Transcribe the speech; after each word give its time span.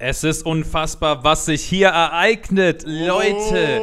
Es 0.00 0.22
ist 0.22 0.46
unfassbar, 0.46 1.24
was 1.24 1.46
sich 1.46 1.64
hier 1.64 1.88
ereignet. 1.88 2.84
Leute, 2.86 3.80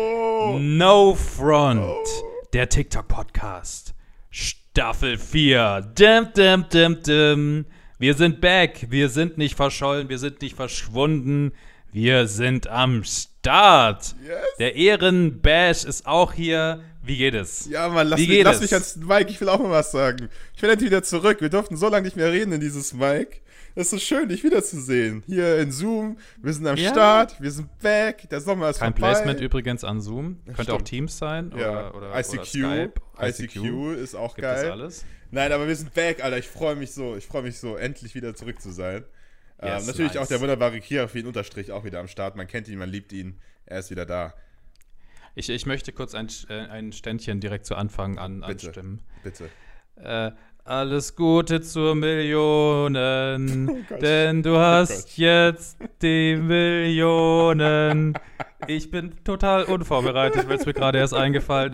No 0.61 1.13
Front, 1.13 2.07
der 2.53 2.69
TikTok-Podcast. 2.69 3.93
Staffel 4.29 5.17
4. 5.17 5.91
Dim, 5.93 6.29
dim, 6.33 6.65
dim, 6.71 7.03
dim. 7.03 7.65
Wir 7.99 8.13
sind 8.13 8.39
back. 8.39 8.87
Wir 8.89 9.09
sind 9.09 9.37
nicht 9.37 9.55
verschollen. 9.57 10.07
Wir 10.07 10.17
sind 10.17 10.41
nicht 10.41 10.55
verschwunden. 10.55 11.51
Wir 11.91 12.27
sind 12.27 12.67
am 12.67 13.03
Start. 13.03 14.15
Yes. 14.25 14.37
Der 14.59 14.75
Ehrenbash 14.77 15.83
ist 15.83 16.05
auch 16.05 16.31
hier. 16.31 16.79
Wie 17.03 17.17
geht 17.17 17.33
es? 17.33 17.67
Ja, 17.69 17.89
Mann, 17.89 18.07
lass, 18.07 18.21
mich, 18.21 18.41
lass 18.41 18.61
mich 18.61 18.71
ans 18.73 18.95
Mike. 18.95 19.29
Ich 19.29 19.41
will 19.41 19.49
auch 19.49 19.59
mal 19.59 19.69
was 19.69 19.91
sagen. 19.91 20.29
Ich 20.55 20.61
will 20.61 20.69
endlich 20.69 20.91
wieder 20.91 21.03
zurück. 21.03 21.41
Wir 21.41 21.49
durften 21.49 21.75
so 21.75 21.89
lange 21.89 22.05
nicht 22.05 22.15
mehr 22.15 22.31
reden 22.31 22.53
in 22.53 22.61
dieses 22.61 22.93
Mike. 22.93 23.41
Es 23.77 23.87
ist 23.87 23.89
so 23.91 23.97
schön, 23.99 24.29
dich 24.29 24.43
wiederzusehen. 24.43 25.21
Hier 25.25 25.59
in 25.59 25.69
Zoom. 25.71 26.17
Wir 26.41 26.53
sind 26.53 26.65
am 26.65 26.77
Ja. 26.77 26.91
Start. 26.91 27.41
Wir 27.41 27.51
sind 27.51 27.77
back. 27.79 28.29
Der 28.29 28.39
Sommer 28.39 28.69
ist 28.69 28.79
Kein 28.79 28.93
vorbei. 28.93 29.09
Placement 29.11 29.41
übrigens 29.41 29.83
an 29.83 29.99
Zoom. 30.01 30.39
Könnte 30.45 30.61
auch 30.71 30.75
stimmt. 30.77 30.85
Teams 30.87 31.17
sein 31.17 31.51
Ja, 31.57 31.93
oder, 31.93 32.17
ICQ. 32.17 32.33
oder 32.33 32.45
Skype. 32.45 32.93
ICQ 33.19 33.93
ist 34.01 34.15
auch 34.15 34.35
Gibt 34.35 34.43
geil. 34.47 34.65
es 34.65 34.71
alles? 34.71 35.05
Nein, 35.31 35.51
aber 35.51 35.67
wir 35.67 35.75
sind 35.75 35.93
back, 35.93 36.23
Alter. 36.23 36.37
Ich 36.37 36.47
freue 36.47 36.75
mich 36.77 36.91
so. 36.93 37.17
Ich 37.17 37.25
freue 37.25 37.41
mich 37.43 37.59
so, 37.59 37.75
endlich 37.75 38.15
wieder 38.15 38.33
zurück 38.33 38.61
zu 38.61 38.71
sein. 38.71 39.03
Yes, 39.61 39.81
ähm, 39.81 39.87
natürlich 39.87 40.13
nice. 40.13 40.23
auch 40.23 40.27
der 40.27 40.39
wunderbare 40.39 40.79
Kirafin 40.79 41.25
Unterstrich 41.27 41.71
auch 41.73 41.83
wieder 41.83 41.99
am 41.99 42.07
Start. 42.07 42.37
Man 42.37 42.47
kennt 42.47 42.69
ihn, 42.69 42.77
man 42.79 42.89
liebt 42.89 43.11
ihn. 43.11 43.41
Er 43.65 43.79
ist 43.79 43.89
wieder 43.91 44.05
da. 44.05 44.33
Ich, 45.33 45.49
ich 45.49 45.65
möchte 45.65 45.91
kurz 45.91 46.15
ein, 46.15 46.29
äh, 46.47 46.53
ein 46.53 46.93
Ständchen 46.93 47.41
direkt 47.41 47.65
zu 47.65 47.75
Anfang 47.75 48.17
an, 48.17 48.39
Bitte. 48.39 48.67
anstimmen. 48.67 49.01
Bitte. 49.23 49.49
Äh, 49.97 50.31
alles 50.65 51.15
Gute 51.15 51.61
zur 51.61 51.93
Millionen, 51.95 53.69
Oh 53.91 53.95
denn 54.01 54.41
du 54.43 54.55
Oh 54.55 54.59
hast 54.59 55.09
Gott. 55.09 55.17
jetzt 55.17 55.77
die 56.01 56.35
Millionen. 56.35 58.17
Ich 58.67 58.89
bin 58.89 59.13
total 59.23 59.63
unvorbereitet, 59.65 60.49
weil 60.49 60.57
es 60.57 60.65
mir 60.65 60.73
gerade 60.73 60.97
erst 60.97 61.13
eingefallen 61.13 61.73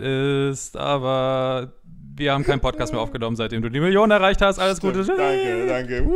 ist, 0.50 0.76
aber 0.76 1.72
wir 2.14 2.32
haben 2.34 2.44
keinen 2.44 2.60
Podcast 2.60 2.92
mehr 2.92 3.00
aufgenommen, 3.00 3.36
seitdem 3.36 3.62
du 3.62 3.70
die 3.70 3.80
Millionen 3.80 4.10
erreicht 4.12 4.42
hast. 4.42 4.58
Alles 4.58 4.76
Stimmt, 4.78 4.96
Gute. 4.96 5.06
Danke, 5.16 5.66
danke. 5.66 6.04
Woo, 6.04 6.14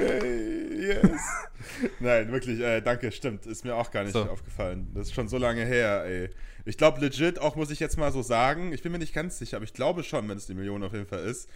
hey, 0.00 0.88
yes. 0.88 1.20
Nein, 2.00 2.32
wirklich, 2.32 2.58
äh, 2.58 2.80
danke, 2.80 3.12
stimmt. 3.12 3.46
Ist 3.46 3.64
mir 3.64 3.76
auch 3.76 3.90
gar 3.92 4.02
nicht 4.02 4.14
So. 4.14 4.22
aufgefallen. 4.24 4.88
Das 4.94 5.06
ist 5.08 5.14
schon 5.14 5.28
so 5.28 5.38
lange 5.38 5.64
her, 5.64 6.04
ey. 6.04 6.30
Ich 6.64 6.76
glaube 6.76 7.00
legit, 7.00 7.38
auch 7.38 7.54
muss 7.54 7.70
ich 7.70 7.78
jetzt 7.78 7.96
mal 7.96 8.10
so 8.10 8.22
sagen, 8.22 8.72
ich 8.72 8.82
bin 8.82 8.90
mir 8.90 8.98
nicht 8.98 9.14
ganz 9.14 9.38
sicher, 9.38 9.58
aber 9.58 9.64
ich 9.64 9.74
glaube 9.74 10.02
schon, 10.02 10.28
wenn 10.28 10.36
es 10.36 10.46
die 10.46 10.54
Million 10.54 10.82
auf 10.82 10.92
jeden 10.92 11.06
Fall 11.06 11.20
ist. 11.20 11.48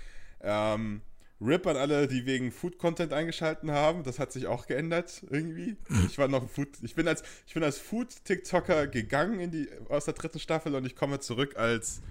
Ähm, 0.42 1.02
RIP 1.40 1.66
an 1.66 1.76
alle, 1.76 2.06
die 2.06 2.26
wegen 2.26 2.52
Food-Content 2.52 3.12
eingeschalten 3.12 3.70
haben. 3.70 4.02
Das 4.02 4.18
hat 4.18 4.30
sich 4.32 4.46
auch 4.46 4.66
geändert 4.66 5.24
irgendwie. 5.30 5.76
Ich 6.06 6.18
war 6.18 6.28
noch 6.28 6.48
Food. 6.48 6.68
Ich 6.82 6.94
bin 6.94 7.08
als, 7.08 7.22
als 7.54 7.78
Food-TikToker 7.78 8.86
gegangen 8.86 9.40
in 9.40 9.50
die, 9.50 9.68
aus 9.88 10.04
der 10.04 10.14
dritten 10.14 10.38
Staffel 10.38 10.74
und 10.74 10.84
ich 10.84 10.96
komme 10.96 11.20
zurück 11.20 11.56
als 11.56 12.02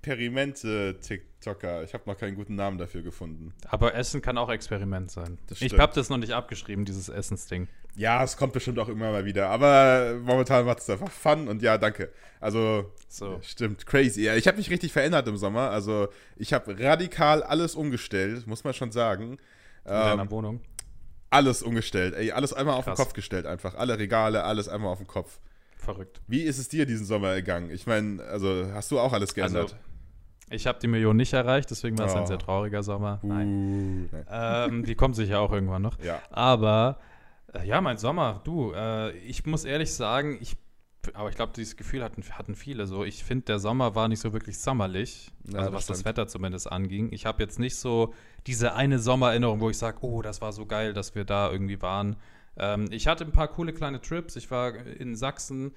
Experimente-TikToker. 0.00 1.82
Ich 1.84 1.94
habe 1.94 2.04
noch 2.06 2.16
keinen 2.18 2.34
guten 2.34 2.54
Namen 2.54 2.78
dafür 2.78 3.02
gefunden. 3.02 3.52
Aber 3.68 3.94
Essen 3.94 4.22
kann 4.22 4.38
auch 4.38 4.50
Experiment 4.50 5.10
sein. 5.10 5.38
Ich 5.58 5.78
habe 5.78 5.92
das 5.94 6.08
noch 6.10 6.18
nicht 6.18 6.32
abgeschrieben, 6.32 6.84
dieses 6.84 7.08
Essensding. 7.08 7.68
Ja, 7.96 8.22
es 8.22 8.36
kommt 8.36 8.52
bestimmt 8.52 8.78
auch 8.78 8.88
immer 8.88 9.10
mal 9.10 9.24
wieder. 9.24 9.48
Aber 9.48 10.16
momentan 10.22 10.64
macht 10.64 10.78
es 10.80 10.88
einfach 10.90 11.10
Fun 11.10 11.48
und 11.48 11.60
ja, 11.62 11.76
danke. 11.76 12.12
Also, 12.40 12.92
So. 13.08 13.38
stimmt, 13.42 13.84
crazy. 13.86 14.22
Ja, 14.22 14.36
ich 14.36 14.46
habe 14.46 14.58
mich 14.58 14.70
richtig 14.70 14.92
verändert 14.92 15.26
im 15.28 15.36
Sommer. 15.36 15.70
Also, 15.70 16.08
ich 16.36 16.52
habe 16.52 16.78
radikal 16.78 17.42
alles 17.42 17.74
umgestellt, 17.74 18.46
muss 18.46 18.64
man 18.64 18.74
schon 18.74 18.92
sagen. 18.92 19.38
In 19.84 19.90
deiner 19.92 20.22
Ähm, 20.22 20.30
Wohnung. 20.30 20.60
alles 21.30 21.62
umgestellt. 21.62 22.14
Ey, 22.14 22.32
alles 22.32 22.52
einmal 22.52 22.76
auf 22.76 22.84
Krass. 22.84 22.96
den 22.98 23.04
Kopf 23.04 23.12
gestellt 23.14 23.46
einfach. 23.46 23.74
Alle 23.74 23.98
Regale, 23.98 24.44
alles 24.44 24.68
einmal 24.68 24.92
auf 24.92 24.98
den 24.98 25.06
Kopf. 25.06 25.40
Verrückt. 25.76 26.20
Wie 26.28 26.42
ist 26.42 26.58
es 26.58 26.68
dir 26.68 26.84
diesen 26.86 27.06
Sommer 27.06 27.34
gegangen? 27.34 27.70
Ich 27.70 27.86
meine, 27.86 28.22
also, 28.24 28.70
hast 28.72 28.90
du 28.90 29.00
auch 29.00 29.12
alles 29.14 29.34
geändert? 29.34 29.72
Also, 29.72 29.76
ich 30.50 30.66
habe 30.66 30.78
die 30.80 30.88
Million 30.88 31.16
nicht 31.16 31.32
erreicht, 31.32 31.70
deswegen 31.70 31.96
war 31.98 32.06
es 32.06 32.14
ein 32.14 32.24
Oh. 32.24 32.26
sehr 32.26 32.38
trauriger 32.38 32.82
Sommer. 32.82 33.20
Nein. 33.22 34.08
Uh, 34.12 34.16
nein. 34.16 34.26
ähm, 34.30 34.84
die 34.84 34.94
kommt 34.94 35.16
sicher 35.16 35.40
auch 35.40 35.52
irgendwann 35.52 35.82
noch. 35.82 35.98
Ja. 36.02 36.20
Aber 36.30 36.98
äh, 37.54 37.66
ja, 37.66 37.80
mein 37.80 37.96
Sommer, 37.96 38.40
du, 38.44 38.72
äh, 38.72 39.10
ich 39.18 39.46
muss 39.46 39.64
ehrlich 39.64 39.92
sagen, 39.94 40.38
ich, 40.40 40.56
aber 41.14 41.28
ich 41.30 41.36
glaube, 41.36 41.52
dieses 41.56 41.76
Gefühl 41.76 42.02
hatten, 42.04 42.22
hatten 42.30 42.54
viele 42.54 42.86
so. 42.86 43.04
Ich 43.04 43.24
finde, 43.24 43.46
der 43.46 43.58
Sommer 43.58 43.94
war 43.94 44.08
nicht 44.08 44.20
so 44.20 44.32
wirklich 44.32 44.58
sommerlich, 44.58 45.30
Ja, 45.44 45.60
also 45.60 45.70
das 45.70 45.74
was 45.78 45.86
das 45.86 45.96
stimmt. 46.00 46.06
Wetter 46.18 46.28
zumindest 46.28 46.70
anging. 46.70 47.08
Ich 47.12 47.26
habe 47.26 47.42
jetzt 47.42 47.58
nicht 47.58 47.76
so 47.76 48.12
diese 48.46 48.74
eine 48.74 48.98
Sommererinnerung, 48.98 49.60
wo 49.60 49.70
ich 49.70 49.78
sage, 49.78 49.98
oh, 50.02 50.20
das 50.22 50.40
war 50.42 50.52
so 50.52 50.66
geil, 50.66 50.92
dass 50.92 51.14
wir 51.14 51.24
da 51.24 51.50
irgendwie 51.50 51.80
waren. 51.80 52.16
Ähm, 52.56 52.86
ich 52.90 53.06
hatte 53.06 53.24
ein 53.24 53.32
paar 53.32 53.48
coole 53.48 53.72
kleine 53.72 54.00
Trips. 54.00 54.36
Ich 54.36 54.50
war 54.50 54.74
in 54.74 55.16
Sachsen. 55.16 55.72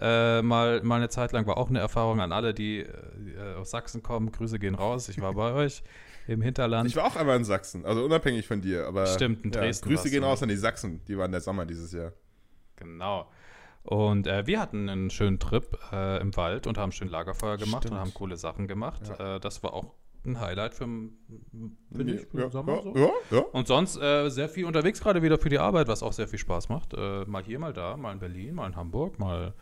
Äh, 0.00 0.42
mal, 0.42 0.82
mal 0.82 0.96
eine 0.96 1.08
Zeit 1.08 1.32
lang 1.32 1.46
war 1.46 1.56
auch 1.56 1.68
eine 1.68 1.80
Erfahrung 1.80 2.20
an 2.20 2.32
alle, 2.32 2.54
die 2.54 2.80
äh, 2.80 3.54
aus 3.58 3.70
Sachsen 3.70 4.02
kommen. 4.02 4.32
Grüße 4.32 4.58
gehen 4.58 4.74
raus. 4.74 5.08
Ich 5.08 5.20
war 5.20 5.34
bei 5.34 5.52
euch 5.52 5.82
im 6.26 6.42
Hinterland. 6.42 6.88
Ich 6.88 6.96
war 6.96 7.04
auch 7.04 7.16
einmal 7.16 7.36
in 7.36 7.44
Sachsen, 7.44 7.84
also 7.84 8.04
unabhängig 8.04 8.46
von 8.46 8.60
dir. 8.60 8.86
Aber 8.86 9.06
Stimmt, 9.06 9.44
in 9.44 9.50
ja, 9.50 9.60
Dresden 9.60 9.88
Grüße 9.88 10.02
warst 10.02 10.12
gehen 10.12 10.24
raus 10.24 10.42
an 10.42 10.48
die 10.48 10.56
Sachsen. 10.56 11.00
Die 11.08 11.18
waren 11.18 11.32
der 11.32 11.40
Sommer 11.40 11.66
dieses 11.66 11.92
Jahr. 11.92 12.12
Genau. 12.76 13.28
Und 13.82 14.26
äh, 14.26 14.46
wir 14.46 14.60
hatten 14.60 14.88
einen 14.88 15.10
schönen 15.10 15.38
Trip 15.38 15.78
äh, 15.92 16.20
im 16.20 16.36
Wald 16.36 16.66
und 16.66 16.76
haben 16.76 16.92
schön 16.92 17.08
Lagerfeuer 17.08 17.56
gemacht 17.56 17.84
Stimmt. 17.84 17.94
und 17.94 18.00
haben 18.00 18.14
coole 18.14 18.36
Sachen 18.36 18.68
gemacht. 18.68 19.08
Äh, 19.18 19.40
das 19.40 19.62
war 19.62 19.72
auch 19.72 19.94
ein 20.26 20.40
Highlight 20.40 20.74
für 20.74 20.84
finde 20.84 22.14
ich, 22.14 22.26
für 22.26 22.40
ja, 22.40 22.50
Sommer. 22.50 22.76
ja, 22.76 22.82
so. 22.82 22.94
ja, 22.94 23.10
ja. 23.30 23.40
Und 23.52 23.66
sonst 23.66 23.96
äh, 23.96 24.28
sehr 24.28 24.48
viel 24.48 24.66
unterwegs 24.66 25.00
gerade 25.00 25.22
wieder 25.22 25.38
für 25.38 25.48
die 25.48 25.58
Arbeit, 25.58 25.88
was 25.88 26.02
auch 26.02 26.12
sehr 26.12 26.28
viel 26.28 26.38
Spaß 26.38 26.68
macht. 26.68 26.92
Äh, 26.94 27.24
mal 27.26 27.42
hier, 27.42 27.58
mal 27.58 27.72
da, 27.72 27.96
mal 27.96 28.12
in 28.12 28.18
Berlin, 28.18 28.54
mal 28.54 28.66
in 28.66 28.76
Hamburg, 28.76 29.18
mal, 29.18 29.54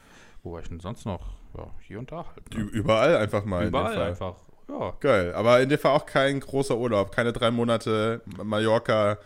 wo 0.47 0.53
war 0.53 0.61
ich 0.61 0.69
denn 0.69 0.81
sonst 0.81 1.05
noch? 1.05 1.35
Ja, 1.57 1.71
hier 1.81 1.99
und 1.99 2.11
da 2.13 2.25
halt. 2.25 2.55
Ne? 2.55 2.63
Überall 2.63 3.17
einfach 3.17 3.45
mal. 3.45 3.67
Überall 3.67 4.01
einfach. 4.01 4.37
Ja. 4.69 4.97
Geil. 5.01 5.35
Aber 5.35 5.61
in 5.61 5.69
dem 5.69 5.79
Fall 5.79 5.93
auch 5.93 6.07
kein 6.07 6.41
großer 6.41 6.77
Urlaub. 6.77 7.13
Keine 7.13 7.33
drei 7.33 7.51
Monate 7.51 8.23
Mallorca, 8.43 9.19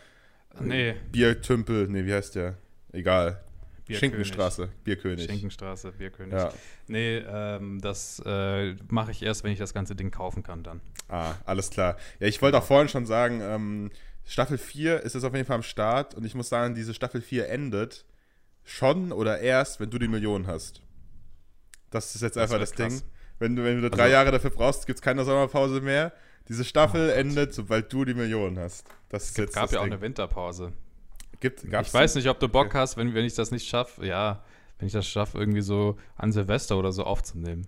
Nee, 0.59 0.97
Biertümpel. 1.13 1.89
Nee, 1.89 2.05
wie 2.05 2.13
heißt 2.13 2.35
der? 2.35 2.57
Egal. 2.93 3.41
Bierkönig. 3.87 3.99
Schinkenstraße. 3.99 4.69
Bierkönig. 4.85 5.27
Schinkenstraße, 5.27 5.93
Bierkönig. 5.93 6.35
Ja. 6.35 6.53
Nee, 6.89 7.19
ähm, 7.19 7.81
das 7.81 8.23
äh, 8.25 8.75
mache 8.89 9.11
ich 9.11 9.23
erst, 9.23 9.45
wenn 9.45 9.53
ich 9.53 9.59
das 9.59 9.75
ganze 9.75 9.95
Ding 9.95 10.11
kaufen 10.11 10.43
kann 10.43 10.63
dann. 10.63 10.81
Ah, 11.09 11.35
alles 11.45 11.71
klar. 11.71 11.97
Ja, 12.19 12.27
ich 12.27 12.41
wollte 12.43 12.59
auch 12.59 12.65
vorhin 12.65 12.89
schon 12.89 13.07
sagen, 13.07 13.41
ähm, 13.43 13.91
Staffel 14.25 14.59
4 14.59 15.01
ist 15.01 15.15
jetzt 15.15 15.25
auf 15.25 15.35
jeden 15.35 15.47
Fall 15.47 15.57
am 15.57 15.63
Start 15.63 16.15
und 16.15 16.25
ich 16.25 16.35
muss 16.35 16.49
sagen, 16.49 16.75
diese 16.75 16.95
Staffel 16.95 17.21
4 17.21 17.49
endet 17.49 18.05
schon 18.65 19.13
oder 19.13 19.41
erst, 19.41 19.81
wenn 19.81 19.91
du 19.91 19.99
die 19.99 20.09
Millionen 20.09 20.47
hast. 20.47 20.83
Das 21.91 22.15
ist 22.15 22.23
jetzt 22.23 22.37
Das 22.37 22.45
einfach 22.45 22.59
das 22.61 22.73
krass. 22.73 23.01
Ding. 23.01 23.03
Wenn 23.39 23.57
du, 23.57 23.65
wenn 23.65 23.81
du 23.81 23.91
drei 23.91 24.05
Also- 24.05 24.13
Jahre 24.13 24.31
dafür 24.33 24.51
brauchst, 24.51 24.87
gibt 24.87 24.99
es 24.99 25.03
keine 25.03 25.25
Sommerpause 25.25 25.81
mehr. 25.81 26.13
Diese 26.49 26.65
Staffel 26.65 27.11
Oh 27.15 27.19
endet, 27.19 27.55
sobald 27.55 27.93
du 27.93 28.05
die 28.05 28.15
Millionen 28.15 28.59
hast. 28.59 28.87
Das 29.09 29.25
ist 29.25 29.31
Es 29.33 29.37
jetzt 29.37 29.55
gab 29.55 29.65
das 29.65 29.73
ja 29.73 29.79
auch 29.81 29.85
Ding. 29.85 29.93
eine 29.93 30.03
Winterpause. 30.03 30.73
Gibt, 31.41 31.65
ich 31.65 31.95
weiß 31.95 32.17
nicht, 32.17 32.29
ob 32.29 32.39
du 32.39 32.49
Bock 32.49 32.75
hast, 32.75 32.97
wenn, 32.97 33.15
wenn 33.15 33.25
ich 33.25 33.35
das 33.35 33.51
nicht 33.51 33.67
schaffe, 33.69 34.05
ja, 34.05 34.43
wenn 34.79 34.87
ich 34.87 34.93
das 34.93 35.07
schaffe, 35.07 35.39
irgendwie 35.39 35.63
so 35.63 35.97
an 36.17 36.33
Silvester 36.33 36.77
oder 36.77 36.93
so 36.93 37.05
aufzunehmen. 37.05 37.67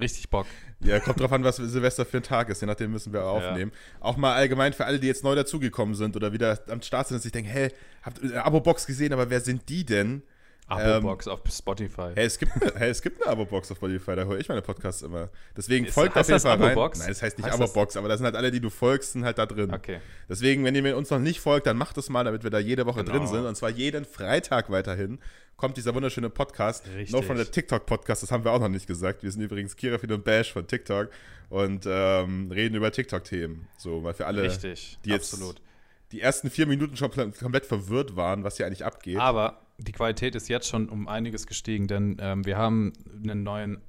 Richtig 0.00 0.30
Bock. 0.30 0.46
Ja, 0.80 0.98
kommt 1.00 1.20
drauf 1.20 1.32
an, 1.32 1.44
was 1.44 1.56
Silvester 1.56 2.06
für 2.06 2.16
ein 2.18 2.22
Tag 2.22 2.48
ist. 2.48 2.62
Je 2.62 2.66
nachdem 2.66 2.92
müssen 2.92 3.12
wir 3.12 3.24
aufnehmen. 3.26 3.70
Auch 4.00 4.16
mal 4.16 4.34
allgemein 4.34 4.72
für 4.72 4.86
alle, 4.86 4.98
die 4.98 5.06
jetzt 5.06 5.22
neu 5.24 5.34
dazugekommen 5.34 5.94
sind 5.94 6.16
oder 6.16 6.32
wieder 6.32 6.58
am 6.68 6.80
Start 6.80 7.08
sind 7.08 7.16
und 7.16 7.22
sich 7.22 7.32
denken, 7.32 7.50
hey, 7.50 7.70
habt 8.02 8.18
ihr 8.22 8.30
eine 8.30 8.44
Abo-Box 8.46 8.86
gesehen, 8.86 9.12
aber 9.12 9.28
wer 9.28 9.40
sind 9.42 9.68
die 9.68 9.84
denn? 9.84 10.22
Abo-Box 10.68 11.28
auf 11.28 11.40
Spotify. 11.50 12.12
Hey, 12.14 12.24
es 12.26 12.38
gibt, 12.38 12.52
hey, 12.76 12.88
es 12.90 13.02
gibt 13.02 13.22
eine 13.22 13.30
Abo-Box 13.32 13.70
auf 13.72 13.76
Spotify, 13.76 14.16
da 14.16 14.24
höre 14.24 14.38
ich 14.38 14.48
meine 14.48 14.62
Podcasts 14.62 15.02
immer. 15.02 15.28
Deswegen 15.56 15.86
Ist- 15.86 15.94
folgt 15.94 16.16
auf 16.16 16.26
jeden 16.26 16.34
das 16.36 16.42
Fall 16.44 16.62
rein. 16.62 16.74
Nein, 16.76 17.08
das 17.08 17.22
heißt 17.22 17.36
nicht 17.38 17.48
das- 17.48 17.54
Abo-Box, 17.56 17.96
aber 17.96 18.08
da 18.08 18.16
sind 18.16 18.24
halt 18.24 18.36
alle, 18.36 18.50
die 18.50 18.60
du 18.60 18.70
folgst, 18.70 19.12
sind 19.12 19.24
halt 19.24 19.38
da 19.38 19.46
drin. 19.46 19.72
Okay. 19.72 20.00
Deswegen, 20.28 20.64
wenn 20.64 20.74
ihr 20.74 20.82
mir 20.82 20.96
uns 20.96 21.10
noch 21.10 21.18
nicht 21.18 21.40
folgt, 21.40 21.66
dann 21.66 21.76
macht 21.76 21.98
es 21.98 22.08
mal, 22.08 22.24
damit 22.24 22.42
wir 22.42 22.50
da 22.50 22.58
jede 22.58 22.86
Woche 22.86 23.04
Genau. 23.04 23.18
drin 23.18 23.26
sind. 23.26 23.44
Und 23.44 23.54
zwar 23.56 23.70
jeden 23.70 24.04
Freitag 24.04 24.70
weiterhin 24.70 25.18
kommt 25.56 25.76
dieser 25.76 25.94
wunderschöne 25.94 26.30
Podcast. 26.30 26.86
Richtig. 26.86 27.12
No 27.12 27.22
von 27.22 27.36
der 27.36 27.50
TikTok-Podcast, 27.50 28.22
das 28.22 28.32
haben 28.32 28.44
wir 28.44 28.50
auch 28.52 28.60
noch 28.60 28.68
nicht 28.68 28.86
gesagt. 28.86 29.22
Wir 29.22 29.30
sind 29.30 29.42
übrigens 29.42 29.76
Kirafin 29.76 30.10
und 30.12 30.24
Bash 30.24 30.52
von 30.52 30.66
TikTok 30.66 31.10
und 31.50 31.84
ähm, 31.86 32.50
reden 32.50 32.74
über 32.76 32.90
TikTok-Themen. 32.90 33.68
So, 33.76 34.02
weil 34.02 34.14
für 34.14 34.26
alle, 34.26 34.42
Richtig, 34.42 34.98
die 35.04 35.10
jetzt 35.10 35.34
absolut. 35.34 35.60
Die 36.12 36.20
ersten 36.20 36.50
vier 36.50 36.66
Minuten 36.66 36.96
schon 36.96 37.10
pl- 37.10 37.36
komplett 37.38 37.66
verwirrt 37.66 38.14
waren, 38.16 38.44
was 38.44 38.58
hier 38.58 38.66
eigentlich 38.66 38.84
abgeht. 38.84 39.18
Aber 39.18 39.62
die 39.78 39.92
Qualität 39.92 40.34
ist 40.34 40.48
jetzt 40.48 40.68
schon 40.68 40.88
um 40.88 41.08
einiges 41.08 41.46
gestiegen, 41.46 41.88
denn 41.88 42.18
ähm, 42.20 42.44
wir 42.44 42.56
haben 42.56 42.92
einen 43.22 43.42
neuen 43.42 43.80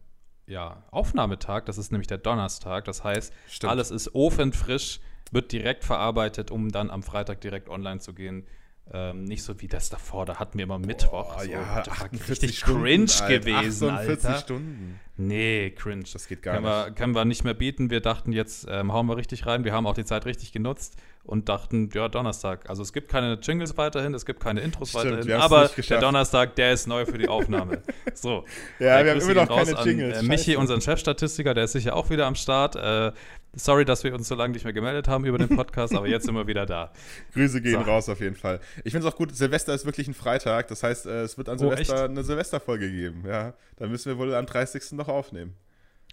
ja, 0.46 0.84
Aufnahmetag, 0.92 1.66
das 1.66 1.78
ist 1.78 1.92
nämlich 1.92 2.08
der 2.08 2.18
Donnerstag. 2.18 2.86
Das 2.86 3.04
heißt, 3.04 3.34
Stimmt. 3.48 3.72
alles 3.72 3.92
ist 3.92 4.14
ofenfrisch, 4.16 5.00
wird 5.32 5.52
direkt 5.52 5.84
verarbeitet, 5.84 6.52
um 6.52 6.70
dann 6.70 6.90
am 6.90 7.04
Freitag 7.04 7.42
direkt 7.42 7.70
online 7.70 8.00
zu 8.00 8.14
gehen. 8.14 8.46
Ähm, 8.92 9.24
nicht 9.24 9.44
so 9.44 9.62
wie 9.62 9.70
das 9.70 9.90
davor, 9.90 10.26
da 10.26 10.40
hatten 10.40 10.58
wir 10.58 10.64
immer 10.64 10.78
Mittwoch. 10.78 11.38
Oh, 11.38 11.44
so, 11.44 11.50
ja, 11.50 11.84
das 11.84 11.88
war 11.88 12.06
48 12.08 12.30
richtig 12.30 12.58
Stunden, 12.60 12.84
cringe 12.84 13.12
Alter, 13.22 13.40
gewesen, 13.40 13.90
48 13.90 14.26
Alter. 14.30 14.40
Stunden. 14.40 15.00
Nee, 15.16 15.72
cringe. 15.72 16.04
Das 16.12 16.28
geht 16.28 16.42
gar 16.42 16.56
können 16.56 16.66
Wir, 16.66 16.92
können 16.92 17.16
wir 17.16 17.24
nicht 17.24 17.46
mehr 17.46 17.54
bieten. 17.54 17.90
Wir 17.90 18.02
dachten, 18.02 18.34
jetzt 18.34 18.68
ähm, 18.70 18.92
hauen 18.92 19.08
wir 19.08 19.16
richtig 19.16 19.46
rein. 19.46 19.64
Wir 19.64 19.72
haben 19.72 19.88
auch 19.88 19.94
die 19.94 20.04
Zeit 20.04 20.26
richtig 20.26 20.52
genutzt 20.52 20.98
und 21.26 21.48
dachten, 21.48 21.90
ja, 21.94 22.10
Donnerstag. 22.10 22.70
Also 22.70 22.84
es 22.84 22.92
gibt 22.92 23.10
keine 23.10 23.36
Jingles 23.42 23.78
weiterhin, 23.78 24.14
es 24.14 24.26
gibt 24.26 24.42
keine 24.42 24.60
Intros 24.62 24.90
Stimmt, 24.90 25.06
weiterhin, 25.20 25.32
aber 25.34 25.70
der 25.70 26.00
Donnerstag, 26.02 26.56
der 26.56 26.74
ist 26.74 26.86
neu 26.88 27.06
für 27.06 27.18
die 27.18 27.30
Aufnahme. 27.30 27.82
so. 28.14 28.44
Ja, 28.80 29.00
Äh, 29.00 29.06
wir 29.06 29.12
haben 29.12 29.22
immer 29.22 29.46
noch 29.46 29.56
keine 29.58 29.78
an, 29.78 29.88
Jingles. 29.88 30.20
Äh, 30.20 30.24
Michi, 30.24 30.56
unseren 30.58 30.82
Chefstatistiker, 30.82 31.54
der 31.54 31.64
ist 31.64 31.72
sicher 31.72 31.96
auch 31.96 32.10
wieder 32.10 32.26
am 32.26 32.36
Start. 32.36 32.76
Äh, 32.76 33.14
sorry, 33.54 33.86
dass 33.86 34.04
wir 34.04 34.14
uns 34.14 34.28
so 34.28 34.36
lange 34.36 34.52
nicht 34.54 34.66
mehr 34.66 34.74
gemeldet 34.74 35.08
haben 35.08 35.24
über 35.26 35.38
den 35.38 35.56
Podcast, 35.56 35.96
aber 35.96 36.08
jetzt 36.08 36.26
sind 36.26 36.36
wir 36.36 36.46
wieder 36.48 36.66
da. 36.66 36.92
Grüße 37.34 37.62
gehen 37.62 37.74
So. 37.84 37.90
raus 37.90 38.10
auf 38.10 38.20
jeden 38.20 38.36
Fall. 38.36 38.60
Ich 38.84 38.92
finde 38.92 39.08
es 39.08 39.14
auch 39.14 39.18
gut, 39.18 39.34
Silvester 39.34 39.74
ist 39.74 39.86
wirklich 39.86 40.10
ein 40.10 40.14
Freitag. 40.14 40.68
Das 40.68 40.84
heißt, 40.84 41.06
äh, 41.06 41.22
es 41.22 41.38
wird 41.38 41.48
an 41.48 41.56
Oh, 41.56 41.70
Silvester 41.70 41.94
echt? 41.96 42.04
eine 42.10 42.24
Silvesterfolge 42.24 42.92
geben. 42.92 43.24
Ja, 43.26 43.54
dann 43.78 43.90
müssen 43.90 44.10
wir 44.12 44.18
wohl 44.18 44.34
am 44.36 44.46
30. 44.46 44.92
noch 44.98 45.08
aufnehmen. 45.08 45.56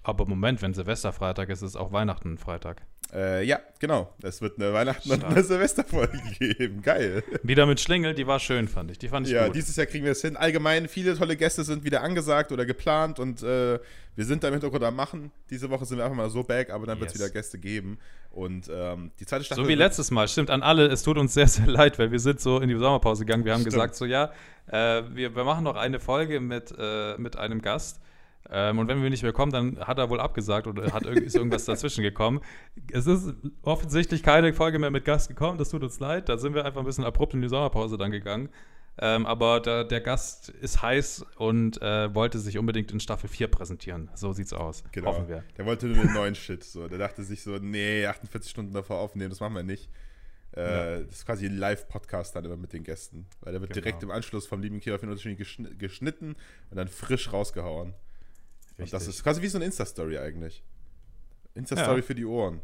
Aber 0.03 0.25
Moment, 0.27 0.63
wenn 0.63 0.73
Silvesterfreitag 0.75 1.51
ist, 1.51 1.63
ist 1.63 1.77
auch 1.77 1.93
Weihnachten 1.93 2.39
Freitag. 2.39 2.83
Äh, 3.13 3.45
ja, 3.45 3.59
genau. 3.81 4.15
Es 4.23 4.41
wird 4.41 4.59
eine 4.59 4.73
Weihnachten 4.73 5.11
und 5.11 5.19
Stark. 5.19 5.33
eine 5.33 5.43
Silvesterfolge 5.45 6.19
geben. 6.39 6.81
Geil. 6.81 7.25
Wieder 7.43 7.67
mit 7.67 7.81
Schlingel, 7.81 8.15
die 8.15 8.27
war 8.27 8.39
schön, 8.39 8.69
fand 8.69 8.91
ich. 8.93 8.99
Die 8.99 9.09
fand 9.09 9.27
ich 9.27 9.33
Ja, 9.33 9.47
gut. 9.47 9.57
dieses 9.57 9.75
Jahr 9.77 9.87
kriegen 9.87 10.05
wir 10.05 10.13
es 10.13 10.23
hin. 10.23 10.37
Allgemein, 10.37 10.87
viele 10.89 11.19
tolle 11.19 11.37
Gäste 11.37 11.65
sind 11.65 11.85
wieder 11.85 12.03
angesagt 12.03 12.53
oder 12.53 12.65
geplant 12.65 13.19
und 13.19 13.43
äh, 13.43 13.79
wir 14.15 14.25
sind 14.25 14.43
da 14.45 14.49
im 14.49 14.55
Hintergrund 14.55 14.85
am 14.85 14.95
Machen. 14.97 15.33
Diese 15.51 15.69
Woche 15.71 15.85
sind 15.85 15.99
wir 15.99 16.05
einfach 16.05 16.17
mal 16.17 16.31
so 16.31 16.45
back, 16.45 16.71
aber 16.71 16.87
dann 16.87 17.01
wird 17.01 17.11
es 17.11 17.15
Yes. 17.19 17.25
wieder 17.25 17.33
Gäste 17.33 17.59
geben. 17.59 17.99
Und 18.31 18.71
ähm, 18.73 19.11
die 19.19 19.27
zweite 19.27 19.45
Staffel. 19.45 19.65
So 19.65 19.69
wie 19.69 19.75
letztes 19.75 20.11
Mal, 20.13 20.29
stimmt. 20.29 20.51
An 20.51 20.63
alle, 20.63 20.87
es 20.87 21.03
tut 21.03 21.19
uns 21.19 21.35
sehr, 21.35 21.49
sehr 21.49 21.67
leid, 21.67 21.99
weil 21.99 22.13
wir 22.13 22.21
sind 22.21 22.41
so 22.41 22.61
in 22.61 22.69
die 22.69 22.77
Sommerpause 22.79 23.25
gegangen. 23.27 23.45
Wir 23.45 23.53
haben 23.55 23.61
Stimmt. 23.63 23.75
gesagt, 23.75 23.97
so 23.97 24.05
ja, 24.07 24.31
äh, 24.69 25.03
wir, 25.13 25.35
wir 25.35 25.45
machen 25.45 25.65
noch 25.65 25.77
eine 25.77 25.99
Folge 25.99 26.39
mit, 26.39 26.73
äh, 26.79 27.19
mit 27.19 27.37
einem 27.37 27.61
Gast. 27.61 28.01
Ähm, 28.49 28.79
und 28.79 28.89
wenn 28.89 29.03
wir 29.03 29.11
nicht 29.11 29.23
mehr 29.23 29.33
kommen, 29.33 29.53
dann 29.53 29.79
hat 29.81 29.99
er 29.99 30.11
wohl 30.11 30.19
abgesagt 30.21 30.67
oder 30.67 30.93
hat, 30.93 31.05
ist 31.07 31.37
irgendwas 31.37 31.65
dazwischen 31.67 32.03
gekommen. 32.03 32.41
Es 32.93 33.07
ist 33.07 33.35
offensichtlich 33.63 34.23
keine 34.23 34.53
Folge 34.55 34.79
mehr 34.79 34.91
mit 34.91 35.05
Gast 35.05 35.29
gekommen, 35.29 35.59
das 35.59 35.69
tut 35.69 35.83
uns 35.83 36.01
leid. 36.01 36.29
Da 36.29 36.39
sind 36.39 36.55
wir 36.55 36.65
einfach 36.65 36.81
ein 36.81 36.87
bisschen 36.87 37.05
abrupt 37.05 37.35
in 37.35 37.43
die 37.43 37.49
Sommerpause 37.49 37.97
dann 37.99 38.11
gegangen. 38.11 38.49
Ähm, 38.99 39.25
aber 39.25 39.61
der, 39.61 39.85
der 39.85 40.01
Gast 40.01 40.49
ist 40.49 40.83
heiß 40.83 41.25
und 41.37 41.81
äh, 41.81 42.13
wollte 42.15 42.39
sich 42.39 42.59
unbedingt 42.59 42.91
in 42.91 42.99
Staffel 43.01 43.29
4 43.29 43.49
präsentieren. 43.49 44.11
So 44.15 44.33
sieht's 44.33 44.53
aus. 44.53 44.83
Genau. 44.93 45.09
Hoffen 45.11 45.29
wir. 45.29 45.45
Der 45.57 45.65
wollte 45.65 45.87
nur 45.87 46.05
den 46.05 46.13
neuen 46.13 46.35
Shit. 46.35 46.65
So. 46.65 46.89
Der 46.89 46.99
dachte 46.99 47.23
sich 47.23 47.43
so, 47.43 47.57
nee, 47.59 48.05
48 48.05 48.51
Stunden 48.51 48.73
davor 48.75 48.99
aufnehmen, 48.99 49.31
das 49.31 49.41
machen 49.41 49.55
wir 49.55 49.63
nicht. 49.63 49.89
Äh, 50.53 51.05
Das 51.05 51.19
ist 51.19 51.27
quasi 51.27 51.47
ein 51.47 51.57
Live-Podcast 51.57 52.35
dann 52.35 52.45
immer 52.45 52.57
mit 52.57 52.73
den 52.73 52.83
Gästen. 52.83 53.27
Weil 53.41 53.53
der 53.53 53.61
wird 53.63 53.73
Genau. 53.73 53.85
direkt 53.85 54.03
im 54.03 54.11
Anschluss 54.11 54.47
vom 54.47 54.61
lieben 54.61 54.81
Kira 54.81 54.97
geschn 54.97 55.79
geschnitten 55.79 56.35
und 56.71 56.77
dann 56.77 56.89
frisch 56.89 57.33
rausgehauen. 57.33 57.95
Und 58.83 58.93
das 58.93 59.07
ist 59.07 59.23
quasi 59.23 59.43
wie 59.43 59.49
so 59.49 59.59
eine 59.59 59.65
Insta-Story 59.67 60.19
eigentlich. 60.19 60.63
Insta-Story 61.55 62.01
Ja. 62.01 62.03
für 62.07 62.15
die 62.15 62.25
Ohren. 62.25 62.61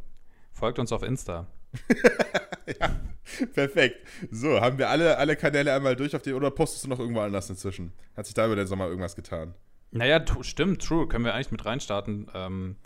Folgt 0.52 0.78
uns 0.78 0.92
auf 0.92 1.02
Insta. 1.02 1.46
Perfekt. 3.54 4.06
So, 4.30 4.60
haben 4.60 4.78
wir 4.78 4.88
alle, 4.88 5.18
alle 5.18 5.36
Kanäle 5.36 5.72
einmal 5.74 5.96
durch 5.96 6.14
auf 6.14 6.22
die. 6.22 6.32
Oder 6.32 6.50
postest 6.50 6.84
du 6.84 6.88
noch 6.88 6.98
irgendwo 6.98 7.20
anders 7.20 7.50
inzwischen? 7.50 7.92
Hat 8.16 8.26
sich 8.26 8.34
da 8.34 8.46
über 8.46 8.56
den 8.56 8.66
Sommer 8.66 8.86
irgendwas 8.86 9.16
getan? 9.16 9.54
Naja, 9.90 10.22
stimmt, 10.42 10.82
true. 10.82 11.06
Können 11.08 11.24
wir 11.24 11.34
eigentlich 11.34 11.50
mit 11.50 11.64
reinstarten. 11.64 12.30
Ähm, 12.34 12.76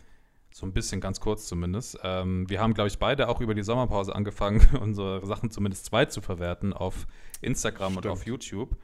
so 0.52 0.66
ein 0.66 0.72
bisschen, 0.72 1.00
ganz 1.00 1.20
kurz 1.20 1.46
zumindest. 1.46 1.98
Ähm, 2.02 2.48
wir 2.50 2.60
haben, 2.60 2.74
glaube 2.74 2.88
ich, 2.88 2.98
beide 2.98 3.28
auch 3.28 3.40
über 3.40 3.54
die 3.54 3.62
Sommerpause 3.62 4.14
angefangen, 4.14 4.66
unsere 4.80 5.24
Sachen 5.26 5.50
zumindest 5.50 5.86
zwei 5.86 6.06
zu 6.06 6.20
verwerten 6.20 6.72
auf 6.72 7.06
Instagram 7.40 7.92
und 7.96 8.02
Stimmt. 8.02 8.12
auf 8.12 8.26
YouTube. 8.26 8.76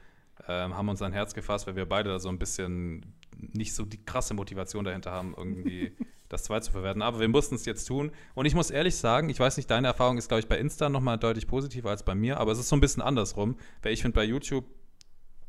Ähm, 0.47 0.75
haben 0.77 0.87
uns 0.87 1.01
ein 1.01 1.11
Herz 1.13 1.33
gefasst, 1.33 1.67
weil 1.67 1.75
wir 1.75 1.85
beide 1.87 2.09
da 2.09 2.19
so 2.19 2.29
ein 2.29 2.39
bisschen 2.39 3.13
nicht 3.53 3.73
so 3.75 3.85
die 3.85 4.03
krasse 4.03 4.33
Motivation 4.33 4.83
dahinter 4.85 5.11
haben, 5.11 5.33
irgendwie 5.37 5.91
das 6.29 6.43
zwei 6.43 6.59
zu 6.59 6.71
verwerten. 6.71 7.01
Aber 7.01 7.19
wir 7.19 7.27
mussten 7.27 7.55
es 7.55 7.65
jetzt 7.65 7.85
tun. 7.85 8.11
Und 8.35 8.45
ich 8.45 8.55
muss 8.55 8.69
ehrlich 8.71 8.95
sagen, 8.95 9.29
ich 9.29 9.39
weiß 9.39 9.57
nicht, 9.57 9.69
deine 9.71 9.87
Erfahrung 9.87 10.17
ist, 10.17 10.27
glaube 10.27 10.39
ich, 10.39 10.47
bei 10.47 10.57
Insta 10.57 10.89
nochmal 10.89 11.17
deutlich 11.17 11.47
positiver 11.47 11.89
als 11.89 12.03
bei 12.03 12.15
mir, 12.15 12.37
aber 12.39 12.51
es 12.51 12.59
ist 12.59 12.69
so 12.69 12.75
ein 12.75 12.81
bisschen 12.81 13.01
andersrum, 13.01 13.57
weil 13.81 13.93
ich 13.93 14.01
finde, 14.01 14.15
bei 14.15 14.23
YouTube 14.25 14.65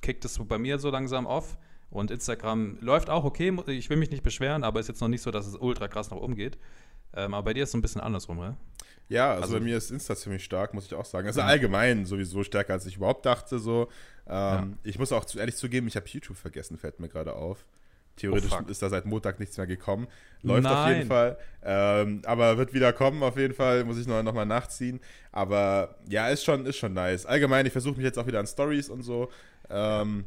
kickt 0.03 0.25
es 0.25 0.39
bei 0.39 0.59
mir 0.59 0.79
so 0.79 0.91
langsam 0.91 1.27
auf. 1.27 1.59
Und 1.91 2.11
Instagram 2.11 2.77
läuft 2.83 3.09
auch 3.09 3.25
okay, 3.25 3.51
ich 3.69 3.89
will 3.89 3.97
mich 3.97 4.11
nicht 4.11 4.23
beschweren, 4.23 4.63
aber 4.63 4.79
ist 4.79 4.89
jetzt 4.89 5.01
noch 5.01 5.09
nicht 5.09 5.23
so, 5.23 5.31
dass 5.31 5.47
es 5.47 5.57
ultra 5.57 5.89
krass 5.89 6.11
nach 6.11 6.19
oben 6.19 6.35
geht. 6.37 6.59
Ähm, 7.15 7.33
aber 7.33 7.45
bei 7.47 7.55
dir 7.55 7.63
ist 7.63 7.71
es 7.71 7.73
so 7.73 7.79
ein 7.79 7.83
bisschen 7.83 8.03
andersrum, 8.03 8.37
ne? 8.39 8.57
Ja, 9.09 9.31
also, 9.31 9.43
Also- 9.45 9.55
bei 9.55 9.61
mir 9.61 9.79
ist 9.79 9.91
Insta 9.91 10.15
ziemlich 10.15 10.45
stark, 10.45 10.75
muss 10.75 10.85
ich 10.85 10.93
auch 10.95 11.07
sagen. 11.07 11.27
Also 11.27 11.41
allgemein 11.41 12.05
sowieso 12.05 12.45
stärker, 12.45 12.75
als 12.75 12.85
ich 12.85 12.97
überhaupt 12.97 13.25
dachte. 13.25 13.59
So. 13.59 13.89
Ähm, 14.27 14.77
Ich 14.83 14.99
muss 14.99 15.13
auch 15.13 15.25
zu, 15.25 15.39
ehrlich 15.39 15.57
zugeben, 15.57 15.89
ich 15.89 15.97
habe 15.97 16.07
YouTube 16.07 16.37
vergessen, 16.37 16.77
fällt 16.77 17.01
mir 17.01 17.09
gerade 17.09 17.33
auf. 17.35 17.65
Theoretisch 18.19 18.51
Oh, 18.53 18.69
ist 18.71 18.83
da 18.83 18.89
seit 18.89 19.07
Montag 19.07 19.41
nichts 19.41 19.57
mehr 19.57 19.67
gekommen. 19.67 20.07
Läuft 20.43 20.67
auf 20.67 20.73
Nein. 20.73 20.97
jeden 20.97 21.09
Fall. 21.09 21.39
Ähm, 21.63 22.23
aber 22.27 22.59
wird 22.59 22.73
wieder 22.75 22.93
kommen, 22.93 23.23
auf 23.23 23.37
jeden 23.37 23.55
Fall. 23.55 23.85
Muss 23.85 23.99
ich 23.99 24.07
noch, 24.07 24.23
noch 24.23 24.35
mal 24.35 24.45
nachziehen. 24.45 25.01
Aber 25.33 25.97
ja, 26.09 26.29
ist 26.29 26.45
schon, 26.45 26.67
ist 26.67 26.77
schon 26.77 26.93
nice. 26.93 27.27
Allgemein, 27.27 27.65
ich 27.67 27.73
versuche 27.73 27.97
mich 27.97 28.05
jetzt 28.05 28.19
auch 28.19 28.27
wieder 28.27 28.41
an 28.41 28.47
Stories 28.47 28.89
und 28.91 29.03
so. 29.03 29.31
Ähm, 29.71 30.25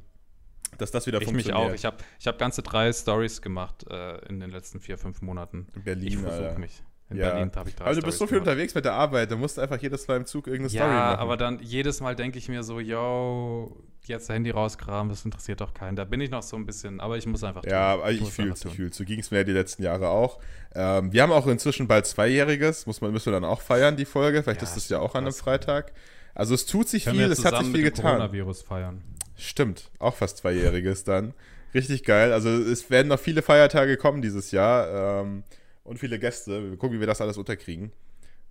dass 0.78 0.92
das 0.92 1.06
wieder 1.06 1.22
Ich 1.22 1.28
mich 1.32 1.44
funktioniert. 1.46 1.72
auch. 1.72 1.76
Ich 1.76 1.86
habe 1.86 1.98
ich 2.20 2.28
hab 2.28 2.38
ganze 2.40 2.62
drei 2.64 2.92
Stories 2.94 3.42
gemacht 3.42 3.86
äh, 3.90 4.18
in 4.28 4.40
den 4.40 4.50
letzten 4.52 4.80
vier, 4.80 4.98
fünf 4.98 5.22
Monaten. 5.22 5.68
In 5.76 5.84
Berlin, 5.84 6.08
ich 6.08 6.18
versuche 6.18 6.60
mich. 6.60 6.82
In 7.12 7.18
Ja. 7.18 7.30
Berlin 7.32 7.52
habe 7.56 7.70
ich 7.70 7.76
drei 7.76 7.86
aber 7.86 7.96
du 7.96 8.02
bist 8.02 8.18
so 8.18 8.26
Stories 8.26 8.30
viel 8.30 8.40
gemacht. 8.40 8.48
unterwegs 8.54 8.76
mit 8.76 8.86
der 8.86 8.94
Arbeit, 8.94 9.32
da 9.32 9.36
musst 9.36 9.58
du 9.58 9.62
einfach 9.62 9.80
jedes 9.82 10.08
Mal 10.08 10.18
im 10.18 10.26
Zug 10.26 10.48
irgendeine 10.48 10.70
Story 10.70 10.84
Ja, 10.90 10.98
machen. 11.12 11.20
aber 11.20 11.38
dann 11.38 11.60
jedes 11.62 12.00
Mal 12.02 12.16
denke 12.16 12.38
ich 12.38 12.48
mir 12.50 12.64
so, 12.64 12.80
yo, 12.80 13.76
jetzt 14.06 14.30
Handy 14.30 14.50
rauskramen, 14.52 15.10
das 15.10 15.26
interessiert 15.26 15.62
doch 15.62 15.74
keinen. 15.74 15.96
Da 15.96 16.06
bin 16.06 16.22
ich 16.22 16.32
noch 16.32 16.42
so 16.44 16.56
ein 16.58 16.66
bisschen, 16.66 17.00
aber 17.00 17.18
ich 17.18 17.26
muss 17.28 17.44
einfach 17.44 17.64
Ja, 17.66 17.94
tun. 17.94 18.02
aber 18.02 18.12
ich 18.12 18.30
fühle 18.32 18.54
es, 18.54 18.66
ich 18.66 18.72
fühle 18.74 18.92
So 18.94 19.04
ging 19.04 19.20
es 19.20 19.30
mir 19.32 19.38
ja 19.38 19.44
die 19.44 19.52
letzten 19.52 19.84
Jahre 19.84 20.10
auch. 20.10 20.40
Ähm, 20.74 21.12
wir 21.14 21.22
haben 21.22 21.32
auch 21.32 21.48
inzwischen 21.48 21.88
bald 21.88 22.06
Zweijähriges, 22.08 22.86
muss 22.86 23.02
man, 23.02 23.12
müssen 23.12 23.28
wir 23.28 23.34
dann 23.34 23.46
auch 23.46 23.62
feiern, 23.62 23.96
die 23.98 24.06
Folge. 24.06 24.42
Vielleicht 24.44 24.62
Ja, 24.62 24.68
ist 24.68 24.76
das 24.76 24.90
ja 24.90 25.00
auch 25.00 25.16
an 25.16 25.26
einem. 25.26 25.34
Freitag. 25.34 25.92
Also 26.34 26.56
es 26.56 26.66
tut 26.66 26.88
sich 26.88 27.04
Können 27.06 27.18
viel, 27.20 27.32
es 27.32 27.44
hat 27.44 27.58
sich 27.58 27.68
viel 27.74 27.84
getan. 27.84 28.04
Coronavirus 28.18 28.62
feiern. 28.62 29.02
Stimmt, 29.36 29.90
auch 30.00 30.16
fast 30.16 30.38
Zweijähriges 30.38 31.04
dann. 31.04 31.34
Richtig 31.74 32.04
geil. 32.04 32.32
Also 32.34 32.50
es 32.50 32.90
werden 32.90 33.08
noch 33.08 33.20
viele 33.20 33.42
Feiertage 33.42 33.98
kommen 33.98 34.22
dieses 34.22 34.52
Jahr 34.52 35.22
ähm, 35.24 35.44
und 35.92 35.98
viele 35.98 36.18
Gäste. 36.18 36.72
Wir 36.72 36.78
gucken, 36.78 36.96
wie 36.96 37.00
wir 37.02 37.08
das 37.08 37.20
alles 37.20 37.38
unterkriegen. 37.38 37.92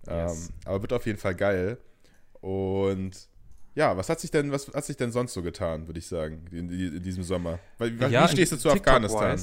Yes. 0.07 0.49
Ähm, 0.49 0.55
aber 0.65 0.81
wird 0.83 0.93
auf 0.93 1.05
jeden 1.07 1.17
Fall 1.17 1.33
geil. 1.33 1.79
Und 2.39 3.27
ja, 3.73 3.97
was 3.97 4.09
hat 4.09 4.19
sich 4.19 4.29
denn, 4.29 4.51
was 4.51 4.67
hat 4.67 4.85
sich 4.85 4.95
denn 4.95 5.11
sonst 5.11 5.33
so 5.33 5.41
getan, 5.41 5.87
würde 5.87 5.97
ich 5.97 6.07
sagen, 6.07 6.45
in, 6.51 6.69
in, 6.69 7.01
diesem 7.01 7.23
Sommer? 7.23 7.57
Weil, 7.79 7.99
wie 7.99 8.05
Ja, 8.05 8.27
stehst 8.27 8.51
du 8.51 8.57
zu 8.57 8.69
Afghanistan? 8.69 9.39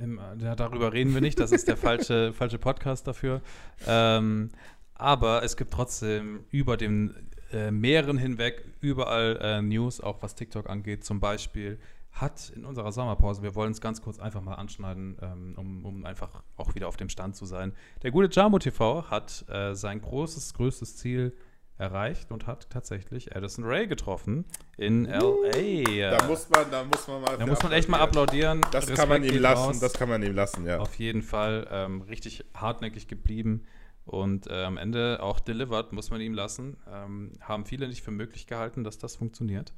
im, 0.00 0.20
ja, 0.40 0.56
darüber 0.56 0.92
reden 0.92 1.14
wir 1.14 1.20
nicht, 1.20 1.38
das 1.38 1.52
ist 1.52 1.68
der 1.68 1.76
falsche, 1.76 2.32
falsche 2.36 2.58
Podcast 2.58 3.06
dafür. 3.06 3.40
Ähm, 3.86 4.50
aber 4.94 5.44
es 5.44 5.56
gibt 5.56 5.72
trotzdem 5.72 6.44
über 6.50 6.76
den 6.76 7.14
äh, 7.52 7.70
Meeren 7.70 8.18
hinweg 8.18 8.64
überall 8.80 9.38
äh, 9.40 9.62
News, 9.62 10.00
auch 10.00 10.22
was 10.22 10.34
TikTok 10.34 10.68
angeht. 10.68 11.04
Zum 11.04 11.20
Beispiel 11.20 11.78
hat 12.12 12.52
in 12.54 12.64
unserer 12.64 12.92
Sommerpause, 12.92 13.42
wir 13.42 13.54
wollen 13.54 13.72
es 13.72 13.80
ganz 13.80 14.02
kurz 14.02 14.18
einfach 14.18 14.42
mal 14.42 14.54
anschneiden, 14.54 15.16
ähm, 15.22 15.54
um, 15.56 15.84
um 15.84 16.04
einfach 16.04 16.42
auch 16.56 16.74
wieder 16.74 16.88
auf 16.88 16.96
dem 16.96 17.08
Stand 17.08 17.36
zu 17.36 17.46
sein. 17.46 17.72
Der 18.02 18.10
gute 18.10 18.28
Jamo 18.30 18.58
TV 18.58 19.08
hat 19.10 19.44
äh, 19.48 19.74
sein 19.74 20.00
großes, 20.00 20.54
größtes 20.54 20.96
Ziel 20.96 21.34
erreicht 21.78 22.30
und 22.30 22.46
hat 22.46 22.68
tatsächlich 22.70 23.34
Addison 23.34 23.64
Ray 23.64 23.86
getroffen 23.86 24.44
in 24.76 25.06
L.A. 25.06 26.16
Da 26.16 26.26
muss 26.26 26.48
man, 26.50 26.70
da 26.70 26.84
muss 26.84 27.08
man 27.08 27.22
mal. 27.22 27.38
Da 27.38 27.46
muss 27.46 27.62
man 27.62 27.72
echt 27.72 27.88
mal 27.88 28.00
applaudieren. 28.00 28.60
Das 28.70 28.82
Respekt 28.82 28.98
kann 28.98 29.08
man 29.08 29.24
ihm 29.24 29.38
lassen, 29.38 29.62
raus. 29.62 29.80
das 29.80 29.92
kann 29.94 30.08
man 30.08 30.22
ihm 30.22 30.34
lassen, 30.34 30.66
ja. 30.66 30.78
Auf 30.78 30.94
jeden 30.96 31.22
Fall 31.22 31.66
ähm, 31.70 32.02
richtig 32.02 32.44
hartnäckig 32.54 33.08
geblieben 33.08 33.64
und 34.04 34.48
äh, 34.48 34.64
am 34.64 34.76
Ende 34.76 35.18
auch 35.22 35.40
delivered, 35.40 35.92
muss 35.92 36.10
man 36.10 36.20
ihm 36.20 36.34
lassen. 36.34 36.76
Ähm, 36.90 37.32
haben 37.40 37.64
viele 37.64 37.88
nicht 37.88 38.02
für 38.02 38.10
möglich 38.10 38.46
gehalten, 38.46 38.84
dass 38.84 38.98
das 38.98 39.16
funktioniert. 39.16 39.72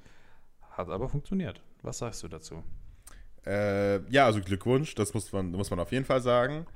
Hat 0.77 0.89
aber 0.89 1.09
funktioniert. 1.09 1.61
Was 1.83 1.99
sagst 1.99 2.23
du 2.23 2.29
dazu? 2.29 2.63
Äh, 3.47 4.01
ja, 4.11 4.27
also 4.27 4.41
Glückwunsch, 4.41 4.95
das 4.95 5.15
muss 5.15 5.33
man, 5.33 5.51
muss 5.53 5.71
man 5.71 5.79
auf 5.81 5.93
jeden 5.93 6.05
Fall 6.05 6.21
sagen. 6.23 6.67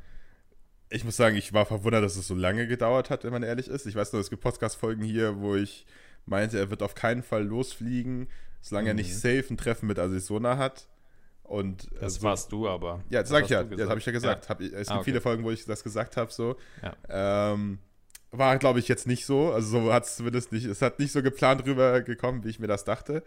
Ich 0.90 1.04
muss 1.04 1.16
sagen, 1.16 1.36
ich 1.36 1.52
war 1.52 1.66
verwundert, 1.66 2.04
dass 2.04 2.16
es 2.16 2.26
so 2.26 2.34
lange 2.34 2.66
gedauert 2.66 3.10
hat, 3.10 3.24
wenn 3.24 3.32
man 3.32 3.42
ehrlich 3.42 3.68
ist. 3.68 3.86
Ich 3.86 3.94
weiß 3.94 4.12
nur, 4.12 4.20
es 4.20 4.30
gibt 4.30 4.42
Podcast-Folgen 4.42 5.02
hier, 5.02 5.38
wo 5.40 5.56
ich 5.56 5.86
meinte, 6.26 6.58
er 6.58 6.70
wird 6.70 6.82
auf 6.82 6.94
keinen 6.94 7.22
Fall 7.22 7.44
losfliegen, 7.44 8.28
solange 8.60 8.88
er 8.90 8.94
nicht 8.94 9.14
safe 9.14 9.44
ein 9.50 9.56
Treffen 9.56 9.86
mit 9.86 9.98
Arizona 9.98 10.56
hat. 10.58 10.88
Und 11.42 11.90
äh, 11.92 12.00
Das 12.00 12.16
so- 12.16 12.22
warst 12.22 12.52
du 12.52 12.68
aber. 12.68 13.02
Ja, 13.10 13.20
das 13.20 13.30
Das 13.30 13.30
sag 13.30 13.44
ich 13.44 13.50
ja. 13.50 13.62
Ja, 13.62 13.76
das 13.76 13.88
habe 13.88 13.98
ich 14.00 14.06
ja 14.06 14.12
gesagt. 14.12 14.48
Hab, 14.48 14.60
es 14.60 14.70
gibt 14.70 14.90
Ah, 14.90 14.94
okay. 14.96 15.04
viele 15.04 15.20
Folgen, 15.22 15.44
wo 15.44 15.50
ich 15.50 15.64
das 15.64 15.82
gesagt 15.82 16.16
habe. 16.18 16.30
So. 16.30 16.56
Ja. 16.82 17.52
Ähm, 17.54 17.78
war, 18.30 18.58
glaube 18.58 18.78
ich, 18.78 18.88
jetzt 18.88 19.06
nicht 19.06 19.24
so. 19.24 19.52
Also 19.52 19.80
so 19.80 19.92
hat 19.92 20.04
es 20.04 20.16
zumindest 20.16 20.52
nicht, 20.52 20.66
es 20.66 20.82
hat 20.82 20.98
nicht 20.98 21.12
so 21.12 21.22
geplant 21.22 21.64
rübergekommen, 21.66 22.44
wie 22.44 22.50
ich 22.50 22.58
mir 22.58 22.66
das 22.66 22.84
dachte. 22.84 23.22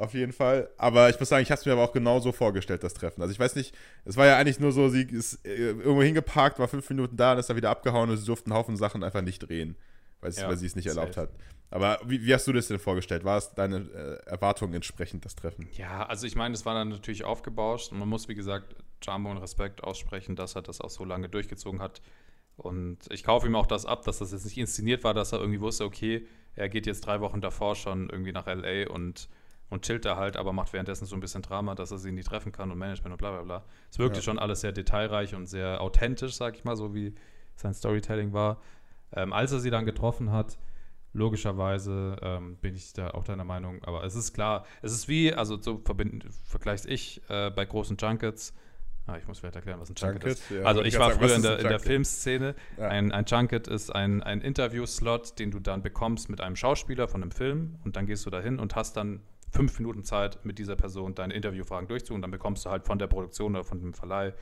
Auf 0.00 0.14
jeden 0.14 0.32
Fall. 0.32 0.70
Aber 0.78 1.10
ich 1.10 1.20
muss 1.20 1.28
sagen, 1.28 1.42
ich 1.42 1.50
habe 1.50 1.58
es 1.58 1.66
mir 1.66 1.72
aber 1.72 1.84
auch 1.84 1.92
genauso 1.92 2.32
vorgestellt, 2.32 2.82
das 2.82 2.94
Treffen. 2.94 3.20
Also 3.20 3.32
ich 3.32 3.38
weiß 3.38 3.54
nicht, 3.54 3.74
es 4.06 4.16
war 4.16 4.24
ja 4.24 4.38
eigentlich 4.38 4.58
nur 4.58 4.72
so, 4.72 4.88
sie 4.88 5.02
ist 5.02 5.44
äh, 5.44 5.72
irgendwo 5.72 6.02
hingeparkt, 6.02 6.58
war 6.58 6.68
fünf 6.68 6.88
Minuten 6.88 7.18
da 7.18 7.32
und 7.32 7.38
ist 7.38 7.50
dann 7.50 7.56
wieder 7.58 7.68
abgehauen 7.68 8.08
und 8.08 8.16
sie 8.16 8.24
durften 8.24 8.50
einen 8.50 8.58
Haufen 8.58 8.78
Sachen 8.78 9.04
einfach 9.04 9.20
nicht 9.20 9.40
drehen. 9.40 9.76
weil, 10.22 10.32
Ja, 10.32 10.48
weil 10.48 10.56
sie 10.56 10.64
es 10.64 10.74
nicht 10.74 10.86
erlaubt 10.86 11.18
hat. 11.18 11.28
Aber 11.70 12.00
wie, 12.06 12.24
wie 12.24 12.32
hast 12.32 12.46
du 12.46 12.52
das 12.54 12.68
denn 12.68 12.78
vorgestellt? 12.78 13.24
War 13.24 13.36
es 13.36 13.52
deine 13.54 13.76
äh, 13.76 14.30
Erwartungen 14.30 14.72
entsprechend, 14.72 15.26
das 15.26 15.36
Treffen? 15.36 15.68
Ja, 15.72 16.06
also 16.06 16.26
ich 16.26 16.34
meine, 16.34 16.54
es 16.54 16.64
war 16.64 16.74
dann 16.74 16.88
natürlich 16.88 17.24
aufgebauscht 17.24 17.92
und 17.92 17.98
man 17.98 18.08
muss, 18.08 18.26
wie 18.26 18.34
gesagt, 18.34 18.74
Jambo 19.02 19.30
und 19.30 19.36
Respekt 19.36 19.84
aussprechen, 19.84 20.34
dass 20.34 20.56
er 20.56 20.62
das 20.62 20.80
auch 20.80 20.90
so 20.90 21.04
lange 21.04 21.28
durchgezogen 21.28 21.82
hat. 21.82 22.00
Und 22.56 22.98
ich 23.10 23.22
kaufe 23.22 23.46
ihm 23.46 23.54
auch 23.54 23.66
das 23.66 23.84
ab, 23.84 24.04
dass 24.04 24.18
das 24.18 24.32
jetzt 24.32 24.46
nicht 24.46 24.56
inszeniert 24.56 25.04
war, 25.04 25.12
dass 25.12 25.32
er 25.32 25.40
irgendwie 25.40 25.60
wusste, 25.60 25.84
okay, 25.84 26.26
er 26.56 26.70
geht 26.70 26.86
jetzt 26.86 27.04
drei 27.06 27.20
Wochen 27.20 27.40
davor 27.40 27.76
schon 27.76 28.08
irgendwie 28.08 28.32
nach 28.32 28.46
L.A. 28.46 28.90
und, 28.90 29.28
und 29.70 29.82
chillt 29.84 30.04
da 30.04 30.16
halt, 30.16 30.36
aber 30.36 30.52
macht 30.52 30.72
währenddessen 30.72 31.06
so 31.06 31.16
ein 31.16 31.20
bisschen 31.20 31.42
Drama, 31.42 31.74
dass 31.74 31.90
er 31.90 31.98
sie 31.98 32.12
nie 32.12 32.22
treffen 32.22 32.52
kann 32.52 32.70
und 32.70 32.78
Management 32.78 33.12
und 33.12 33.18
bla 33.18 33.30
bla 33.30 33.42
bla. 33.42 33.64
Es 33.90 33.98
wirkte 33.98 34.18
Ja. 34.18 34.22
schon 34.22 34.38
alles 34.38 34.60
sehr 34.60 34.72
detailreich 34.72 35.34
und 35.34 35.46
sehr 35.46 35.80
authentisch, 35.80 36.34
sag 36.34 36.56
ich 36.56 36.64
mal, 36.64 36.76
so 36.76 36.94
wie 36.94 37.14
sein 37.56 37.72
Storytelling 37.72 38.32
war. 38.32 38.60
Ähm, 39.12 39.32
als 39.32 39.52
er 39.52 39.60
sie 39.60 39.70
dann 39.70 39.86
getroffen 39.86 40.30
hat, 40.32 40.58
logischerweise 41.12 42.16
ähm, 42.22 42.56
bin 42.56 42.74
ich 42.74 42.92
da 42.92 43.10
auch 43.10 43.24
deiner 43.24 43.44
Meinung, 43.44 43.82
aber 43.84 44.04
es 44.04 44.14
ist 44.14 44.32
klar, 44.32 44.64
es 44.82 44.92
ist 44.92 45.08
wie, 45.08 45.32
also 45.34 45.60
so 45.60 45.82
vergleich's 46.44 46.86
ich 46.86 47.20
äh, 47.28 47.50
bei 47.50 47.64
großen 47.64 47.96
Junkets. 47.96 48.54
Ah, 49.06 49.16
ich 49.18 49.26
muss 49.26 49.40
vielleicht 49.40 49.56
erklären, 49.56 49.80
was 49.80 49.90
ein 49.90 49.94
Junket, 49.96 50.22
Junket? 50.22 50.38
ist. 50.38 50.50
Ja, 50.50 50.62
also 50.62 50.82
ich 50.84 50.96
war 50.98 51.08
sagen, 51.10 51.20
früher 51.20 51.34
in 51.34 51.42
der, 51.42 51.58
in 51.58 51.68
der? 51.68 51.80
Filmszene. 51.80 52.54
Ja. 52.76 52.88
Ein, 52.88 53.10
ein 53.12 53.24
Junket 53.24 53.66
ist 53.66 53.92
ein, 53.92 54.22
ein 54.22 54.40
Interview-Slot, 54.40 55.38
den 55.38 55.50
du 55.50 55.58
dann 55.58 55.82
bekommst 55.82 56.28
mit 56.28 56.40
einem 56.40 56.54
Schauspieler 56.54 57.08
von 57.08 57.22
einem 57.22 57.32
Film 57.32 57.76
und 57.84 57.96
dann 57.96 58.06
gehst 58.06 58.24
du 58.26 58.30
dahin 58.30 58.58
und 58.60 58.76
hast 58.76 58.96
dann 58.96 59.20
fünf 59.50 59.78
Minuten 59.78 60.04
Zeit, 60.04 60.44
mit 60.44 60.58
dieser 60.58 60.76
Person 60.76 61.14
deine 61.14 61.34
Interviewfragen 61.34 61.88
durchzuführen 61.88 62.18
und 62.18 62.22
dann 62.22 62.30
bekommst 62.30 62.64
du 62.64 62.70
halt 62.70 62.84
von 62.86 62.98
der 62.98 63.06
Produktion 63.08 63.54
oder 63.54 63.64
von 63.64 63.80
dem 63.80 63.94
Verleih 63.94 64.32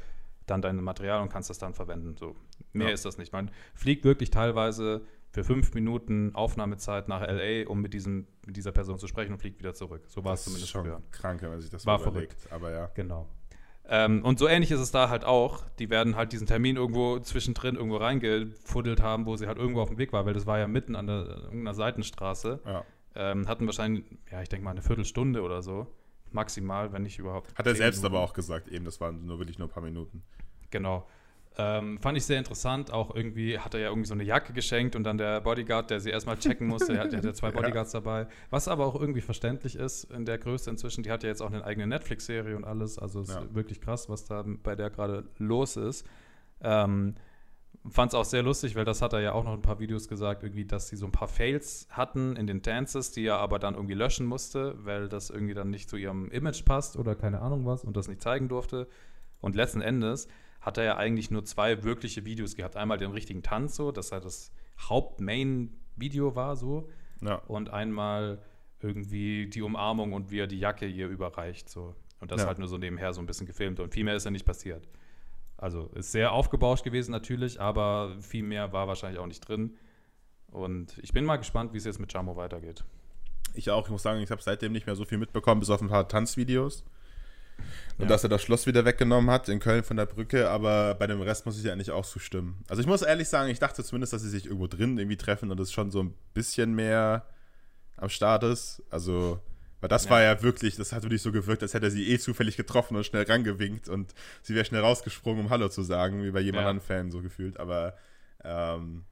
dann 0.47 0.63
dein 0.63 0.77
Material 0.83 1.21
und 1.23 1.29
kannst 1.31 1.51
das 1.51 1.59
dann 1.59 1.75
verwenden. 1.75 2.17
So. 2.17 2.35
Mehr 2.73 2.89
Ja. 2.89 2.95
ist 2.95 3.05
das 3.05 3.19
nicht. 3.19 3.33
Man 3.33 3.51
fliegt 3.75 4.05
wirklich 4.05 4.31
teilweise 4.31 5.03
für 5.31 5.45
fünf 5.45 5.75
Minuten 5.75 6.35
Aufnahmezeit 6.35 7.07
nach 7.09 7.21
LA, 7.21 7.69
um 7.69 7.81
mit, 7.83 7.93
diesem, 7.93 8.27
mit 8.47 8.57
dieser 8.57 8.73
Person 8.73 8.99
zu 8.99 9.07
sprechen 9.07 9.33
und 9.33 9.39
fliegt 9.41 9.59
wieder 9.59 9.75
zurück. 9.75 10.05
So 10.09 10.25
war 10.25 10.33
es 10.33 10.41
Das 10.45 10.47
ist 10.47 10.53
zumindest 10.53 10.73
schon 10.73 10.85
früher. 10.85 11.03
krank, 11.11 11.43
wenn 11.43 11.51
man 11.51 11.61
sich 11.61 11.69
das 11.71 11.85
War 11.85 12.01
überlegt. 12.01 12.51
Aber 12.51 12.71
ja. 12.71 12.91
Genau. 12.95 13.29
Ähm, 13.91 14.23
und 14.25 14.39
so 14.39 14.49
ähnlich 14.49 14.71
ist 14.71 14.81
es 14.81 14.91
da 14.91 15.09
halt 15.11 15.25
auch. 15.25 15.65
Die 15.79 15.89
werden 15.91 16.17
halt 16.17 16.33
diesen 16.33 16.47
Termin 16.47 16.77
irgendwo 16.77 17.19
zwischendrin 17.21 17.77
irgendwo 17.77 17.97
reingefuddelt 17.99 19.03
haben, 19.03 19.27
wo 19.27 19.37
sie 19.37 19.47
halt 19.47 19.59
irgendwo 19.59 19.81
auf 19.81 19.89
dem 19.89 19.99
Weg 19.99 20.13
war, 20.13 20.25
weil 20.27 20.35
das 20.35 20.47
war 20.47 20.59
ja 20.59 20.67
mitten 20.67 20.95
an 20.97 21.07
der, 21.07 21.27
irgendeiner 21.45 21.75
Seitenstraße. 21.75 22.61
ja. 22.65 22.85
Ähm, 23.15 23.49
hatten 23.49 23.67
wahrscheinlich, 23.67 24.05
ja, 24.31 24.43
ich 24.43 24.49
denke 24.49 24.65
mal 24.65 24.71
eine 24.73 24.83
Viertelstunde 24.83 25.43
oder 25.43 25.63
so. 25.63 25.87
Maximal, 26.31 26.93
wenn 26.93 27.03
nicht 27.03 27.19
überhaupt. 27.19 27.57
Hat 27.59 27.67
er 27.67 27.75
selbst 27.75 27.99
Minuten. 28.03 28.15
aber 28.17 28.25
auch 28.25 28.33
gesagt, 28.35 28.69
eben, 28.69 28.85
das 28.85 29.01
waren 29.01 29.25
nur 29.27 29.39
wirklich 29.39 29.59
nur 29.59 29.69
ein 29.69 29.71
paar 29.73 29.83
Minuten. 29.83 30.23
Genau. 30.71 31.07
Ähm, 31.61 31.99
fand 31.99 32.17
ich 32.17 32.25
sehr 32.25 32.39
interessant. 32.39 32.93
Auch 32.93 33.13
irgendwie 33.17 33.59
hat 33.59 33.75
er 33.75 33.81
ja 33.81 33.89
irgendwie 33.89 34.07
so 34.07 34.15
eine 34.15 34.23
Jacke 34.23 34.53
geschenkt 34.53 34.95
und 34.95 35.03
dann 35.03 35.19
der 35.19 35.41
Bodyguard, 35.41 35.91
der 35.91 35.99
sie 36.01 36.11
erstmal 36.11 36.37
checken 36.39 36.69
musste, 36.69 36.93
der, 36.93 37.03
hat- 37.03 37.11
der 37.13 37.19
hat 37.19 37.25
ja 37.25 37.33
zwei 37.33 37.51
Bodyguards 37.51 37.91
dabei. 37.91 38.29
Was 38.51 38.69
aber 38.69 38.87
auch 38.87 38.95
irgendwie 39.01 39.23
verständlich 39.23 39.75
ist 39.75 40.05
in 40.13 40.25
der 40.25 40.39
Größe 40.39 40.71
inzwischen. 40.71 41.03
Die 41.03 41.11
hat 41.11 41.25
ja 41.25 41.31
jetzt 41.31 41.41
auch 41.43 41.51
eine 41.51 41.65
eigene 41.65 41.87
Netflix-Serie 41.89 42.55
und 42.55 42.65
alles. 42.65 42.99
Also 42.99 43.23
es 43.23 43.29
Ja. 43.31 43.41
ist 43.41 43.55
wirklich 43.55 43.81
krass, 43.81 44.09
was 44.09 44.25
da 44.27 44.45
bei 44.63 44.77
der 44.77 44.91
gerade 44.91 45.25
los 45.39 45.77
ist. 45.77 46.07
Ähm, 46.61 47.15
Fand 47.91 48.13
es 48.13 48.15
auch 48.15 48.25
sehr 48.25 48.43
lustig, 48.43 48.75
weil 48.77 48.85
das 48.85 49.01
hat 49.01 49.13
er 49.13 49.21
ja 49.21 49.33
auch 49.33 49.45
noch 49.45 49.53
in 49.55 49.61
ein 49.61 49.63
paar 49.63 49.79
Videos 49.79 50.09
gesagt, 50.09 50.43
irgendwie, 50.43 50.65
dass 50.65 50.89
sie 50.89 50.97
so 50.97 51.07
ein 51.07 51.13
paar 51.13 51.29
Fails 51.29 51.87
hatten 51.91 52.37
in 52.37 52.47
den 52.47 52.61
Dances, 52.61 53.13
die 53.13 53.25
er 53.25 53.39
aber 53.39 53.59
dann 53.59 53.75
irgendwie 53.75 53.95
löschen 53.95 54.27
musste, 54.27 54.75
weil 54.85 55.09
das 55.09 55.31
irgendwie 55.31 55.55
dann 55.55 55.71
nicht 55.71 55.89
zu 55.89 55.97
ihrem 55.97 56.31
Image 56.31 56.65
passt 56.65 56.97
oder 56.97 57.15
keine 57.15 57.41
Ahnung 57.41 57.65
was 57.65 57.85
und 57.85 57.97
das 57.97 58.09
nicht 58.09 58.21
zeigen 58.21 58.49
durfte. 58.49 58.89
Und 59.41 59.55
letzten 59.55 59.81
Endes 59.81 60.29
hat 60.61 60.77
er 60.77 60.85
ja 60.85 60.97
eigentlich 60.97 61.31
nur 61.31 61.45
zwei 61.45 61.85
wirkliche 61.85 62.25
Videos 62.25 62.57
gehabt. 62.57 62.77
Einmal 62.77 62.99
den 62.99 63.13
richtigen 63.13 63.43
Tanz, 63.43 63.77
so, 63.77 63.93
dass 63.93 64.11
er 64.11 64.21
das 64.21 64.53
Haupt-Main-Video 64.89 66.35
war, 66.35 66.57
so. 66.57 66.89
Ja. 67.23 67.37
Und 67.47 67.71
einmal 67.71 68.43
irgendwie 68.81 69.49
die 69.49 69.63
Umarmung 69.63 70.13
und 70.13 70.31
wie 70.31 70.41
er 70.41 70.47
die 70.47 70.59
Jacke 70.59 70.87
ihr 70.87 71.09
überreicht, 71.09 71.69
so. 71.69 71.95
Und 72.21 72.33
das 72.33 72.43
Ja. 72.43 72.49
halt 72.49 72.59
nur 72.59 72.69
so 72.69 72.79
nebenher 72.79 73.13
so 73.13 73.21
ein 73.21 73.27
bisschen 73.27 73.47
gefilmt. 73.47 73.81
Und 73.81 73.93
viel 73.95 74.05
mehr 74.05 74.17
ist 74.17 74.25
ja 74.25 74.31
nicht 74.31 74.45
passiert. 74.45 74.89
Also 75.59 75.91
ist 75.95 76.13
sehr 76.13 76.33
aufgebauscht 76.33 76.85
gewesen 76.85 77.11
natürlich, 77.11 77.61
aber 77.61 78.15
viel 78.21 78.45
mehr 78.45 78.73
war 78.73 78.89
wahrscheinlich 78.89 79.19
auch 79.21 79.27
nicht 79.27 79.47
drin. 79.47 79.77
Und 80.51 80.97
ich 81.03 81.13
bin 81.13 81.25
mal 81.25 81.37
gespannt, 81.37 81.73
wie 81.75 81.79
es 81.79 81.85
jetzt 81.85 81.99
mit 82.01 82.13
Jamo 82.13 82.37
weitergeht. 82.37 82.85
Ich 83.55 83.71
auch, 83.71 83.85
ich 83.87 83.91
muss 83.91 84.03
sagen, 84.03 84.21
ich 84.21 84.31
habe 84.31 84.41
seitdem 84.41 84.73
nicht 84.73 84.87
mehr 84.87 84.95
so 84.97 85.05
viel 85.05 85.19
mitbekommen, 85.19 85.61
bis 85.61 85.69
auf 85.71 85.83
ein 85.83 85.89
paar 85.89 86.09
Tanzvideos. 86.09 86.85
Und 87.99 88.03
Ja. 88.05 88.07
dass 88.07 88.23
er 88.23 88.29
das 88.29 88.41
Schloss 88.43 88.67
wieder 88.67 88.85
weggenommen 88.85 89.31
hat 89.31 89.49
in 89.49 89.59
Köln 89.59 89.83
von 89.83 89.97
der 89.97 90.07
Brücke, 90.07 90.49
aber 90.49 90.95
bei 90.95 91.09
dem 91.09 91.21
Rest 91.21 91.45
muss 91.45 91.59
ich 91.59 91.65
ja 91.65 91.73
eigentlich 91.73 91.91
auch 91.91 92.07
zustimmen. 92.07 92.63
Also 92.69 92.81
ich 92.81 92.87
muss 92.87 93.03
ehrlich 93.03 93.29
sagen, 93.29 93.51
ich 93.51 93.59
dachte 93.59 93.83
zumindest, 93.83 94.13
dass 94.13 94.23
sie 94.23 94.29
sich 94.31 94.47
irgendwo 94.47 94.69
drin 94.69 94.97
irgendwie 94.97 95.17
treffen 95.17 95.51
und 95.51 95.59
es 95.59 95.73
schon 95.73 95.91
so 95.91 96.01
ein 96.05 96.15
bisschen 96.35 96.73
mehr 96.77 97.27
am 97.97 98.09
Start 98.09 98.45
ist. 98.45 98.81
Also, 98.91 99.41
weil 99.81 99.89
das 99.89 100.05
Ja. 100.05 100.11
war 100.11 100.23
ja 100.23 100.43
wirklich, 100.43 100.77
das 100.77 100.93
hat 100.93 101.03
wirklich 101.03 101.23
so 101.23 101.33
gewirkt, 101.33 101.63
als 101.63 101.75
hätte 101.75 101.87
er 101.87 101.91
sie 101.91 102.09
eh 102.13 102.19
zufällig 102.19 102.57
getroffen 102.57 102.97
und 102.97 103.05
schnell 103.05 103.25
rangewinkt 103.25 103.89
und 103.89 104.15
sie 104.43 104.55
wäre 104.55 104.65
schnell 104.65 104.81
rausgesprungen, 104.83 105.45
um 105.45 105.51
Hallo 105.51 105.69
zu 105.69 105.83
sagen, 105.83 106.23
wie 106.25 106.31
bei 106.31 106.41
jedem 106.41 106.57
Ja. 106.61 106.69
anderen 106.69 106.81
Fan 106.81 107.11
so 107.11 107.21
gefühlt. 107.23 107.59
Aber 107.61 107.95
ähm, 108.45 109.05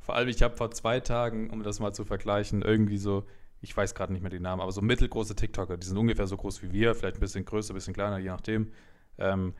Vor 0.00 0.16
allem, 0.16 0.28
ich 0.28 0.42
habe 0.42 0.56
vor 0.56 0.70
zwei 0.70 1.00
Tagen, 1.00 1.50
um 1.50 1.62
das 1.62 1.80
mal 1.80 1.92
zu 1.92 2.04
vergleichen, 2.04 2.62
irgendwie 2.62 2.98
so, 2.98 3.26
ich 3.62 3.74
weiß 3.76 3.94
gerade 3.94 4.12
nicht 4.12 4.22
mehr 4.22 4.30
die 4.30 4.40
Namen, 4.40 4.60
aber 4.60 4.72
so 4.72 4.82
mittelgroße 4.82 5.34
TikToker, 5.34 5.78
die 5.78 5.86
sind 5.86 5.96
ungefähr 5.96 6.26
so 6.26 6.36
groß 6.36 6.62
wie 6.62 6.72
wir, 6.72 6.94
vielleicht 6.94 7.16
ein 7.16 7.20
bisschen 7.20 7.44
größer, 7.46 7.72
ein 7.72 7.76
bisschen 7.76 7.94
kleiner, 7.94 8.18
je 8.18 8.28
nachdem, 8.28 8.72
ähm, 9.16 9.54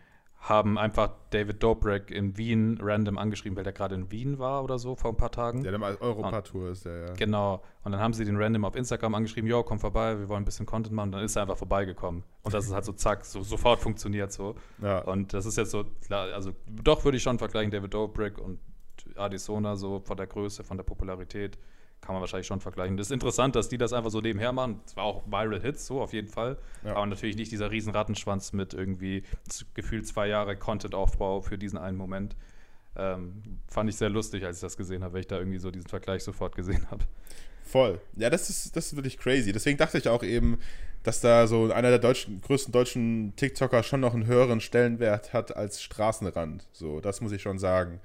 haben 0.45 0.77
einfach 0.77 1.11
David 1.31 1.63
Dobrik 1.63 2.11
in 2.11 2.37
Wien 2.37 2.79
random 2.79 3.17
angeschrieben, 3.17 3.57
weil 3.57 3.65
der 3.65 3.73
gerade 3.73 3.95
in 3.95 4.11
Wien 4.11 4.39
war 4.39 4.63
oder 4.63 4.79
so 4.79 4.95
vor 4.95 5.13
ein 5.13 5.17
paar 5.17 5.31
Tagen. 5.31 5.63
der 5.63 5.79
mal 5.79 5.97
Europa-Tour 5.99 6.69
ist 6.71 6.85
der, 6.85 7.07
ja. 7.07 7.13
Genau. 7.15 7.63
Und 7.83 7.93
dann 7.93 8.01
haben 8.01 8.13
sie 8.13 8.27
den 8.27 8.37
random 8.37 8.67
auf 8.67 8.77
Instagram 8.77 9.15
angeschrieben, 9.15 9.49
yo, 9.49 9.63
komm 9.63 9.79
vorbei, 9.79 10.19
wir 10.19 10.29
wollen 10.29 10.43
ein 10.43 10.45
bisschen 10.45 10.67
Content 10.67 10.95
machen. 10.95 11.09
Und 11.09 11.13
dann 11.13 11.25
ist 11.25 11.35
er 11.35 11.43
einfach 11.43 11.57
vorbeigekommen. 11.57 12.25
Und 12.43 12.53
das 12.53 12.67
ist 12.67 12.75
halt 12.75 12.85
so 12.85 12.93
zack, 12.93 13.25
so 13.25 13.43
sofort 13.43 13.81
funktioniert 13.81 14.33
so. 14.33 14.55
ja. 14.83 14.99
Und 14.99 15.33
das 15.33 15.47
ist 15.47 15.57
jetzt 15.57 15.71
so, 15.71 15.85
klar, 16.07 16.35
also 16.35 16.53
doch 16.67 17.03
würde 17.07 17.17
ich 17.17 17.23
schon 17.23 17.39
vergleichen, 17.39 17.71
David 17.71 17.95
Dobrik 17.95 18.37
und 18.37 18.59
Addisona, 19.17 19.77
so 19.77 20.01
von 20.01 20.17
der 20.19 20.27
Größe, 20.27 20.63
von 20.63 20.77
der 20.77 20.85
Popularität, 20.85 21.59
kann 22.05 22.15
man 22.15 22.21
wahrscheinlich 22.21 22.47
schon 22.47 22.61
vergleichen. 22.61 22.97
Das 22.97 23.07
ist 23.09 23.13
interessant, 23.13 23.57
dass 23.57 23.69
die 23.69 23.79
das 23.79 23.93
einfach 23.93 24.11
so 24.11 24.21
nebenher 24.21 24.53
machen. 24.53 24.81
Es 24.85 24.97
war 24.97 25.05
auch 25.05 25.25
Viral 25.27 25.61
Hits, 25.61 25.87
so 25.87 26.03
auf 26.03 26.13
jeden 26.13 26.29
Fall. 26.29 26.59
Ja. 26.85 26.97
Aber 26.97 27.07
natürlich 27.07 27.37
nicht 27.37 27.51
dieser 27.51 27.71
riesen 27.71 27.93
Rattenschwanz 27.93 28.53
mit 28.53 28.75
irgendwie 28.75 29.23
gefühlt 29.73 30.07
zwei 30.07 30.29
Jahre 30.29 30.57
Content-Aufbau 30.57 31.41
für 31.41 31.57
diesen 31.57 31.79
einen 31.79 31.97
Moment. 31.97 32.37
Ähm, 32.97 33.43
fand 33.67 33.89
ich 33.91 33.97
sehr 33.97 34.11
lustig, 34.11 34.45
als 34.45 34.59
ich 34.59 34.61
das 34.61 34.77
gesehen 34.77 35.03
habe, 35.03 35.15
weil 35.15 35.21
ich 35.21 35.27
da 35.27 35.39
irgendwie 35.39 35.59
so 35.59 35.71
diesen 35.71 35.89
Vergleich 35.89 36.23
sofort 36.23 36.55
gesehen 36.55 36.87
habe. 36.91 37.05
Voll. 37.65 38.01
Ja, 38.17 38.31
das 38.31 38.51
ist, 38.51 38.77
das 38.77 38.87
ist 38.87 38.97
wirklich 38.97 39.19
crazy. 39.19 39.53
Deswegen 39.53 39.79
dachte 39.79 39.99
ich 39.99 40.09
auch 40.09 40.23
eben, 40.23 40.59
dass 41.03 41.21
da 41.21 41.47
so 41.47 41.73
einer 41.73 41.91
der 41.91 41.99
deutschen, 41.99 42.41
größten 42.43 42.73
deutschen 42.73 43.33
TikToker 43.37 43.83
schon 43.83 44.01
noch 44.01 44.15
einen 44.15 44.27
höheren 44.27 44.61
Stellenwert 44.61 45.33
hat 45.33 45.57
als 45.57 45.83
Straßenrand. 45.83 46.67
So, 46.73 47.01
das 47.01 47.21
muss 47.21 47.33
ich 47.33 47.43
schon 47.43 47.59
sagen. 47.59 48.01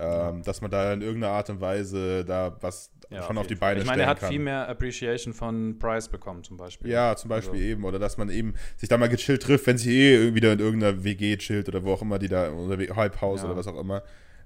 Ähm, 0.00 0.42
Dass 0.44 0.60
man 0.60 0.70
da 0.70 0.92
in 0.92 1.02
irgendeiner 1.02 1.32
Art 1.32 1.50
und 1.50 1.60
Weise 1.60 2.24
da 2.24 2.56
was 2.60 2.92
schon 3.26 3.36
auf 3.38 3.46
die 3.46 3.54
jeden 3.54 3.58
Fall. 3.60 3.70
Beine 3.70 3.80
Ich 3.80 3.86
meine, 3.86 4.02
er 4.02 4.08
hat 4.08 4.20
kann. 4.20 4.30
viel 4.30 4.38
mehr 4.38 4.68
Appreciation 4.68 5.32
von 5.34 5.78
Price 5.78 6.08
bekommen, 6.08 6.44
zum 6.44 6.56
Beispiel. 6.56 6.90
Ja, 6.90 7.16
zum 7.16 7.28
Beispiel 7.30 7.54
Also- 7.58 7.64
eben. 7.72 7.84
Oder 7.84 7.98
dass 7.98 8.16
man 8.18 8.28
eben 8.30 8.54
sich 8.76 8.88
da 8.88 8.96
mal 8.98 9.08
gechillt 9.08 9.42
trifft, 9.42 9.66
wenn 9.66 9.78
sie 9.78 9.98
eh 9.98 10.34
wieder 10.34 10.52
in 10.52 10.60
irgendeiner 10.60 11.02
WG 11.04 11.36
chillt 11.38 11.68
oder 11.68 11.82
wo 11.84 11.92
auch 11.94 12.02
immer 12.02 12.18
die 12.18 12.28
da, 12.28 12.50
oder 12.52 12.76
Hype 12.94 13.20
House 13.20 13.40
Ja. 13.42 13.46
oder 13.46 13.56
was 13.56 13.66
auch 13.66 13.78
immer. 13.80 14.02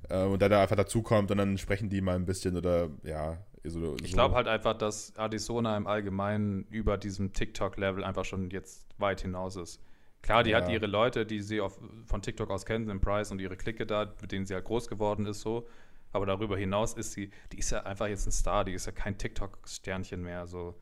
Äh, 0.09 0.25
und 0.25 0.41
da, 0.41 0.49
da 0.49 0.63
einfach 0.63 0.77
dazukommt 0.77 1.31
und 1.31 1.39
dann 1.39 1.59
sprechen 1.59 1.89
die 1.91 2.01
mal 2.01 2.15
ein 2.17 2.25
bisschen 2.25 2.57
oder 2.57 2.89
ja. 3.05 3.37
So, 3.65 3.95
Ich 4.03 4.11
so. 4.11 4.17
glaube 4.17 4.35
halt 4.35 4.49
einfach, 4.49 4.75
dass 4.77 5.13
Addisona 5.17 5.77
im 5.77 5.87
Allgemeinen 5.87 6.67
über 6.71 6.99
diesem 6.99 7.33
TikTok-Level 7.33 8.03
einfach 8.03 8.25
schon 8.25 8.51
jetzt 8.51 8.87
weit 8.99 9.21
hinaus 9.21 9.55
ist. 9.57 9.81
Klar, 10.23 10.45
die 10.45 10.51
Ja. 10.51 10.59
hat 10.59 10.71
ihre 10.71 10.87
Leute, 10.87 11.27
die 11.27 11.41
sie 11.41 11.61
auf, 11.61 11.79
von 12.07 12.23
TikTok 12.23 12.51
aus 12.51 12.65
kennt, 12.65 12.89
den 12.89 13.01
Price 13.01 13.31
und 13.33 13.41
ihre 13.41 13.57
Clique 13.57 13.85
da, 13.87 14.15
mit 14.21 14.31
denen 14.33 14.47
sie 14.47 14.55
halt 14.55 14.65
groß 14.65 14.89
geworden 14.89 15.27
ist, 15.27 15.41
so. 15.41 15.67
Aber 16.13 16.27
darüber 16.27 16.57
hinaus 16.57 16.95
ist 16.95 17.13
sie, 17.13 17.31
die 17.53 17.59
ist 17.59 17.71
ja 17.71 17.83
einfach 17.85 18.07
jetzt 18.07 18.27
ein 18.27 18.33
Star, 18.33 18.65
die 18.65 18.73
ist 18.75 18.87
ja 18.87 18.93
kein 18.93 19.17
TikTok-Sternchen 19.19 20.23
mehr. 20.23 20.47
So. 20.47 20.75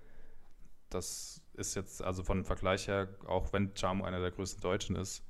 Das 0.91 1.41
ist 1.55 1.75
jetzt, 1.77 2.03
also 2.03 2.23
von 2.25 2.45
Vergleich 2.45 2.89
her, 2.89 3.09
auch 3.27 3.53
wenn 3.53 3.71
Jamo 3.77 4.05
einer 4.05 4.21
der 4.21 4.31
größten 4.33 4.61
Deutschen 4.61 4.97
ist, 4.97 5.23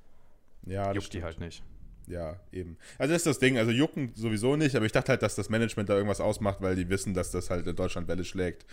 ja, 0.64 0.92
juckt 0.92 1.12
die 1.12 1.22
halt 1.22 1.38
nicht. 1.38 1.62
Ja, 2.06 2.40
eben. 2.50 2.76
Also 2.98 3.12
das 3.12 3.20
ist 3.20 3.26
das 3.26 3.38
Ding, 3.38 3.58
also 3.58 3.70
jucken 3.70 4.12
sowieso 4.14 4.56
nicht, 4.56 4.74
aber 4.74 4.86
ich 4.86 4.92
dachte 4.92 5.12
halt, 5.12 5.22
dass 5.22 5.34
das 5.36 5.48
Management 5.48 5.88
da 5.88 5.94
irgendwas 5.94 6.20
ausmacht, 6.20 6.60
weil 6.60 6.74
die 6.76 6.88
wissen, 6.88 7.14
dass 7.14 7.30
das 7.30 7.50
halt 7.50 7.66
in 7.66 7.76
Deutschland 7.76 8.08
Welle 8.08 8.24
schlägt. 8.24 8.66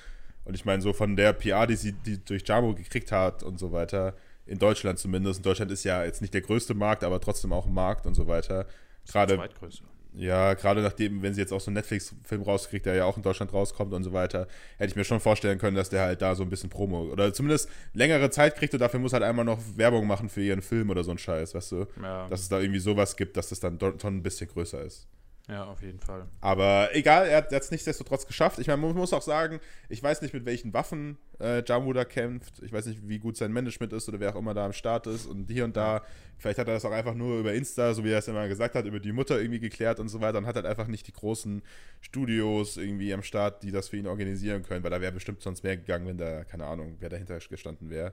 Und 0.45 0.55
ich 0.55 0.65
meine, 0.65 0.81
so 0.81 0.93
von 0.93 1.15
der 1.15 1.33
PR, 1.33 1.67
die 1.67 1.75
sie 1.75 1.91
die 1.91 2.23
durch 2.23 2.43
Jamo 2.47 2.73
gekriegt 2.73 3.11
hat 3.11 3.43
und 3.43 3.59
so 3.59 3.71
weiter, 3.71 4.15
in 4.47 4.59
Deutschland 4.59 4.99
zumindest, 4.99 5.39
und 5.39 5.45
Deutschland 5.45 5.71
ist 5.71 5.83
ja 5.83 6.03
jetzt 6.03 6.21
nicht 6.21 6.33
der 6.33 6.41
größte 6.41 6.73
Markt, 6.73 7.03
aber 7.03 7.19
trotzdem 7.19 7.53
auch 7.53 7.65
ein 7.65 7.73
Markt 7.73 8.05
und 8.05 8.15
so 8.15 8.27
weiter. 8.27 8.65
Gerade, 9.07 9.35
Zweitgrößte. 9.35 9.83
ja, 10.13 10.53
gerade 10.53 10.81
nachdem, 10.81 11.21
wenn 11.21 11.33
sie 11.33 11.41
jetzt 11.41 11.53
auch 11.53 11.61
so 11.61 11.69
einen 11.69 11.75
Netflix-Film 11.75 12.41
rauskriegt, 12.41 12.85
der 12.85 12.95
ja 12.95 13.05
auch 13.05 13.15
in 13.17 13.23
Deutschland 13.23 13.53
rauskommt 13.53 13.93
und 13.93 14.03
so 14.03 14.11
weiter, 14.13 14.47
hätte 14.77 14.89
ich 14.89 14.95
mir 14.95 15.03
schon 15.03 15.19
vorstellen 15.19 15.59
können, 15.59 15.75
dass 15.75 15.89
der 15.89 16.01
halt 16.01 16.21
da 16.21 16.35
so 16.35 16.43
ein 16.43 16.49
bisschen 16.49 16.69
Promo 16.69 17.03
oder 17.03 17.33
zumindest 17.33 17.69
längere 17.93 18.29
Zeit 18.29 18.55
kriegt 18.55 18.73
und 18.73 18.79
dafür 18.79 18.99
muss 18.99 19.13
halt 19.13 19.23
einmal 19.23 19.45
noch 19.45 19.59
Werbung 19.75 20.07
machen 20.07 20.27
für 20.29 20.41
ihren 20.41 20.61
Film 20.61 20.89
oder 20.89 21.03
so 21.03 21.11
ein 21.11 21.17
Scheiß, 21.17 21.55
weißt 21.55 21.71
du? 21.71 21.85
Ja. 22.01 22.27
dass 22.27 22.41
es 22.41 22.49
da 22.49 22.59
irgendwie 22.59 22.79
sowas 22.79 23.15
gibt, 23.15 23.37
dass 23.37 23.49
das 23.49 23.59
dann 23.59 23.79
schon 23.79 24.17
ein 24.17 24.23
bisschen 24.23 24.49
größer 24.49 24.81
ist. 24.81 25.07
Ja, 25.49 25.63
auf 25.63 25.81
jeden 25.81 25.99
Fall. 25.99 26.27
Aber 26.41 26.89
egal, 26.91 27.25
er 27.25 27.37
hat 27.37 27.53
es 27.53 27.71
nichtsdestotrotz 27.71 28.27
geschafft. 28.27 28.59
Ich 28.59 28.67
meine, 28.67 28.81
man 28.81 28.93
muss 28.93 29.13
auch 29.13 29.21
sagen, 29.21 29.61
ich 29.87 30.03
weiß 30.03 30.21
nicht, 30.21 30.33
mit 30.33 30.45
welchen 30.45 30.73
Waffen 30.73 31.17
äh, 31.39 31.63
Jamu 31.65 31.93
da 31.93 32.03
kämpft. 32.03 32.61
Ich 32.63 32.73
weiß 32.73 32.85
nicht, 32.87 33.07
wie 33.07 33.17
gut 33.17 33.37
sein 33.37 33.53
Management 33.53 33.93
ist 33.93 34.09
oder 34.09 34.19
wer 34.19 34.35
auch 34.35 34.39
immer 34.39 34.53
da 34.53 34.65
am 34.65 34.73
Start 34.73 35.07
ist. 35.07 35.25
Und 35.25 35.49
hier 35.49 35.63
und 35.63 35.77
da, 35.77 36.03
vielleicht 36.37 36.59
hat 36.59 36.67
er 36.67 36.73
das 36.73 36.83
auch 36.83 36.91
einfach 36.91 37.13
nur 37.13 37.39
über 37.39 37.53
Insta, 37.53 37.93
so 37.93 38.03
wie 38.03 38.11
er 38.11 38.19
es 38.19 38.27
immer 38.27 38.45
gesagt 38.49 38.75
hat, 38.75 38.85
über 38.85 38.99
die 38.99 39.13
Mutter 39.13 39.39
irgendwie 39.39 39.61
geklärt 39.61 40.01
und 40.01 40.09
so 40.09 40.19
weiter. 40.19 40.37
Und 40.37 40.47
hat 40.47 40.57
halt 40.57 40.65
einfach 40.65 40.87
nicht 40.87 41.07
die 41.07 41.13
großen 41.13 41.63
Studios 42.01 42.75
irgendwie 42.75 43.13
am 43.13 43.23
Start, 43.23 43.63
die 43.63 43.71
das 43.71 43.87
für 43.87 43.95
ihn 43.95 44.07
organisieren 44.07 44.63
können, 44.63 44.83
weil 44.83 44.91
da 44.91 44.99
wäre 44.99 45.13
bestimmt 45.13 45.41
sonst 45.41 45.63
mehr 45.63 45.77
gegangen, 45.77 46.07
wenn 46.07 46.17
da, 46.17 46.43
keine 46.43 46.65
Ahnung, 46.65 46.97
wer 46.99 47.07
dahinter 47.07 47.39
gestanden 47.39 47.89
wäre. 47.89 48.11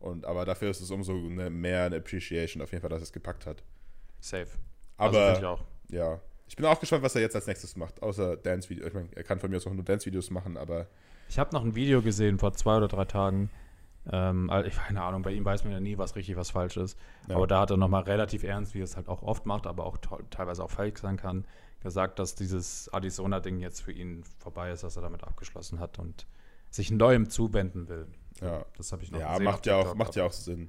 Und, 0.00 0.24
aber 0.24 0.46
dafür 0.46 0.70
ist 0.70 0.80
es 0.80 0.90
umso 0.90 1.12
eine, 1.12 1.50
mehr 1.50 1.84
eine 1.84 1.96
Appreciation 1.96 2.62
auf 2.62 2.72
jeden 2.72 2.80
Fall, 2.80 2.90
dass 2.90 3.02
er 3.02 3.04
es 3.04 3.12
gepackt 3.12 3.44
hat. 3.44 3.62
Safe. 4.20 4.48
Aber 4.96 5.20
also 5.20 5.38
ich 5.38 5.44
auch. 5.44 5.64
ja, 5.90 6.20
ich 6.52 6.56
bin 6.56 6.66
auch 6.66 6.78
gespannt, 6.78 7.02
was 7.02 7.14
er 7.14 7.22
jetzt 7.22 7.34
als 7.34 7.46
nächstes 7.46 7.76
macht, 7.76 8.02
außer 8.02 8.36
Dance-Videos. 8.36 8.88
Ich 8.88 8.92
meine, 8.92 9.08
er 9.16 9.24
kann 9.24 9.40
von 9.40 9.50
mir 9.50 9.56
aus 9.56 9.66
auch 9.66 9.72
nur 9.72 9.84
Dance-Videos 9.84 10.28
machen, 10.28 10.58
aber. 10.58 10.86
Ich 11.30 11.38
habe 11.38 11.50
noch 11.54 11.64
ein 11.64 11.74
Video 11.74 12.02
gesehen 12.02 12.38
vor 12.38 12.52
zwei 12.52 12.76
oder 12.76 12.88
drei 12.88 13.06
Tagen. 13.06 13.48
Ähm, 14.12 14.52
ich 14.66 14.76
keine 14.76 15.02
Ahnung, 15.02 15.22
bei 15.22 15.32
ihm 15.32 15.46
weiß 15.46 15.64
man 15.64 15.72
ja 15.72 15.80
nie, 15.80 15.96
was 15.96 16.14
richtig, 16.14 16.36
was 16.36 16.50
falsch 16.50 16.76
ist. 16.76 16.98
Ja. 17.26 17.36
Aber 17.36 17.46
da 17.46 17.60
hat 17.60 17.70
er 17.70 17.78
nochmal 17.78 18.02
relativ 18.02 18.42
ernst, 18.42 18.74
wie 18.74 18.80
er 18.80 18.84
es 18.84 18.96
halt 18.96 19.08
auch 19.08 19.22
oft 19.22 19.46
macht, 19.46 19.66
aber 19.66 19.86
auch 19.86 19.96
teilweise 20.28 20.62
auch 20.62 20.70
fake 20.70 20.98
sein 20.98 21.16
kann, 21.16 21.46
gesagt, 21.80 22.18
dass 22.18 22.34
dieses 22.34 22.88
Arizona-Ding 22.88 23.58
jetzt 23.58 23.80
für 23.80 23.92
ihn 23.92 24.22
vorbei 24.38 24.72
ist, 24.72 24.84
dass 24.84 24.96
er 24.96 25.00
damit 25.02 25.24
abgeschlossen 25.24 25.80
hat 25.80 25.98
und 25.98 26.26
sich 26.68 26.90
neuem 26.90 27.30
zuwenden 27.30 27.88
will. 27.88 28.08
Ja, 28.42 28.66
das 28.76 28.92
habe 28.92 29.02
ich 29.02 29.10
noch 29.10 29.20
ja, 29.20 29.32
gesehen. 29.32 29.44
Macht 29.44 29.64
ja, 29.64 29.76
auch, 29.76 29.94
macht 29.94 30.16
ja 30.16 30.24
auch 30.26 30.32
Sinn. 30.32 30.68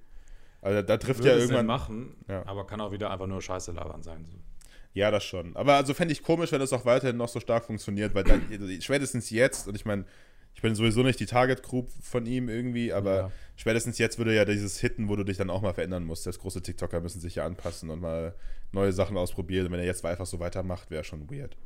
Also 0.62 0.82
da 0.82 0.96
trifft 0.96 1.26
ja 1.26 1.34
irgendwann. 1.34 1.58
Sinn 1.58 1.66
machen, 1.66 2.16
ja. 2.30 2.46
aber 2.46 2.66
kann 2.66 2.80
auch 2.80 2.94
wieder 2.94 3.12
einfach 3.12 3.28
nur 3.28 3.42
Scheiße 3.42 3.74
labern 3.74 4.02
sein. 4.02 4.24
So. 4.24 4.38
Ja, 4.94 5.10
das 5.10 5.24
schon. 5.24 5.56
Aber 5.56 5.76
also 5.76 5.94
fände 5.94 6.12
ich 6.12 6.22
komisch, 6.22 6.52
wenn 6.52 6.60
das 6.60 6.72
auch 6.72 6.86
weiterhin 6.86 7.18
noch 7.18 7.30
so 7.30 7.40
stark 7.40 7.66
funktioniert, 7.66 8.14
weil 8.14 8.24
dann, 8.24 8.44
spätestens 8.80 9.30
jetzt, 9.32 9.68
und 9.68 9.76
ich 9.76 9.86
meine, 9.86 10.06
ich 10.56 10.62
bin 10.62 10.76
sowieso 10.76 11.02
nicht 11.02 11.20
die 11.20 11.26
Target 11.26 11.64
Group 11.64 11.90
von 12.02 12.26
ihm 12.26 12.48
irgendwie, 12.48 12.94
aber 12.94 13.16
ja. 13.16 13.32
spätestens 13.56 13.98
jetzt 13.98 14.18
würde 14.18 14.36
ja 14.36 14.46
dieses 14.46 14.80
Hitten, 14.80 15.10
wo 15.10 15.16
du 15.16 15.24
dich 15.24 15.38
dann 15.38 15.50
auch 15.50 15.62
mal 15.62 15.74
verändern 15.74 16.06
musst. 16.06 16.28
Das 16.28 16.40
große 16.40 16.62
TikToker 16.62 17.02
müssen 17.02 17.20
sich 17.20 17.36
ja 17.36 17.46
anpassen 17.46 17.90
und 17.90 18.02
mal 18.02 18.36
neue 18.72 18.94
Sachen 18.94 19.18
ausprobieren. 19.18 19.66
Und 19.66 19.72
wenn 19.72 19.80
er 19.80 19.86
jetzt 19.86 20.06
einfach 20.06 20.28
so 20.28 20.40
weitermacht, 20.40 20.92
wäre 20.92 21.04
schon 21.04 21.30
weird. 21.30 21.58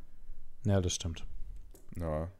Ja, 0.64 0.80
das 0.80 0.94
stimmt. 0.94 1.24
Ja. 1.96 2.30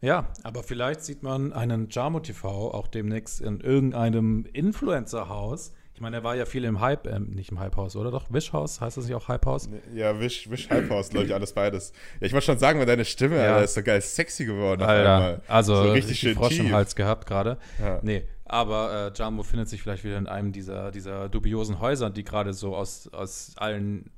Ja, 0.00 0.32
aber 0.44 0.62
vielleicht 0.62 1.02
sieht 1.02 1.22
man 1.22 1.52
einen 1.52 1.88
Jamo 1.90 2.20
TV 2.20 2.72
auch 2.72 2.86
demnächst 2.86 3.40
in 3.40 3.60
irgendeinem 3.60 4.46
Influencer-Haus 4.50 5.72
ich 6.00 6.02
meine, 6.02 6.16
er 6.16 6.24
war 6.24 6.34
ja 6.34 6.46
viel 6.46 6.64
im 6.64 6.80
Hype, 6.80 7.06
ähm, 7.08 7.26
nicht 7.34 7.50
im 7.50 7.60
Hype-Haus, 7.60 7.94
oder 7.94 8.10
doch? 8.10 8.32
Wish-Haus? 8.32 8.80
Heißt 8.80 8.96
das 8.96 9.04
nicht 9.04 9.14
auch 9.14 9.28
Hype-Haus? 9.28 9.68
Ja, 9.92 10.18
Wish, 10.18 10.48
Wish 10.48 10.70
Hype-Haus, 10.70 11.10
glaube 11.10 11.26
ich, 11.26 11.34
alles 11.34 11.52
beides. 11.52 11.92
Ja, 12.20 12.26
ich 12.26 12.32
wollte 12.32 12.46
schon 12.46 12.58
sagen, 12.58 12.78
weil 12.78 12.86
deine 12.86 13.04
Stimme, 13.04 13.36
ja. 13.36 13.52
Alter, 13.52 13.64
ist 13.64 13.74
so 13.74 13.82
geil 13.82 14.00
sexy 14.00 14.46
geworden. 14.46 14.80
Alter, 14.80 15.42
also 15.46 15.74
so 15.74 15.82
richtig, 15.82 16.04
richtig 16.04 16.20
schön 16.20 16.34
Frosch 16.36 16.58
im 16.58 16.72
Hals 16.72 16.96
gehabt 16.96 17.26
gerade. 17.26 17.58
Ja. 17.78 17.98
Nee, 18.00 18.24
aber 18.46 19.12
äh, 19.14 19.18
Jumbo 19.18 19.42
findet 19.42 19.68
sich 19.68 19.82
vielleicht 19.82 20.02
wieder 20.02 20.16
in 20.16 20.26
einem 20.26 20.52
dieser, 20.52 20.90
dieser 20.90 21.28
dubiosen 21.28 21.80
Häuser, 21.80 22.08
die 22.08 22.24
gerade 22.24 22.54
so 22.54 22.74
aus, 22.74 23.06
aus 23.12 23.52
allen 23.56 24.08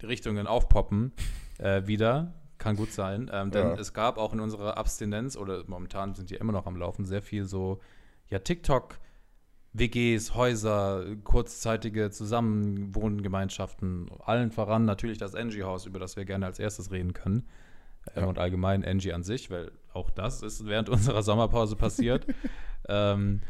Richtungen 0.00 0.46
aufpoppen, 0.46 1.10
äh, 1.58 1.82
wieder. 1.86 2.34
Kann 2.58 2.76
gut 2.76 2.92
sein. 2.92 3.28
Ähm, 3.34 3.50
denn 3.50 3.66
ja. 3.66 3.74
es 3.74 3.92
gab 3.92 4.16
auch 4.16 4.32
in 4.32 4.38
unserer 4.38 4.78
Abstinenz, 4.78 5.36
oder 5.36 5.64
momentan 5.66 6.14
sind 6.14 6.30
die 6.30 6.36
immer 6.36 6.52
noch 6.52 6.66
am 6.66 6.76
Laufen, 6.76 7.04
sehr 7.04 7.20
viel 7.20 7.46
so, 7.46 7.80
ja, 8.28 8.38
TikTok- 8.38 9.00
WGs, 9.74 10.34
Häuser, 10.34 11.04
kurzzeitige 11.24 12.10
Zusammenwohngemeinschaften, 12.10 14.10
allen 14.24 14.50
voran 14.50 14.84
natürlich 14.84 15.18
das 15.18 15.34
Angie-Haus, 15.34 15.86
über 15.86 15.98
das 15.98 16.16
wir 16.16 16.24
gerne 16.24 16.46
als 16.46 16.58
erstes 16.58 16.92
reden 16.92 17.14
können. 17.14 17.46
Ähm, 18.14 18.22
ja. 18.22 18.28
Und 18.28 18.38
allgemein 18.38 18.84
Angie 18.84 19.12
an 19.12 19.22
sich, 19.22 19.50
weil 19.50 19.72
auch 19.92 20.10
das 20.10 20.42
ist 20.42 20.66
während 20.66 20.88
unserer 20.88 21.22
Sommerpause 21.22 21.76
passiert. 21.76 22.26
ähm, 22.88 23.40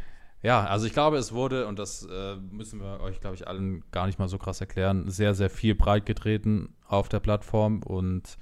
ja, 0.43 0.65
also 0.65 0.87
ich 0.87 0.93
glaube, 0.93 1.19
es 1.19 1.33
wurde, 1.33 1.69
und 1.69 1.79
das 1.79 2.05
äh, 2.05 2.37
müssen 2.37 2.81
wir 2.81 3.01
euch, 3.01 3.21
glaube 3.21 3.37
ich, 3.37 3.47
allen 3.47 3.85
gar 3.93 4.07
nicht 4.07 4.19
mal 4.19 4.29
so 4.29 4.39
krass 4.39 4.61
erklären, 4.61 5.09
sehr, 5.09 5.35
sehr 5.35 5.51
viel 5.51 5.75
breit 5.75 6.05
getreten 6.05 6.75
auf 6.87 7.09
der 7.09 7.21
Plattform. 7.21 7.83
Und 7.83 8.39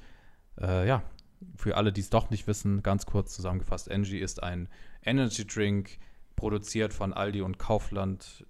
äh, 0.59 0.89
ja, 0.89 1.03
für 1.57 1.77
alle, 1.77 1.93
die 1.93 2.01
es 2.01 2.11
doch 2.11 2.31
nicht 2.31 2.47
wissen, 2.47 2.83
ganz 2.83 3.05
kurz 3.05 3.35
zusammengefasst, 3.35 3.91
Angie 3.91 4.19
ist 4.19 4.43
ein 4.43 4.69
Energy 5.05 5.47
Drink, 5.47 5.99
produziert 6.41 6.95
von 6.95 7.13
Aldi 7.13 7.43
und 7.43 7.59
Kaufland 7.59 8.47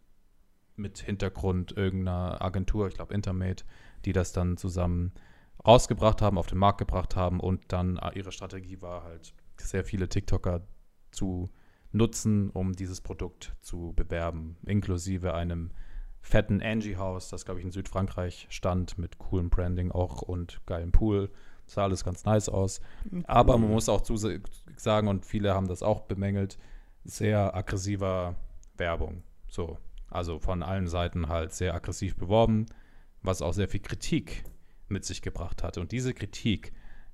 mit 0.76 1.00
Hintergrund 1.00 1.76
irgendeiner 1.76 2.40
Agentur, 2.40 2.86
ich 2.86 2.94
glaube 2.94 3.12
Intermate, 3.12 3.64
die 4.04 4.12
das 4.12 4.30
dann 4.30 4.56
zusammen 4.56 5.10
rausgebracht 5.66 6.22
haben, 6.22 6.38
auf 6.38 6.46
den 6.46 6.58
Markt 6.58 6.78
gebracht 6.78 7.16
haben 7.16 7.40
und 7.40 7.72
dann 7.72 7.96
äh, 7.96 8.12
ihre 8.14 8.30
Strategie 8.30 8.80
war 8.80 9.02
halt, 9.02 9.34
sehr 9.56 9.84
viele 9.84 10.08
TikToker 10.08 10.62
zu 11.10 11.50
nutzen, 11.90 12.50
um 12.50 12.74
dieses 12.74 13.00
Produkt 13.00 13.56
zu 13.60 13.92
bewerben, 13.96 14.56
inklusive 14.64 15.34
einem 15.34 15.72
fetten 16.20 16.62
Angie-Haus, 16.62 17.28
das 17.28 17.44
glaube 17.44 17.58
ich 17.58 17.66
in 17.66 17.72
Südfrankreich 17.72 18.46
stand, 18.50 18.98
mit 18.98 19.18
coolem 19.18 19.50
Branding 19.50 19.90
auch 19.90 20.22
und 20.22 20.64
geilem 20.64 20.92
Pool. 20.92 21.28
Sah 21.66 21.82
alles 21.82 22.04
ganz 22.04 22.24
nice 22.24 22.48
aus. 22.48 22.80
Aber 23.24 23.58
man 23.58 23.70
muss 23.70 23.88
auch 23.88 24.00
zu 24.00 24.16
sagen, 24.16 25.08
und 25.08 25.26
viele 25.26 25.54
haben 25.54 25.66
das 25.66 25.82
auch 25.82 26.02
bemängelt, 26.02 26.56
sehr 27.04 27.54
aggressiver 27.54 28.36
Werbung. 28.76 29.22
So, 29.48 29.78
also 30.08 30.38
von 30.38 30.62
allen 30.62 30.88
Seiten 30.88 31.28
halt 31.28 31.52
sehr 31.52 31.74
aggressiv 31.74 32.16
beworben, 32.16 32.66
was 33.22 33.42
auch 33.42 33.52
sehr 33.52 33.68
viel 33.68 33.80
Kritik 33.80 34.44
mit 34.88 35.04
sich 35.04 35.22
gebracht 35.22 35.62
hat. 35.62 35.78
Und 35.78 35.92
diese 35.92 36.14
Kritik 36.14 36.72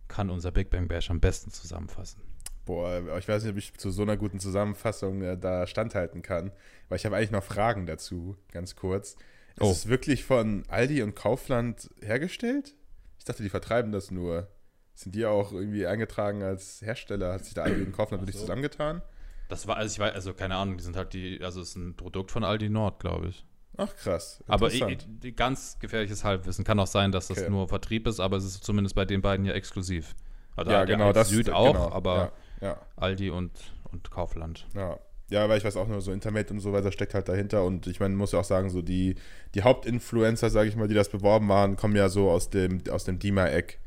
kann 0.08 0.30
unser 0.30 0.50
Big 0.52 0.70
Bang 0.70 0.88
Bash 0.88 1.10
am 1.10 1.20
besten 1.20 1.50
zusammenfassen. 1.50 2.22
Boah, 2.64 3.16
ich 3.16 3.28
weiß 3.28 3.44
nicht, 3.44 3.52
ob 3.52 3.58
ich 3.58 3.74
zu 3.74 3.90
so 3.90 4.02
einer 4.02 4.16
guten 4.16 4.40
Zusammenfassung 4.40 5.22
äh, 5.22 5.38
da 5.38 5.66
standhalten 5.66 6.22
kann, 6.22 6.50
weil 6.88 6.96
ich 6.96 7.06
habe 7.06 7.16
eigentlich 7.16 7.30
noch 7.30 7.44
Fragen 7.44 7.86
dazu, 7.86 8.36
ganz 8.50 8.74
kurz. 8.74 9.16
Oh. 9.60 9.70
Ist 9.70 9.78
es 9.78 9.88
wirklich 9.88 10.24
von 10.24 10.64
Aldi 10.68 11.02
und 11.02 11.14
Kaufland 11.14 11.90
hergestellt? 12.02 12.74
Ich 13.18 13.24
dachte, 13.24 13.42
die 13.42 13.48
vertreiben 13.48 13.92
das 13.92 14.10
nur. 14.10 14.48
Sind 14.94 15.14
die 15.14 15.26
auch 15.26 15.52
irgendwie 15.52 15.86
eingetragen 15.86 16.42
als 16.42 16.80
Hersteller? 16.82 17.34
Hat 17.34 17.44
sich 17.44 17.54
da 17.54 17.62
Aldi 17.62 17.82
und 17.82 17.92
Kaufland 17.92 18.22
wirklich 18.22 18.36
so. 18.36 18.42
zusammengetan? 18.42 19.02
Das 19.48 19.66
war, 19.66 19.76
also 19.76 19.92
ich 19.92 19.98
weiß, 19.98 20.14
also 20.14 20.34
keine 20.34 20.56
Ahnung, 20.56 20.76
die 20.76 20.84
sind 20.84 20.96
halt 20.96 21.12
die, 21.12 21.40
also 21.42 21.60
es 21.60 21.70
ist 21.70 21.76
ein 21.76 21.94
Produkt 21.96 22.30
von 22.30 22.44
Aldi 22.44 22.68
Nord, 22.68 23.00
glaube 23.00 23.28
ich. 23.28 23.44
Ach 23.76 23.94
krass. 23.94 24.42
Aber 24.46 24.72
ich, 24.72 24.82
ich, 24.82 25.36
ganz 25.36 25.78
gefährliches 25.78 26.24
Halbwissen. 26.24 26.64
Kann 26.64 26.80
auch 26.80 26.86
sein, 26.86 27.12
dass 27.12 27.28
das 27.28 27.38
okay. 27.38 27.50
nur 27.50 27.68
Vertrieb 27.68 28.06
ist, 28.06 28.20
aber 28.20 28.38
es 28.38 28.44
ist 28.44 28.64
zumindest 28.64 28.94
bei 28.94 29.04
den 29.04 29.20
beiden 29.20 29.44
ja 29.44 29.52
exklusiv. 29.52 30.14
Also 30.56 30.72
ja, 30.72 30.84
genau. 30.84 31.12
Das 31.12 31.28
Süd 31.28 31.50
auch, 31.50 31.74
genau, 31.74 31.90
aber 31.90 32.32
ja, 32.60 32.68
ja. 32.68 32.80
Aldi 32.96 33.30
und, 33.30 33.52
und 33.92 34.10
Kaufland. 34.10 34.66
Ja. 34.74 34.98
Ja, 35.28 35.48
weil 35.48 35.58
ich 35.58 35.64
weiß 35.64 35.76
auch 35.76 35.88
nur, 35.88 36.00
so 36.00 36.12
Internet 36.12 36.52
und 36.52 36.60
so 36.60 36.72
weiter 36.72 36.92
steckt 36.92 37.12
halt 37.12 37.28
dahinter. 37.28 37.64
Und 37.64 37.88
ich 37.88 37.98
meine, 37.98 38.14
muss 38.14 38.30
ja 38.30 38.38
auch 38.38 38.44
sagen, 38.44 38.70
so 38.70 38.80
die, 38.80 39.16
die 39.54 39.62
Hauptinfluencer, 39.64 40.50
sage 40.50 40.68
ich 40.68 40.76
mal, 40.76 40.86
die 40.86 40.94
das 40.94 41.08
beworben 41.08 41.48
waren, 41.48 41.74
kommen 41.76 41.96
ja 41.96 42.08
so 42.08 42.30
aus 42.30 42.48
dem, 42.48 42.80
aus 42.90 43.04
dem 43.04 43.18
Dima-Eck. 43.18 43.80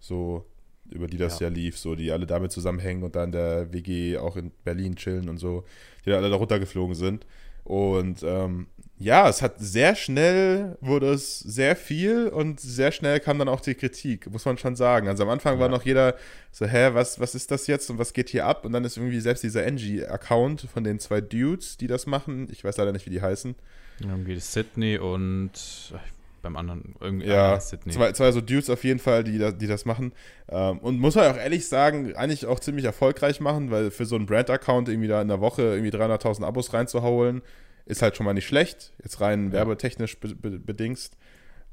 So, 0.00 0.44
über 0.90 1.06
die 1.06 1.16
das 1.16 1.40
ja. 1.40 1.48
ja. 1.48 1.54
lief, 1.54 1.78
so, 1.78 1.94
die 1.94 2.12
alle 2.12 2.26
damit 2.26 2.52
zusammenhängen 2.52 3.02
und 3.02 3.16
dann 3.16 3.32
der 3.32 3.72
WG 3.72 4.18
auch 4.18 4.36
in 4.36 4.52
Berlin 4.64 4.96
chillen 4.96 5.28
und 5.28 5.38
so, 5.38 5.64
die 6.04 6.10
da 6.10 6.16
alle 6.16 6.30
da 6.30 6.36
runtergeflogen 6.36 6.94
sind. 6.94 7.26
Und 7.64 8.22
ähm, 8.22 8.66
ja, 8.98 9.28
es 9.28 9.42
hat 9.42 9.58
sehr 9.58 9.96
schnell, 9.96 10.76
wurde 10.80 11.12
es 11.12 11.40
sehr 11.40 11.76
viel 11.76 12.28
und 12.28 12.60
sehr 12.60 12.92
schnell 12.92 13.20
kam 13.20 13.38
dann 13.38 13.48
auch 13.48 13.60
die 13.60 13.74
Kritik, 13.74 14.30
muss 14.30 14.44
man 14.44 14.58
schon 14.58 14.76
sagen. 14.76 15.08
Also 15.08 15.24
am 15.24 15.30
Anfang 15.30 15.54
ja. 15.54 15.60
war 15.60 15.68
noch 15.68 15.82
jeder 15.84 16.14
so, 16.52 16.66
hä, 16.66 16.90
was, 16.92 17.18
was 17.18 17.34
ist 17.34 17.50
das 17.50 17.66
jetzt 17.66 17.90
und 17.90 17.98
was 17.98 18.12
geht 18.12 18.28
hier 18.28 18.46
ab? 18.46 18.64
Und 18.64 18.72
dann 18.72 18.84
ist 18.84 18.98
irgendwie 18.98 19.20
selbst 19.20 19.42
dieser 19.42 19.66
Angie-Account 19.66 20.68
von 20.72 20.84
den 20.84 21.00
zwei 21.00 21.22
Dudes, 21.22 21.78
die 21.78 21.86
das 21.86 22.06
machen, 22.06 22.48
ich 22.52 22.62
weiß 22.62 22.76
leider 22.76 22.92
nicht, 22.92 23.06
wie 23.06 23.10
die 23.10 23.22
heißen. 23.22 23.54
Irgendwie 24.00 24.38
Sydney 24.38 24.98
und 24.98 25.52
ich 25.54 26.13
beim 26.44 26.56
anderen 26.56 26.94
irgendwie 27.00 27.26
ja, 27.26 27.58
zwei, 27.58 28.12
zwei 28.12 28.30
so 28.30 28.40
Dudes 28.40 28.70
auf 28.70 28.84
jeden 28.84 29.00
Fall, 29.00 29.24
die, 29.24 29.38
die 29.56 29.66
das 29.66 29.84
machen. 29.84 30.12
Ähm, 30.48 30.78
und 30.78 31.00
muss 31.00 31.16
man 31.16 31.32
auch 31.32 31.36
ehrlich 31.36 31.66
sagen, 31.66 32.14
eigentlich 32.14 32.46
auch 32.46 32.60
ziemlich 32.60 32.84
erfolgreich 32.84 33.40
machen, 33.40 33.72
weil 33.72 33.90
für 33.90 34.06
so 34.06 34.14
einen 34.14 34.26
Brand-Account 34.26 34.88
irgendwie 34.88 35.08
da 35.08 35.20
in 35.20 35.28
der 35.28 35.40
Woche 35.40 35.62
irgendwie 35.62 35.90
300.000 35.90 36.44
Abos 36.44 36.72
reinzuholen, 36.72 37.42
ist 37.86 38.02
halt 38.02 38.16
schon 38.16 38.26
mal 38.26 38.34
nicht 38.34 38.46
schlecht. 38.46 38.92
Jetzt 39.02 39.20
rein 39.20 39.46
ja. 39.46 39.54
werbetechnisch 39.54 40.20
be 40.20 40.34
be 40.34 40.58
bedingst. 40.60 41.16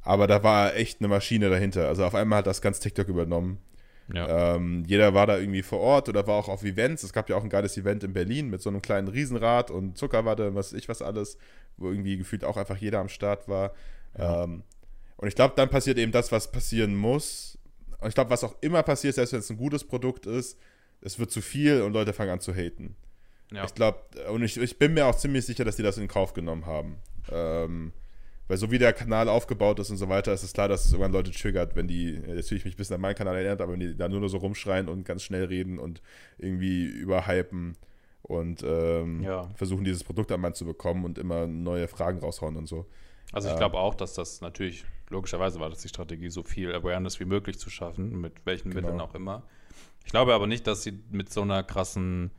Aber 0.04 0.26
da 0.26 0.42
war 0.42 0.76
echt 0.76 1.00
eine 1.00 1.10
Maschine 1.10 1.50
dahinter. 1.50 1.88
Also 1.88 2.04
auf 2.04 2.16
einmal 2.16 2.40
hat 2.40 2.48
das 2.48 2.62
ganz 2.62 2.80
TikTok 2.80 3.08
übernommen. 3.08 3.60
Ja. 4.14 4.56
Ähm, 4.56 4.84
jeder 4.88 5.14
war 5.14 5.28
da 5.28 5.38
irgendwie 5.38 5.62
vor 5.62 5.80
Ort 5.80 6.10
oder 6.10 6.26
war 6.28 6.36
auch 6.36 6.50
auf 6.50 6.64
Events. 6.64 7.04
Es 7.04 7.14
gab 7.14 7.30
ja 7.30 7.36
auch 7.36 7.44
ein 7.44 7.50
geiles 7.50 7.78
Event 7.78 8.04
in 8.04 8.14
Berlin 8.14 8.50
mit 8.50 8.62
so 8.62 8.70
einem 8.70 8.82
kleinen 8.82 9.08
Riesenrad 9.08 9.70
und 9.70 9.98
Zuckerwatte, 9.98 10.56
was 10.56 10.74
ich 10.74 10.90
was 10.90 11.02
alles, 11.02 11.38
wo 11.78 11.90
irgendwie 11.90 12.18
gefühlt 12.18 12.44
auch 12.44 12.58
einfach 12.58 12.78
jeder 12.78 13.00
am 13.00 13.10
Start 13.10 13.48
war. 13.48 13.74
Ja. 14.18 14.44
Ähm, 14.44 14.64
und 15.18 15.28
ich 15.28 15.36
glaube, 15.36 15.54
dann 15.56 15.70
passiert 15.70 15.98
eben 15.98 16.12
das, 16.12 16.32
was 16.32 16.52
passieren 16.52 16.96
muss. 16.96 17.58
Und 18.00 18.10
ich 18.10 18.16
glaube, 18.16 18.30
was 18.32 18.44
auch 18.44 18.56
immer 18.62 18.82
passiert, 18.84 19.16
selbst 19.16 19.34
wenn 19.34 19.40
es 19.40 19.50
ein 19.50 19.58
gutes 19.58 19.84
Produkt 19.84 20.26
ist, 20.26 20.58
es 21.02 21.20
wird 21.20 21.32
zu 21.32 21.42
viel 21.42 21.82
und 21.82 21.94
Leute 21.94 22.14
fangen 22.14 22.32
an 22.32 22.40
zu 22.40 22.54
haten. 22.54 22.96
Ja. 23.52 23.66
Ich 23.66 23.74
glaube, 23.76 24.00
und 24.32 24.44
ich, 24.44 24.58
ich 24.58 24.80
bin 24.80 24.94
mir 24.94 25.06
auch 25.06 25.16
ziemlich 25.16 25.46
sicher, 25.46 25.64
dass 25.66 25.76
die 25.76 25.84
das 25.84 25.98
in 25.98 26.08
Kauf 26.08 26.34
genommen 26.34 26.66
haben. 26.66 26.96
Ähm, 27.32 27.92
Weil 28.48 28.58
so 28.58 28.72
wie 28.72 28.80
der 28.80 28.94
Kanal 28.94 29.30
aufgebaut 29.30 29.80
ist 29.80 29.90
und 29.92 29.98
so 29.98 30.10
weiter, 30.10 30.34
ist 30.34 30.44
es 30.44 30.54
klar, 30.54 30.68
dass 30.68 30.86
es 30.86 30.92
irgendwann 30.92 31.12
Leute 31.14 31.32
triggert, 31.32 31.76
wenn 31.76 31.88
die, 31.88 32.14
jetzt 32.28 32.50
fühle 32.50 32.60
ich 32.60 32.66
mich 32.66 32.74
ein 32.74 32.78
bisschen 32.78 32.96
an 32.96 33.02
meinen 33.02 33.16
Kanal 33.16 33.36
erinnert, 33.36 33.62
aber 33.62 33.74
wenn 33.74 33.80
die 33.80 33.96
da 33.96 34.10
nur 34.10 34.28
so 34.30 34.38
rumschreien 34.38 34.90
und 34.90 35.06
ganz 35.06 35.22
schnell 35.24 35.46
reden 35.46 35.78
und 35.80 36.02
irgendwie 36.38 36.86
überhypen 36.86 37.78
und 38.24 38.64
ähm, 38.64 39.22
Ja. 39.22 39.50
versuchen, 39.56 39.84
dieses 39.84 40.04
Produkt 40.04 40.32
am 40.32 40.42
Mann 40.42 40.54
zu 40.54 40.66
bekommen 40.66 41.06
und 41.06 41.18
immer 41.18 41.46
neue 41.48 41.88
Fragen 41.88 42.20
raushauen 42.20 42.58
und 42.58 42.68
so. 42.68 42.88
Also 43.32 43.50
ich 43.50 43.56
glaube 43.56 43.78
auch, 43.78 43.96
dass 43.96 44.14
das 44.14 44.42
natürlich, 44.42 44.86
logischerweise 45.10 45.60
war 45.60 45.70
das 45.70 45.80
die 45.80 45.88
Strategie, 45.90 46.30
so 46.30 46.44
viel 46.44 46.74
Awareness 46.74 47.20
wie 47.20 47.26
möglich 47.26 47.60
zu 47.60 47.70
schaffen, 47.70 48.20
mit 48.20 48.46
welchen 48.46 48.72
Genau. 48.72 48.82
Mitteln 48.88 49.02
auch 49.02 49.16
immer. 49.16 49.44
Ich 50.06 50.12
glaube 50.12 50.34
aber 50.34 50.48
nicht, 50.48 50.68
dass 50.68 50.84
sie 50.84 51.00
mit 51.12 51.32
so 51.32 51.42
einer 51.42 51.64
krassen 51.64 52.32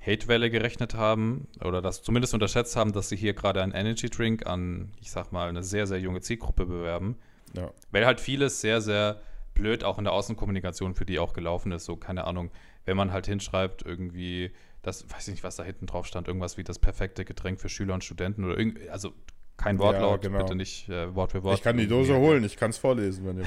Hatewelle 0.00 0.50
gerechnet 0.50 0.94
haben 0.94 1.48
oder 1.64 1.82
das 1.82 2.02
zumindest 2.02 2.34
unterschätzt 2.34 2.76
haben, 2.76 2.92
dass 2.92 3.08
sie 3.08 3.16
hier 3.16 3.34
gerade 3.34 3.62
einen 3.62 3.72
Energy 3.72 4.08
Drink 4.08 4.46
an, 4.46 4.92
ich 5.00 5.10
sag 5.10 5.32
mal, 5.32 5.48
eine 5.48 5.62
sehr, 5.62 5.86
sehr 5.86 6.00
junge 6.00 6.20
Zielgruppe 6.20 6.66
bewerben. 6.66 7.16
Ja. 7.54 7.70
Weil 7.90 8.06
halt 8.06 8.20
vieles 8.20 8.60
sehr, 8.60 8.80
sehr 8.80 9.20
blöd 9.54 9.84
auch 9.84 9.98
in 9.98 10.04
der 10.04 10.12
Außenkommunikation 10.12 10.94
für 10.94 11.06
die 11.06 11.18
auch 11.18 11.32
gelaufen 11.32 11.72
ist. 11.72 11.84
So, 11.84 11.96
keine 11.96 12.24
Ahnung, 12.24 12.50
wenn 12.84 12.96
man 12.96 13.12
halt 13.12 13.26
hinschreibt, 13.26 13.82
irgendwie, 13.84 14.52
das, 14.82 15.10
weiß 15.10 15.28
ich 15.28 15.34
nicht, 15.34 15.44
was 15.44 15.56
da 15.56 15.64
hinten 15.64 15.86
drauf 15.86 16.06
stand, 16.06 16.28
irgendwas 16.28 16.56
wie 16.56 16.64
das 16.64 16.78
perfekte 16.78 17.24
Getränk 17.24 17.60
für 17.60 17.68
Schüler 17.68 17.94
und 17.94 18.04
Studenten 18.04 18.44
oder 18.44 18.56
irgendwie, 18.58 18.88
also 18.88 19.12
kein 19.56 19.78
Wortlaut, 19.78 20.22
genau. 20.22 20.38
bitte 20.38 20.54
nicht 20.54 20.88
äh, 20.88 21.14
Wort 21.14 21.32
für 21.32 21.42
Wort. 21.42 21.56
Ich 21.56 21.62
kann 21.62 21.76
die 21.76 21.86
Dose 21.86 22.12
Irgendwie. 22.12 22.28
holen, 22.28 22.44
ich 22.44 22.56
kann 22.56 22.70
es 22.70 22.78
vorlesen, 22.78 23.26
wenn 23.26 23.38
ihr 23.38 23.46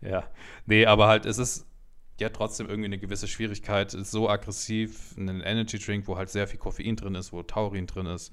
Ja, 0.08 0.24
nee, 0.66 0.86
aber 0.86 1.08
halt, 1.08 1.26
es 1.26 1.38
ist 1.38 1.66
ja 2.18 2.28
trotzdem 2.30 2.68
irgendwie 2.68 2.86
eine 2.86 2.98
gewisse 2.98 3.28
Schwierigkeit, 3.28 3.92
ist 3.94 4.10
so 4.10 4.28
aggressiv, 4.28 5.14
einen 5.16 5.40
Energy 5.40 5.78
Drink, 5.78 6.06
wo 6.06 6.16
halt 6.16 6.28
sehr 6.30 6.46
viel 6.46 6.58
Koffein 6.58 6.96
drin 6.96 7.14
ist, 7.14 7.32
wo 7.32 7.42
Taurin 7.42 7.86
drin 7.86 8.06
ist, 8.06 8.32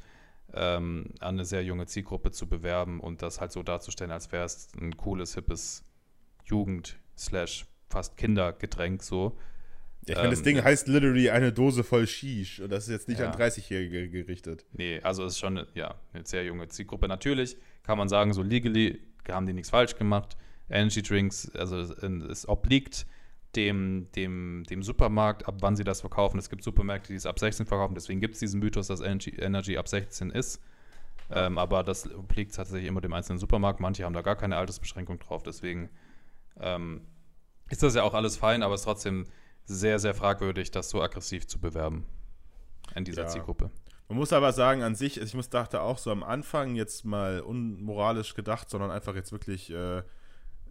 ähm, 0.53 1.13
an 1.19 1.35
eine 1.35 1.45
sehr 1.45 1.63
junge 1.63 1.85
Zielgruppe 1.85 2.31
zu 2.31 2.47
bewerben 2.47 2.99
und 2.99 3.21
das 3.21 3.41
halt 3.41 3.51
so 3.51 3.63
darzustellen, 3.63 4.11
als 4.11 4.31
wäre 4.31 4.45
es 4.45 4.69
ein 4.79 4.95
cooles, 4.97 5.35
hippes 5.35 5.83
Jugend- 6.45 6.97
slash 7.17 7.65
fast 7.89 8.17
Kindergetränk 8.17 9.01
so. 9.01 9.37
Ich 10.09 10.15
meine, 10.15 10.29
das 10.29 10.39
Ähm, 10.39 10.45
Ding 10.45 10.63
heißt 10.63 10.87
literally 10.87 11.29
eine 11.29 11.51
Dose 11.51 11.83
voll 11.83 12.07
Shish 12.07 12.59
und 12.61 12.71
das 12.71 12.85
ist 12.85 12.91
jetzt 12.91 13.07
nicht 13.07 13.19
Ja. 13.19 13.29
an 13.29 13.37
30-Jährige 13.37 14.09
gerichtet. 14.09 14.65
Nee, 14.73 14.99
also 15.03 15.25
ist 15.25 15.37
schon 15.37 15.65
ja, 15.73 15.95
eine 16.13 16.25
sehr 16.25 16.45
junge 16.45 16.67
Zielgruppe. 16.69 17.07
Natürlich 17.07 17.57
kann 17.83 17.97
man 17.97 18.07
sagen, 18.07 18.33
so 18.33 18.41
legally 18.41 18.99
haben 19.29 19.45
die 19.45 19.53
nichts 19.53 19.69
falsch 19.69 19.95
gemacht. 19.97 20.37
Energy 20.69 21.01
Drinks, 21.01 21.49
also 21.55 21.77
es, 21.79 21.91
es 21.91 22.47
obliegt 22.47 23.05
dem, 23.55 24.07
dem, 24.15 24.63
dem 24.69 24.83
Supermarkt, 24.83 25.47
ab 25.47 25.55
wann 25.61 25.75
sie 25.75 25.83
das 25.83 26.01
verkaufen. 26.01 26.37
Es 26.37 26.49
gibt 26.49 26.63
Supermärkte, 26.63 27.09
die 27.09 27.15
es 27.15 27.25
ab 27.25 27.39
16 27.39 27.65
verkaufen, 27.65 27.95
deswegen 27.95 28.19
gibt 28.19 28.33
es 28.35 28.39
diesen 28.39 28.59
Mythos, 28.59 28.87
dass 28.87 29.01
Energy, 29.01 29.31
Energy 29.31 29.77
ab 29.77 29.87
16 29.87 30.29
ist. 30.31 30.61
Ähm, 31.29 31.57
aber 31.57 31.83
das 31.83 32.09
obliegt 32.13 32.55
tatsächlich 32.55 32.87
immer 32.87 33.01
dem 33.01 33.11
einzelnen 33.13 33.39
Supermarkt. 33.39 33.79
Manche 33.81 34.05
haben 34.05 34.13
da 34.13 34.21
gar 34.21 34.35
keine 34.37 34.55
Altersbeschränkung 34.57 35.19
drauf, 35.19 35.43
deswegen 35.43 35.89
ähm, 36.59 37.01
ist 37.69 37.83
das 37.83 37.95
ja 37.95 38.03
auch 38.03 38.13
alles 38.13 38.37
fein, 38.37 38.63
aber 38.63 38.75
es 38.75 38.81
ist 38.81 38.85
trotzdem 38.85 39.25
sehr, 39.67 39.99
sehr 39.99 40.15
fragwürdig, 40.15 40.71
das 40.71 40.89
so 40.89 41.01
aggressiv 41.01 41.45
zu 41.47 41.59
bewerben 41.59 42.05
in 42.95 43.03
dieser 43.03 43.23
Ja. 43.23 43.27
Zielgruppe. 43.27 43.69
Man 44.09 44.17
muss 44.17 44.31
aber 44.31 44.53
sagen, 44.53 44.83
an 44.83 44.95
sich, 44.95 45.19
also 45.19 45.27
ich 45.27 45.35
muss 45.35 45.49
dachte 45.49 45.81
auch 45.81 45.97
so 45.97 46.11
am 46.11 46.23
Anfang 46.23 46.75
jetzt 46.75 47.03
mal 47.03 47.41
unmoralisch 47.41 48.33
gedacht, 48.33 48.69
sondern 48.69 48.89
einfach 48.89 49.15
jetzt 49.15 49.33
wirklich, 49.33 49.69
äh, 49.69 50.01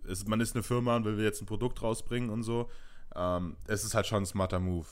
es, 0.09 0.27
man 0.27 0.41
ist 0.41 0.57
eine 0.57 0.63
Firma 0.63 0.97
und 0.97 1.05
will 1.05 1.21
jetzt 1.21 1.43
ein 1.43 1.47
Produkt 1.47 1.83
rausbringen 1.83 2.31
und 2.31 2.43
so. 2.43 2.71
Ähm, 3.15 3.57
es 3.67 3.85
ist 3.85 3.95
halt 3.95 4.07
schon 4.07 4.23
ein 4.23 4.27
smarter 4.27 4.59
Move. 4.59 4.87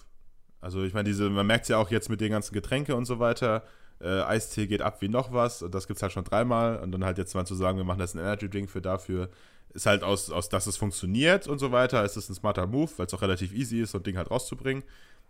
Also 0.61 0.83
ich 0.85 0.93
meine, 0.93 1.09
diese, 1.09 1.31
man 1.31 1.47
merkt 1.47 1.63
es 1.65 1.69
ja 1.69 1.79
auch 1.79 1.91
jetzt 1.91 2.11
mit 2.11 2.21
den 2.21 2.33
ganzen 2.33 2.53
Getränke 2.53 2.95
und 2.97 3.07
so 3.07 3.19
weiter. 3.19 3.65
Äh, 4.01 4.23
Eistee 4.23 4.67
geht 4.67 4.83
ab 4.83 5.01
wie 5.01 5.09
noch 5.09 5.33
was 5.33 5.63
und 5.63 5.75
das 5.75 5.87
gibt 5.87 5.97
es 5.99 6.03
halt 6.03 6.13
schon 6.13 6.25
dreimal. 6.25 6.79
Und 6.81 6.93
dann 6.93 7.05
halt 7.05 7.17
jetzt 7.17 7.35
mal 7.35 7.47
zu 7.47 7.55
sagen, 7.55 7.79
wir 7.79 7.85
machen 7.85 7.99
das 8.01 8.15
ein 8.15 8.19
Energy 8.19 8.51
Drink 8.51 8.69
für 8.69 8.83
dafür, 8.83 9.31
ist 9.75 9.87
halt 9.87 10.03
aus, 10.03 10.31
aus 10.31 10.49
dass 10.49 10.67
es 10.67 10.77
funktioniert 10.77 11.47
und 11.47 11.59
so 11.59 11.73
weiter, 11.73 12.05
ist 12.05 12.17
es 12.17 12.29
ein 12.29 12.35
smarter 12.35 12.67
Move, 12.67 12.91
weil 12.97 13.07
es 13.07 13.15
auch 13.15 13.23
relativ 13.23 13.53
easy 13.53 13.81
ist, 13.81 13.91
so 13.91 13.99
ein 13.99 14.05
Ding 14.05 14.17
halt 14.17 14.31
rauszubringen. 14.31 14.85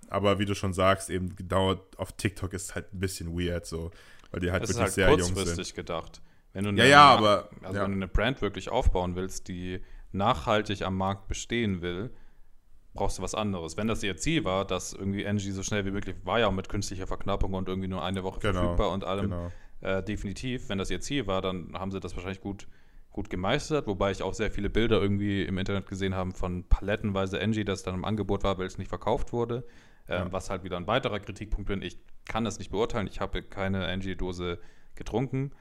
Aber 0.09 0.39
wie 0.39 0.45
du 0.45 0.55
schon 0.55 0.73
sagst, 0.75 1.09
eben 1.11 1.35
genau 1.35 1.77
auf 1.97 2.13
TikTok 2.13 2.53
ist 2.53 2.63
es 2.65 2.75
halt 2.75 2.93
ein 2.93 3.01
bisschen 3.01 3.37
weird 3.39 3.65
so, 3.67 3.91
weil 4.31 4.41
die 4.41 4.51
halt 4.53 4.63
ist 4.65 4.71
wirklich 4.71 4.83
halt 4.83 4.93
sehr 4.93 5.09
jung 5.11 5.23
sind. 5.23 5.35
kurzfristig 5.35 5.75
gedacht. 5.75 6.21
Wenn 6.53 6.65
du 6.65 6.71
Ja, 6.71 6.83
eine, 6.83 6.91
ja, 6.91 7.05
aber- 7.17 7.49
also 7.63 7.77
ja. 7.79 7.85
wenn 7.85 7.93
du 7.93 7.97
eine 7.97 8.09
Brand 8.09 8.43
wirklich 8.43 8.69
aufbauen 8.69 9.17
willst, 9.17 9.49
die 9.49 9.81
nachhaltig 10.13 10.83
am 10.83 10.97
Markt 10.97 11.27
bestehen 11.27 11.81
will, 11.83 12.11
brauchst 12.93 13.19
du 13.19 13.23
was 13.23 13.35
anderes. 13.35 13.77
Wenn 13.77 13.89
das 13.89 14.03
ihr 14.05 14.17
Ziel 14.17 14.45
war, 14.45 14.65
dass 14.65 14.93
irgendwie 14.93 15.23
Energy 15.25 15.51
so 15.51 15.63
schnell 15.65 15.85
wie 15.85 15.91
möglich, 15.91 16.15
war 16.23 16.39
ja 16.39 16.47
auch 16.47 16.53
mit 16.53 16.69
künstlicher 16.69 17.07
Verknappung 17.09 17.55
und 17.55 17.69
irgendwie 17.69 17.89
nur 17.89 18.05
eine 18.05 18.23
Woche 18.23 18.39
Genau, 18.41 18.61
verfügbar 18.61 18.91
und 18.93 19.03
allem, 19.05 19.31
genau. 19.31 19.53
äh, 19.81 20.03
definitiv, 20.03 20.69
wenn 20.69 20.79
das 20.79 20.91
ihr 20.91 21.01
Ziel 21.01 21.27
war, 21.27 21.43
dann 21.43 21.73
haben 21.75 21.91
sie 21.91 21.99
das 21.99 22.15
wahrscheinlich 22.15 22.41
gut, 22.41 22.69
gut 23.15 23.31
gemeistert, 23.31 23.87
wobei 23.87 24.11
ich 24.11 24.23
auch 24.23 24.35
sehr 24.35 24.51
viele 24.51 24.69
Bilder 24.69 25.01
irgendwie 25.01 25.43
im 25.45 25.57
Internet 25.57 25.87
gesehen 25.89 26.15
habe 26.15 26.33
von 26.33 26.65
palettenweise 26.69 27.39
Engie, 27.41 27.65
das 27.65 27.83
dann 27.85 27.95
im 27.95 28.05
Angebot 28.05 28.43
war, 28.45 28.59
weil 28.59 28.67
es 28.67 28.77
nicht 28.77 28.89
verkauft 28.89 29.33
wurde, 29.33 29.65
ähm, 30.09 30.27
Ja. 30.27 30.33
was 30.33 30.51
halt 30.51 30.65
wieder 30.65 30.77
ein 30.77 30.87
weiterer 30.89 31.21
Kritikpunkt 31.21 31.69
bin. 31.69 31.81
Ich 31.81 31.97
kann 32.27 32.45
das 32.45 32.59
nicht 32.59 32.71
beurteilen, 32.73 33.07
ich 33.07 33.21
habe 33.21 33.43
keine 33.43 33.87
Engie-Dose 33.87 34.59
getrunken, 34.97 35.53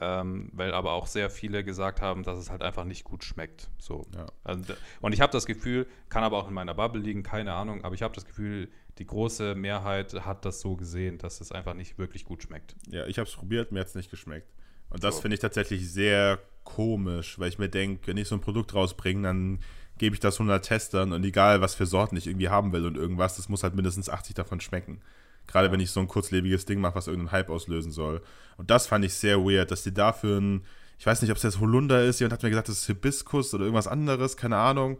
ähm, 0.00 0.50
weil 0.52 0.72
aber 0.72 0.92
auch 0.92 1.08
sehr 1.08 1.30
viele 1.30 1.64
gesagt 1.64 2.00
haben, 2.00 2.22
dass 2.22 2.38
es 2.38 2.48
halt 2.48 2.62
einfach 2.62 2.84
nicht 2.84 3.02
gut 3.02 3.24
schmeckt. 3.24 3.68
So. 3.78 4.06
Ja. 4.14 4.26
Also, 4.44 4.74
und 5.00 5.12
ich 5.12 5.20
habe 5.20 5.32
das 5.32 5.46
Gefühl, 5.46 5.86
kann 6.10 6.22
aber 6.22 6.38
auch 6.38 6.46
in 6.46 6.54
meiner 6.54 6.74
Bubble 6.74 7.02
liegen, 7.02 7.24
keine 7.24 7.54
Ahnung, 7.54 7.82
aber 7.84 7.94
ich 7.96 8.02
habe 8.02 8.14
das 8.14 8.24
Gefühl, 8.24 8.70
die 8.98 9.06
große 9.06 9.56
Mehrheit 9.56 10.14
hat 10.24 10.44
das 10.44 10.60
so 10.60 10.76
gesehen, 10.76 11.18
dass 11.18 11.40
es 11.40 11.50
einfach 11.50 11.74
nicht 11.74 11.98
wirklich 11.98 12.24
gut 12.24 12.44
schmeckt. 12.44 12.76
Ja, 12.88 13.04
ich 13.06 13.18
habe 13.18 13.28
es 13.28 13.34
probiert, 13.34 13.72
mir 13.72 13.80
hat 13.80 13.88
es 13.88 13.96
nicht 13.96 14.10
geschmeckt. 14.10 14.48
Und 14.90 15.02
das 15.02 15.16
So. 15.16 15.22
finde 15.22 15.34
ich 15.34 15.40
tatsächlich 15.40 15.90
sehr 15.90 16.38
komisch, 16.64 17.38
weil 17.38 17.48
ich 17.48 17.58
mir 17.58 17.68
denke, 17.68 18.06
wenn 18.06 18.16
ich 18.16 18.28
so 18.28 18.34
ein 18.34 18.40
Produkt 18.40 18.74
rausbringe, 18.74 19.22
dann 19.22 19.58
gebe 19.98 20.14
ich 20.14 20.20
das 20.20 20.36
100 20.36 20.64
Testern 20.64 21.12
und 21.12 21.24
egal, 21.24 21.60
was 21.60 21.74
für 21.74 21.86
Sorten 21.86 22.16
ich 22.16 22.26
irgendwie 22.26 22.48
haben 22.48 22.72
will 22.72 22.86
und 22.86 22.96
irgendwas, 22.96 23.36
das 23.36 23.48
muss 23.48 23.62
halt 23.62 23.74
mindestens 23.74 24.08
80 24.08 24.34
davon 24.34 24.60
schmecken. 24.60 25.00
Gerade 25.46 25.72
wenn 25.72 25.80
ich 25.80 25.90
so 25.90 26.00
ein 26.00 26.08
kurzlebiges 26.08 26.64
Ding 26.64 26.80
mache, 26.80 26.94
was 26.94 27.06
irgendeinen 27.06 27.32
Hype 27.32 27.50
auslösen 27.50 27.90
soll. 27.92 28.22
Und 28.56 28.70
das 28.70 28.86
fand 28.86 29.04
ich 29.04 29.14
sehr 29.14 29.38
weird, 29.44 29.70
dass 29.70 29.82
die 29.82 29.92
dafür 29.92 30.40
ein, 30.40 30.64
ich 30.98 31.06
weiß 31.06 31.20
nicht, 31.22 31.30
ob 31.30 31.36
es 31.38 31.42
jetzt 31.42 31.60
Holunder 31.60 32.04
ist, 32.04 32.20
jemand 32.20 32.34
hat 32.34 32.42
mir 32.42 32.50
gesagt, 32.50 32.68
das 32.68 32.78
ist 32.78 32.86
Hibiskus 32.86 33.52
oder 33.52 33.64
irgendwas 33.64 33.88
anderes, 33.88 34.36
keine 34.36 34.56
Ahnung. 34.56 34.98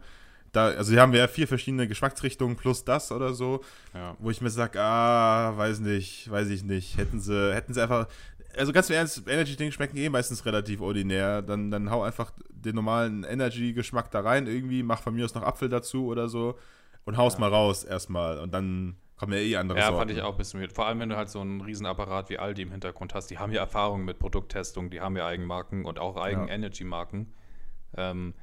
Da, 0.51 0.65
also 0.67 0.91
hier 0.91 0.99
haben 1.01 1.13
wir 1.13 1.19
ja 1.19 1.27
vier 1.29 1.47
verschiedene 1.47 1.87
Geschmacksrichtungen 1.87 2.57
plus 2.57 2.83
das 2.83 3.13
oder 3.13 3.33
so 3.33 3.61
Ja. 3.93 4.17
wo 4.19 4.29
ich 4.29 4.41
mir 4.41 4.49
sage, 4.49 4.81
ah, 4.81 5.53
weiß 5.55 5.79
nicht, 5.79 6.29
weiß 6.29 6.49
ich 6.49 6.63
nicht. 6.63 6.97
Hätten 6.97 7.21
sie, 7.21 7.53
hätten 7.55 7.73
sie 7.73 7.81
einfach, 7.81 8.07
also 8.57 8.71
ganz 8.73 8.89
im 8.89 8.95
Ernst, 8.95 9.27
Energy-Dinge 9.27 9.71
schmecken 9.71 9.97
eh 9.97 10.09
meistens 10.09 10.45
relativ 10.45 10.81
ordinär. 10.81 11.41
Dann, 11.41 11.71
dann 11.71 11.89
hau 11.91 12.03
einfach 12.03 12.31
den 12.49 12.75
normalen 12.75 13.23
Energy-Geschmack 13.23 14.11
da 14.11 14.21
rein 14.21 14.47
irgendwie, 14.47 14.83
mach 14.83 15.01
von 15.01 15.13
mir 15.15 15.25
aus 15.25 15.33
noch 15.35 15.43
Apfel 15.43 15.69
dazu 15.69 16.05
oder 16.07 16.29
so 16.29 16.57
und 17.05 17.17
haus 17.17 17.37
mal 17.37 17.49
raus 17.49 17.83
erstmal. 17.83 18.39
Und 18.39 18.53
dann 18.53 18.97
kommen 19.17 19.33
ja 19.33 19.39
eh 19.39 19.55
andere 19.57 19.77
Ja, 19.79 19.85
Sorten. 19.87 19.99
fand 19.99 20.11
ich 20.11 20.21
auch 20.21 20.31
ein 20.31 20.37
bisschen 20.37 20.59
weird. 20.61 20.73
Vor 20.73 20.87
allem, 20.87 20.99
wenn 20.99 21.09
du 21.09 21.15
halt 21.17 21.29
so 21.29 21.39
einen 21.41 21.61
Riesenapparat 21.61 22.29
wie 22.29 22.39
Aldi 22.39 22.63
im 22.63 22.71
Hintergrund 22.71 23.13
hast. 23.13 23.27
Die 23.27 23.37
haben 23.39 23.51
ja 23.51 23.61
Erfahrung 23.61 24.03
mit 24.05 24.17
Produkttestung, 24.19 24.89
die 24.89 25.01
haben 25.01 25.15
ja 25.15 25.25
Eigenmarken 25.27 25.85
und 25.85 25.99
auch 25.99 26.15
Ja. 26.15 26.23
Eigen-Energy-Marken. 26.23 27.33
Ähm, 27.97 28.33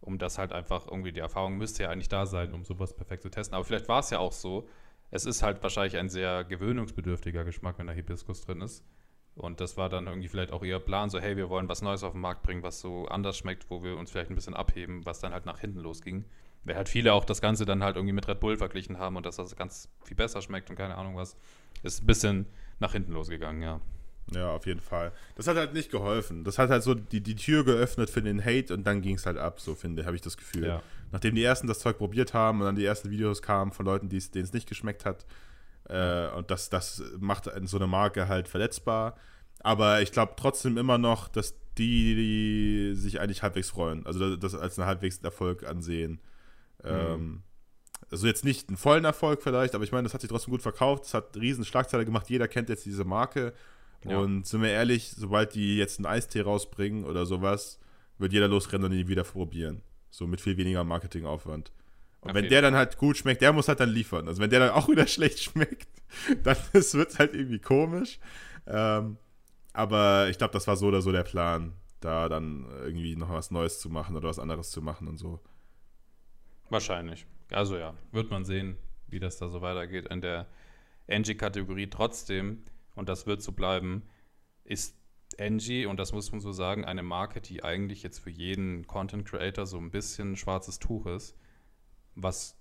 um 0.00 0.18
das 0.18 0.36
halt 0.38 0.52
einfach 0.52 0.86
irgendwie, 0.86 1.12
die 1.12 1.20
Erfahrung 1.20 1.56
müsste 1.56 1.84
ja 1.84 1.90
eigentlich 1.90 2.08
da 2.08 2.26
sein, 2.26 2.52
um 2.52 2.64
sowas 2.64 2.94
perfekt 2.94 3.22
zu 3.22 3.30
testen. 3.30 3.54
Aber 3.54 3.64
vielleicht 3.64 3.88
war 3.88 4.00
es 4.00 4.10
ja 4.10 4.18
auch 4.18 4.32
so. 4.32 4.68
Es 5.10 5.24
ist 5.24 5.42
halt 5.42 5.62
wahrscheinlich 5.62 5.96
ein 5.96 6.08
sehr 6.08 6.44
gewöhnungsbedürftiger 6.44 7.44
Geschmack, 7.44 7.78
wenn 7.78 7.86
da 7.86 7.92
Hibiskus 7.92 8.40
drin 8.42 8.60
ist. 8.60 8.84
Und 9.36 9.60
das 9.60 9.76
war 9.76 9.88
dann 9.88 10.06
irgendwie 10.06 10.28
vielleicht 10.28 10.52
auch 10.52 10.62
ihr 10.62 10.78
Plan, 10.78 11.10
so 11.10 11.18
hey, 11.18 11.36
wir 11.36 11.48
wollen 11.48 11.68
was 11.68 11.82
Neues 11.82 12.04
auf 12.04 12.12
den 12.12 12.20
Markt 12.20 12.42
bringen, 12.42 12.62
was 12.62 12.80
so 12.80 13.06
anders 13.06 13.36
schmeckt, 13.36 13.68
wo 13.68 13.82
wir 13.82 13.96
uns 13.96 14.10
vielleicht 14.10 14.30
ein 14.30 14.36
bisschen 14.36 14.54
abheben, 14.54 15.04
was 15.04 15.18
dann 15.18 15.32
halt 15.32 15.44
nach 15.44 15.58
hinten 15.58 15.80
losging. 15.80 16.24
Weil 16.62 16.76
halt 16.76 16.88
viele 16.88 17.12
auch 17.12 17.24
das 17.24 17.40
Ganze 17.40 17.64
dann 17.64 17.82
halt 17.82 17.96
irgendwie 17.96 18.14
mit 18.14 18.28
Red 18.28 18.40
Bull 18.40 18.56
verglichen 18.56 18.98
haben 18.98 19.16
und 19.16 19.26
dass 19.26 19.36
das 19.36 19.56
ganz 19.56 19.88
viel 20.04 20.16
besser 20.16 20.40
schmeckt 20.40 20.70
und 20.70 20.76
keine 20.76 20.96
Ahnung 20.96 21.16
was. 21.16 21.36
Ist 21.82 22.02
ein 22.02 22.06
bisschen 22.06 22.46
nach 22.78 22.92
hinten 22.92 23.12
losgegangen, 23.12 23.60
ja. 23.60 23.80
Ja, 24.32 24.52
auf 24.52 24.66
jeden 24.66 24.80
Fall. 24.80 25.12
Das 25.34 25.46
hat 25.48 25.56
halt 25.56 25.74
nicht 25.74 25.90
geholfen. 25.90 26.44
Das 26.44 26.58
hat 26.58 26.70
halt 26.70 26.82
so 26.82 26.94
die, 26.94 27.20
die 27.20 27.36
Tür 27.36 27.64
geöffnet 27.64 28.08
für 28.08 28.22
den 28.22 28.42
Hate 28.42 28.72
und 28.72 28.86
dann 28.86 29.02
ging 29.02 29.16
es 29.16 29.26
halt 29.26 29.36
ab, 29.36 29.60
so 29.60 29.74
finde, 29.74 30.06
habe 30.06 30.16
ich 30.16 30.22
das 30.22 30.36
Gefühl. 30.36 30.66
Ja. 30.66 30.82
Nachdem 31.12 31.34
die 31.34 31.44
ersten 31.44 31.66
das 31.66 31.80
Zeug 31.80 31.98
probiert 31.98 32.32
haben 32.32 32.60
und 32.60 32.66
dann 32.66 32.76
die 32.76 32.84
ersten 32.84 33.10
Videos 33.10 33.42
kamen 33.42 33.72
von 33.72 33.84
Leuten, 33.84 34.08
denen 34.08 34.44
es 34.44 34.52
nicht 34.52 34.68
geschmeckt 34.68 35.04
hat. 35.04 35.26
Äh, 35.88 36.28
und 36.30 36.50
das, 36.50 36.70
das 36.70 37.02
macht 37.18 37.50
so 37.64 37.76
eine 37.76 37.86
Marke 37.86 38.28
halt 38.28 38.48
verletzbar. 38.48 39.16
Aber 39.60 40.02
ich 40.02 40.12
glaube 40.12 40.34
trotzdem 40.36 40.76
immer 40.76 40.98
noch, 40.98 41.28
dass 41.28 41.54
die, 41.78 42.14
die 42.14 42.94
sich 42.94 43.20
eigentlich 43.20 43.42
halbwegs 43.42 43.70
freuen. 43.70 44.06
Also 44.06 44.36
das 44.36 44.54
als 44.54 44.78
einen 44.78 44.86
halbwegs 44.86 45.18
Erfolg 45.18 45.64
ansehen. 45.64 46.20
Ähm, 46.84 47.42
also 48.10 48.26
jetzt 48.26 48.44
nicht 48.44 48.68
einen 48.68 48.76
vollen 48.76 49.04
Erfolg 49.04 49.42
vielleicht, 49.42 49.74
aber 49.74 49.84
ich 49.84 49.92
meine, 49.92 50.04
das 50.04 50.14
hat 50.14 50.20
sich 50.20 50.30
trotzdem 50.30 50.52
gut 50.52 50.62
verkauft. 50.62 51.04
Es 51.04 51.14
hat 51.14 51.36
riesen 51.36 51.64
Schlagzeile 51.64 52.04
gemacht. 52.04 52.28
Jeder 52.30 52.48
kennt 52.48 52.68
jetzt 52.68 52.84
diese 52.84 53.04
Marke. 53.04 53.54
Ja. 54.04 54.18
Und 54.18 54.46
sind 54.46 54.62
wir 54.62 54.70
ehrlich, 54.70 55.12
sobald 55.16 55.54
die 55.54 55.78
jetzt 55.78 55.98
einen 55.98 56.06
Eistee 56.06 56.42
rausbringen 56.42 57.04
oder 57.04 57.24
sowas, 57.24 57.78
wird 58.18 58.32
jeder 58.32 58.48
losrennen 58.48 58.90
und 58.90 58.98
ihn 58.98 59.08
wieder 59.08 59.24
probieren. 59.24 59.82
So 60.10 60.26
mit 60.26 60.40
viel 60.40 60.56
weniger 60.56 60.84
Marketingaufwand. 60.84 61.72
Und 62.24 62.30
Auf 62.30 62.36
wenn 62.36 62.48
der 62.48 62.62
dann 62.62 62.74
halt 62.74 62.96
gut 62.96 63.18
schmeckt, 63.18 63.42
der 63.42 63.52
muss 63.52 63.68
halt 63.68 63.80
dann 63.80 63.90
liefern. 63.90 64.26
Also 64.28 64.40
wenn 64.40 64.48
der 64.48 64.60
dann 64.60 64.70
auch 64.70 64.88
wieder 64.88 65.06
schlecht 65.06 65.40
schmeckt, 65.40 65.88
dann 66.42 66.56
wird 66.72 67.10
es 67.10 67.18
halt 67.18 67.34
irgendwie 67.34 67.58
komisch. 67.58 68.18
Ähm, 68.66 69.18
aber 69.74 70.28
ich 70.30 70.38
glaube, 70.38 70.52
das 70.52 70.66
war 70.66 70.76
so 70.76 70.86
oder 70.86 71.02
so 71.02 71.12
der 71.12 71.22
Plan, 71.22 71.74
da 72.00 72.30
dann 72.30 72.66
irgendwie 72.82 73.14
noch 73.14 73.28
was 73.28 73.50
Neues 73.50 73.78
zu 73.78 73.90
machen 73.90 74.16
oder 74.16 74.28
was 74.28 74.38
anderes 74.38 74.70
zu 74.70 74.80
machen 74.80 75.06
und 75.06 75.18
so. 75.18 75.40
Wahrscheinlich. 76.70 77.26
Also 77.50 77.76
ja, 77.76 77.94
wird 78.10 78.30
man 78.30 78.46
sehen, 78.46 78.78
wie 79.06 79.20
das 79.20 79.36
da 79.36 79.48
so 79.48 79.60
weitergeht. 79.60 80.06
In 80.06 80.22
der 80.22 80.46
Angie-Kategorie 81.08 81.90
trotzdem, 81.90 82.64
und 82.94 83.10
das 83.10 83.26
wird 83.26 83.42
so 83.42 83.52
bleiben, 83.52 84.02
ist 84.64 84.96
Angie, 85.38 85.84
und 85.84 85.98
das 85.98 86.12
muss 86.12 86.32
man 86.32 86.40
so 86.40 86.52
sagen, 86.52 86.86
eine 86.86 87.02
Marke, 87.02 87.42
die 87.42 87.62
eigentlich 87.62 88.02
jetzt 88.02 88.20
für 88.20 88.30
jeden 88.30 88.86
Content 88.86 89.26
Creator 89.28 89.66
so 89.66 89.76
ein 89.76 89.90
bisschen 89.90 90.36
schwarzes 90.36 90.78
Tuch 90.78 91.04
ist, 91.04 91.36
was 92.14 92.56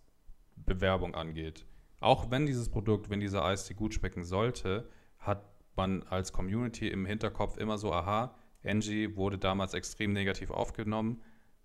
Bewerbung 0.56 1.16
angeht. 1.16 1.66
Auch 2.00 2.30
wenn 2.32 2.46
dieses 2.46 2.70
Produkt, 2.70 3.10
wenn 3.10 3.20
dieser 3.20 3.44
Eistee 3.46 3.74
gut 3.74 3.94
schmecken 3.94 4.24
sollte, 4.24 4.90
hat 5.20 5.44
man 5.76 6.04
als 6.04 6.32
Community 6.34 6.88
im 6.88 7.06
Hinterkopf 7.06 7.58
immer 7.58 7.78
so, 7.78 7.92
aha, 7.94 8.36
Angie 8.66 9.16
wurde 9.16 9.38
damals 9.38 9.74
extrem 9.74 10.14
negativ 10.14 10.52
aufgenommen. 10.52 11.22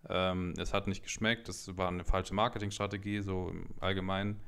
Ähm, 0.09 0.55
es 0.59 0.73
hat 0.73 0.87
nicht 0.87 1.03
geschmeckt, 1.03 1.49
es 1.49 1.77
war 1.77 1.89
eine 1.89 2.05
falsche 2.05 2.35
Marketingstrategie, 2.35 3.21
so 3.21 3.49
im 3.51 3.67
Allgemeinen. 3.81 4.41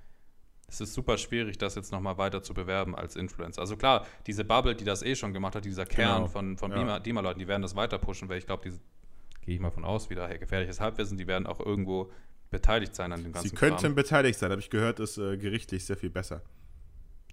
Es 0.68 0.80
ist 0.80 0.94
super 0.94 1.18
schwierig, 1.18 1.58
das 1.58 1.74
jetzt 1.74 1.90
nochmal 1.90 2.16
weiter 2.16 2.42
zu 2.44 2.54
bewerben 2.54 2.94
als 2.94 3.16
Influencer. 3.16 3.60
Also 3.60 3.76
klar, 3.76 4.06
diese 4.28 4.44
Bubble, 4.44 4.76
die 4.76 4.84
das 4.84 5.02
eh 5.02 5.16
schon 5.16 5.32
gemacht 5.32 5.56
hat, 5.56 5.64
dieser 5.64 5.84
Kern 5.84 6.18
Genau. 6.22 6.28
von, 6.28 6.56
von 6.56 6.70
Ja. 6.70 6.98
Beamer-Leuten, 7.00 7.40
die 7.40 7.48
werden 7.48 7.62
das 7.62 7.74
weiter 7.74 7.98
pushen, 7.98 8.28
weil 8.28 8.38
ich 8.38 8.46
glaube, 8.46 8.70
die 8.70 8.78
gehe 9.44 9.54
ich 9.56 9.60
mal 9.60 9.72
von 9.72 9.84
aus, 9.84 10.08
wieder 10.10 10.28
hey, 10.28 10.38
gefährliches 10.38 10.80
Halbwissen, 10.80 11.18
die 11.18 11.26
werden 11.26 11.46
auch 11.46 11.58
irgendwo 11.58 12.12
beteiligt 12.50 12.94
sein 12.94 13.12
an 13.12 13.22
dem 13.22 13.32
ganzen 13.32 13.48
Sie 13.48 13.54
könnten 13.54 13.82
Kram. 13.82 13.94
beteiligt 13.94 14.38
sein, 14.38 14.50
habe 14.50 14.60
ich 14.60 14.70
gehört, 14.70 15.00
ist 15.00 15.18
äh, 15.18 15.36
gerichtlich 15.36 15.84
sehr 15.84 15.96
viel 15.96 16.10
besser. 16.10 16.42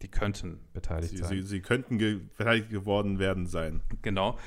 Die 0.02 0.08
könnten 0.10 0.60
beteiligt 0.74 1.10
Sie, 1.12 1.18
sein. 1.18 1.30
sie, 1.30 1.42
sie 1.42 1.62
könnten 1.62 1.98
ge 1.98 2.20
beteiligt 2.38 2.70
geworden 2.70 3.18
werden 3.20 3.48
sein. 3.48 3.82
Genau. 4.04 4.38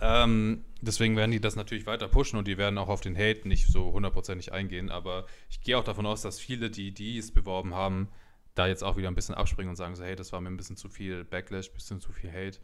Ähm, 0.00 0.64
deswegen 0.80 1.16
werden 1.16 1.30
die 1.30 1.40
das 1.40 1.56
natürlich 1.56 1.86
weiter 1.86 2.08
pushen 2.08 2.38
und 2.38 2.48
die 2.48 2.58
werden 2.58 2.78
auch 2.78 2.88
auf 2.88 3.00
den 3.00 3.16
Hate 3.16 3.46
nicht 3.48 3.66
so 3.68 3.92
hundertprozentig 3.92 4.52
eingehen. 4.52 4.90
Aber 4.90 5.26
ich 5.50 5.60
gehe 5.60 5.76
auch 5.78 5.84
davon 5.84 6.06
aus, 6.06 6.22
dass 6.22 6.38
viele, 6.40 6.70
die, 6.70 6.92
die 6.92 7.18
es 7.18 7.30
beworben 7.32 7.74
haben, 7.74 8.08
da 8.54 8.66
jetzt 8.66 8.82
auch 8.84 8.96
wieder 8.96 9.08
ein 9.08 9.14
bisschen 9.14 9.34
abspringen 9.34 9.70
und 9.70 9.76
sagen 9.76 9.94
so, 9.96 10.04
hey, 10.04 10.14
das 10.16 10.32
war 10.32 10.40
mir 10.40 10.50
ein 10.50 10.56
bisschen 10.56 10.76
zu 10.76 10.88
viel 10.88 11.24
Backlash, 11.24 11.68
ein 11.70 11.74
bisschen 11.74 12.00
zu 12.00 12.12
viel 12.12 12.30
Hate. 12.30 12.58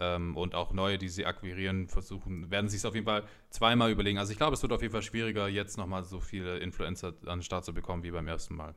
Ähm, 0.00 0.36
und 0.36 0.54
auch 0.54 0.72
neue, 0.72 0.96
die 0.98 1.08
sie 1.08 1.26
akquirieren, 1.26 1.88
versuchen, 1.88 2.50
werden 2.50 2.68
sich 2.68 2.78
es 2.78 2.84
auf 2.84 2.94
jeden 2.94 3.06
Fall 3.06 3.24
zweimal 3.50 3.90
überlegen. 3.90 4.18
Also 4.18 4.30
ich 4.32 4.38
glaube, 4.38 4.54
es 4.54 4.62
wird 4.62 4.72
auf 4.72 4.80
jeden 4.82 4.92
Fall 4.92 5.02
schwieriger, 5.02 5.48
jetzt 5.48 5.76
nochmal 5.76 6.04
so 6.04 6.20
viele 6.20 6.58
Influencer 6.58 7.14
an 7.26 7.38
den 7.38 7.42
Start 7.42 7.64
zu 7.64 7.74
bekommen 7.74 8.02
wie 8.04 8.10
beim 8.12 8.28
ersten 8.28 8.54
Mal. 8.54 8.74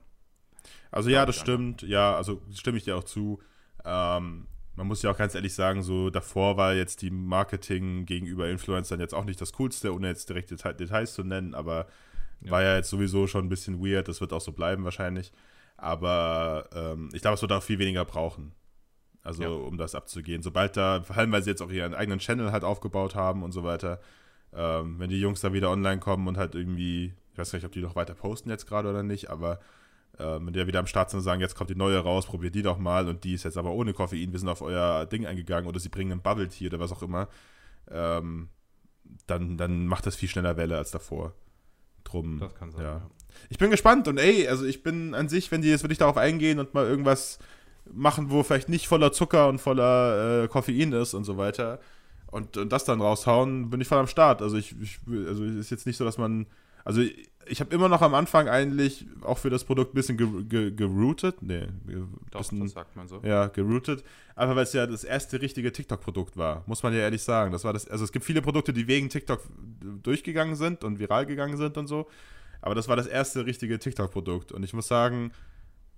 Also 0.91 1.09
ja, 1.09 1.25
das 1.25 1.39
stimmt. 1.39 1.81
Ja, 1.83 2.15
also 2.15 2.41
stimme 2.53 2.77
ich 2.77 2.83
dir 2.85 2.95
auch 2.97 3.03
zu. 3.03 3.39
Ähm, 3.85 4.47
man 4.75 4.87
muss 4.87 5.01
ja 5.03 5.11
auch 5.11 5.17
ganz 5.17 5.35
ehrlich 5.35 5.53
sagen, 5.53 5.83
so 5.83 6.09
davor 6.09 6.57
war 6.57 6.73
jetzt 6.73 7.01
die 7.01 7.11
Marketing 7.11 8.05
gegenüber 8.05 8.49
Influencern 8.49 8.99
jetzt 8.99 9.13
auch 9.13 9.25
nicht 9.25 9.39
das 9.41 9.53
Coolste, 9.53 9.93
ohne 9.93 10.07
jetzt 10.07 10.29
direkt 10.29 10.49
Deta 10.51 10.73
Details 10.73 11.13
zu 11.13 11.23
nennen, 11.23 11.53
aber 11.53 11.87
Ja. 12.41 12.51
war 12.51 12.63
ja 12.63 12.75
jetzt 12.77 12.89
sowieso 12.89 13.27
schon 13.27 13.45
ein 13.45 13.49
bisschen 13.49 13.83
weird. 13.85 14.07
Das 14.07 14.21
wird 14.21 14.33
auch 14.33 14.41
so 14.41 14.51
bleiben 14.53 14.83
wahrscheinlich. 14.83 15.31
Aber 15.77 16.69
ähm, 16.73 17.09
ich 17.13 17.21
glaube, 17.21 17.35
es 17.35 17.41
wird 17.41 17.51
auch 17.51 17.63
viel 17.63 17.79
weniger 17.79 18.05
brauchen. 18.05 18.53
Also, 19.23 19.43
Ja. 19.43 19.49
um 19.49 19.77
das 19.77 19.93
abzugehen. 19.95 20.41
Sobald 20.41 20.75
da, 20.77 21.03
vor 21.03 21.15
allem, 21.17 21.31
weil 21.31 21.43
sie 21.43 21.51
jetzt 21.51 21.61
auch 21.61 21.69
ihren 21.71 21.93
eigenen 21.93 22.19
Channel 22.19 22.51
halt 22.51 22.63
aufgebaut 22.63 23.13
haben 23.15 23.43
und 23.43 23.51
so 23.51 23.63
weiter, 23.63 23.99
ähm, 24.53 24.95
wenn 24.99 25.09
die 25.09 25.19
Jungs 25.19 25.41
da 25.41 25.53
wieder 25.53 25.69
online 25.69 25.99
kommen 25.99 26.27
und 26.27 26.37
halt 26.37 26.55
irgendwie, 26.55 27.13
ich 27.31 27.37
weiß 27.37 27.51
gar 27.51 27.57
nicht, 27.57 27.65
ob 27.65 27.71
die 27.71 27.81
noch 27.81 27.95
weiter 27.95 28.15
posten 28.15 28.49
jetzt 28.49 28.65
gerade 28.67 28.89
oder 28.89 29.03
nicht, 29.03 29.29
aber 29.29 29.59
ähm, 30.19 30.47
wenn 30.47 30.53
die 30.53 30.59
ja 30.59 30.67
wieder 30.67 30.79
am 30.79 30.87
Start 30.87 31.09
sind 31.11 31.19
und 31.19 31.23
sagen, 31.23 31.39
jetzt 31.39 31.55
kommt 31.55 31.69
die 31.69 31.75
neue 31.75 31.99
raus, 31.99 32.25
probiert 32.25 32.55
die 32.55 32.63
doch 32.63 32.77
mal 32.79 33.07
und 33.07 33.23
die 33.23 33.33
ist 33.33 33.43
jetzt 33.43 33.57
aber 33.57 33.71
ohne 33.71 33.93
Koffein, 33.93 34.31
wir 34.31 34.39
sind 34.39 34.49
auf 34.49 34.61
euer 34.61 35.05
Ding 35.05 35.25
eingegangen 35.25 35.67
oder 35.69 35.79
sie 35.79 35.89
bringen 35.89 36.11
ein 36.13 36.21
Bubble 36.21 36.49
Tea 36.49 36.67
oder 36.67 36.79
was 36.79 36.91
auch 36.91 37.01
immer, 37.03 37.27
ähm, 37.89 38.49
dann, 39.27 39.57
dann 39.57 39.85
macht 39.87 40.05
das 40.05 40.15
viel 40.15 40.29
schneller 40.29 40.57
Welle 40.57 40.77
als 40.77 40.91
davor. 40.91 41.33
Drum, 42.03 42.39
Das 42.39 42.55
kann 42.55 42.71
sein. 42.71 42.81
ja. 42.83 42.91
ja. 42.97 43.09
Ich 43.49 43.57
bin 43.57 43.69
gespannt 43.71 44.07
und 44.07 44.17
ey, 44.17 44.47
also 44.47 44.65
ich 44.65 44.83
bin 44.83 45.13
an 45.13 45.29
sich, 45.29 45.51
wenn 45.51 45.61
die 45.61 45.69
jetzt 45.69 45.83
wirklich 45.83 45.99
darauf 45.99 46.17
eingehen 46.17 46.59
und 46.59 46.73
mal 46.73 46.85
irgendwas 46.85 47.39
machen, 47.91 48.29
wo 48.29 48.43
vielleicht 48.43 48.69
nicht 48.69 48.87
voller 48.87 49.11
Zucker 49.11 49.47
und 49.49 49.59
voller 49.59 50.43
äh, 50.43 50.47
Koffein 50.47 50.93
ist 50.93 51.13
und 51.13 51.23
so 51.23 51.37
weiter 51.37 51.79
und, 52.27 52.57
und 52.57 52.71
das 52.71 52.85
dann 52.85 53.01
raushauen, 53.01 53.69
bin 53.69 53.81
ich 53.81 53.87
voll 53.87 53.97
am 53.99 54.07
Start. 54.07 54.41
Also 54.41 54.57
ich, 54.57 54.75
ich 54.81 54.99
also 55.27 55.43
es 55.43 55.55
ist 55.55 55.69
jetzt 55.71 55.85
nicht 55.85 55.97
so, 55.97 56.05
dass 56.05 56.17
man, 56.17 56.45
also 56.85 57.01
ich, 57.01 57.29
ich 57.47 57.59
habe 57.59 57.73
immer 57.73 57.89
noch 57.89 58.01
am 58.01 58.13
Anfang 58.13 58.47
eigentlich 58.47 59.05
auch 59.21 59.39
für 59.39 59.49
das 59.49 59.63
Produkt 59.63 59.91
ein 59.91 59.95
bisschen 59.95 60.15
ge, 60.15 60.27
ge, 60.43 60.71
geroutet, 60.71 61.41
nee, 61.41 61.67
ge- 61.87 62.03
Doch, 62.29 62.39
bisschen, 62.41 62.61
das 62.61 62.71
sagt 62.71 62.95
man 62.95 63.07
so. 63.07 63.19
ja, 63.23 63.47
geroutet. 63.47 64.03
Einfach 64.35 64.55
weil 64.55 64.63
es 64.63 64.73
ja 64.73 64.85
das 64.87 65.03
erste 65.03 65.41
richtige 65.41 65.71
TikTok-Produkt 65.71 66.37
war, 66.37 66.63
muss 66.67 66.83
man 66.83 66.93
ja 66.93 66.99
ehrlich 66.99 67.23
sagen. 67.23 67.51
Das 67.51 67.63
war 67.63 67.73
das, 67.73 67.87
also 67.89 68.05
es 68.05 68.11
gibt 68.11 68.23
viele 68.25 68.41
Produkte, 68.41 68.71
die 68.73 68.87
wegen 68.87 69.09
TikTok 69.09 69.41
durchgegangen 70.03 70.55
sind 70.55 70.83
und 70.83 70.99
viral 70.99 71.25
gegangen 71.25 71.57
sind 71.57 71.77
und 71.77 71.87
so. 71.87 72.07
Aber 72.61 72.75
das 72.75 72.87
war 72.87 72.95
das 72.95 73.07
erste 73.07 73.45
richtige 73.45 73.79
TikTok-Produkt. 73.79 74.51
Und 74.51 74.63
ich 74.63 74.73
muss 74.73 74.87
sagen, 74.87 75.31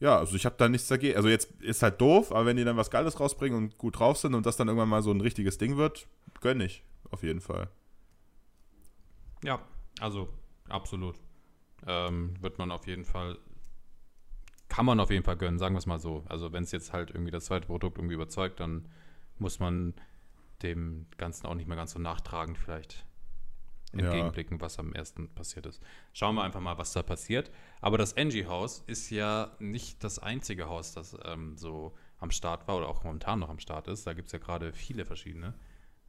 ja, 0.03 0.17
also 0.17 0.35
ich 0.35 0.45
habe 0.45 0.55
da 0.57 0.67
nichts 0.67 0.89
dagegen. 0.89 1.15
Also 1.15 1.29
jetzt 1.29 1.49
ist 1.61 1.81
halt 1.81 2.01
doof, 2.01 2.33
aber 2.33 2.45
wenn 2.45 2.57
die 2.57 2.65
dann 2.65 2.75
was 2.75 2.91
Geiles 2.91 3.21
rausbringen 3.21 3.57
und 3.57 3.77
gut 3.77 3.99
drauf 3.99 4.17
sind 4.17 4.33
und 4.33 4.45
das 4.45 4.57
dann 4.57 4.67
irgendwann 4.67 4.89
mal 4.89 5.01
so 5.01 5.11
ein 5.11 5.21
richtiges 5.21 5.57
Ding 5.57 5.77
wird, 5.77 6.09
gönn 6.41 6.59
ich. 6.59 6.83
Auf 7.09 7.23
jeden 7.23 7.39
Fall. 7.39 7.69
Ja, 9.45 9.61
also 10.01 10.27
absolut. 10.67 11.15
Ähm, 11.87 12.35
wird 12.41 12.57
man 12.57 12.69
auf 12.69 12.85
jeden 12.85 13.05
Fall, 13.05 13.37
kann 14.67 14.85
man 14.85 14.99
auf 14.99 15.09
jeden 15.09 15.23
Fall 15.23 15.37
gönnen, 15.37 15.57
sagen 15.57 15.73
wir 15.73 15.79
es 15.79 15.85
mal 15.85 15.99
so. 15.99 16.25
Also 16.27 16.51
wenn 16.51 16.63
es 16.63 16.73
jetzt 16.73 16.91
halt 16.91 17.11
irgendwie 17.11 17.31
das 17.31 17.45
zweite 17.45 17.67
Produkt 17.67 17.97
irgendwie 17.97 18.15
überzeugt, 18.15 18.59
dann 18.59 18.89
muss 19.39 19.59
man 19.59 19.93
dem 20.63 21.05
Ganzen 21.15 21.45
auch 21.45 21.55
nicht 21.55 21.69
mehr 21.69 21.77
ganz 21.77 21.93
so 21.93 21.99
nachtragend 21.99 22.57
vielleicht 22.57 23.05
Ja. 23.93 24.06
entgegenblicken, 24.06 24.60
was 24.62 24.79
am 24.79 24.93
ersten 24.93 25.29
passiert 25.34 25.65
ist. 25.65 25.82
Schauen 26.13 26.36
wir 26.36 26.43
einfach 26.43 26.60
mal, 26.60 26.77
was 26.77 26.93
da 26.93 27.03
passiert. 27.03 27.51
Aber 27.82 27.97
das 27.97 28.17
Angie-Haus 28.17 28.84
ist 28.88 29.10
ja 29.10 29.56
nicht 29.60 30.03
das 30.03 30.19
einzige 30.19 30.67
Haus, 30.67 30.93
das 30.93 31.15
ähm, 31.25 31.58
so 31.58 31.93
am 32.19 32.32
Start 32.32 32.67
war 32.67 32.77
oder 32.77 32.88
auch 32.88 33.03
momentan 33.03 33.39
noch 33.39 33.49
am 33.49 33.60
Start 33.60 33.88
ist. 33.88 34.08
Da 34.08 34.13
gibt 34.13 34.27
es 34.27 34.32
ja 34.32 34.39
gerade 34.39 34.73
viele 34.73 35.06
verschiedene. 35.06 35.53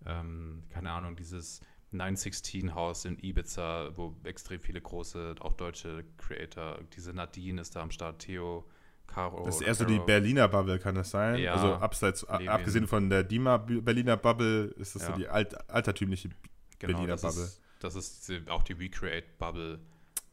Ähm, 0.06 0.64
keine 0.70 0.92
Ahnung, 0.92 1.16
dieses 1.16 1.60
916-Haus 1.92 3.04
in 3.04 3.18
Ibiza, 3.18 3.90
wo 3.96 4.16
extrem 4.24 4.60
viele 4.60 4.80
große, 4.80 5.34
auch 5.40 5.52
deutsche 5.52 6.04
Creator, 6.18 6.80
diese 6.96 7.12
Nadine 7.12 7.60
ist 7.60 7.76
da 7.76 7.82
am 7.82 7.90
Start, 7.90 8.20
Theo, 8.20 8.64
Caro. 9.06 9.44
Das 9.44 9.56
ist 9.56 9.62
eher 9.62 9.74
so 9.74 9.84
die. 9.84 9.98
Berliner 9.98 10.48
Bubble, 10.48 10.78
kann 10.78 10.94
das 10.94 11.10
sein? 11.10 11.38
Ja, 11.38 11.52
also 11.54 11.74
abseits, 11.74 12.26
Levin. 12.30 12.48
abgesehen 12.48 12.86
von 12.86 13.10
der 13.10 13.22
Dima 13.22 13.58
Berliner 13.58 14.16
Bubble, 14.16 14.66
ist 14.78 14.94
das 14.94 15.02
Ja. 15.02 15.08
so 15.08 15.14
die 15.18 15.28
alt, 15.28 15.68
altertümliche 15.70 16.30
Genau, 16.78 16.98
Berliner 16.98 17.16
Bubble. 17.16 17.44
Ist, 17.44 17.60
das 17.84 17.94
ist 17.94 18.32
auch 18.48 18.62
die 18.62 18.72
Recreate-Bubble, 18.72 19.78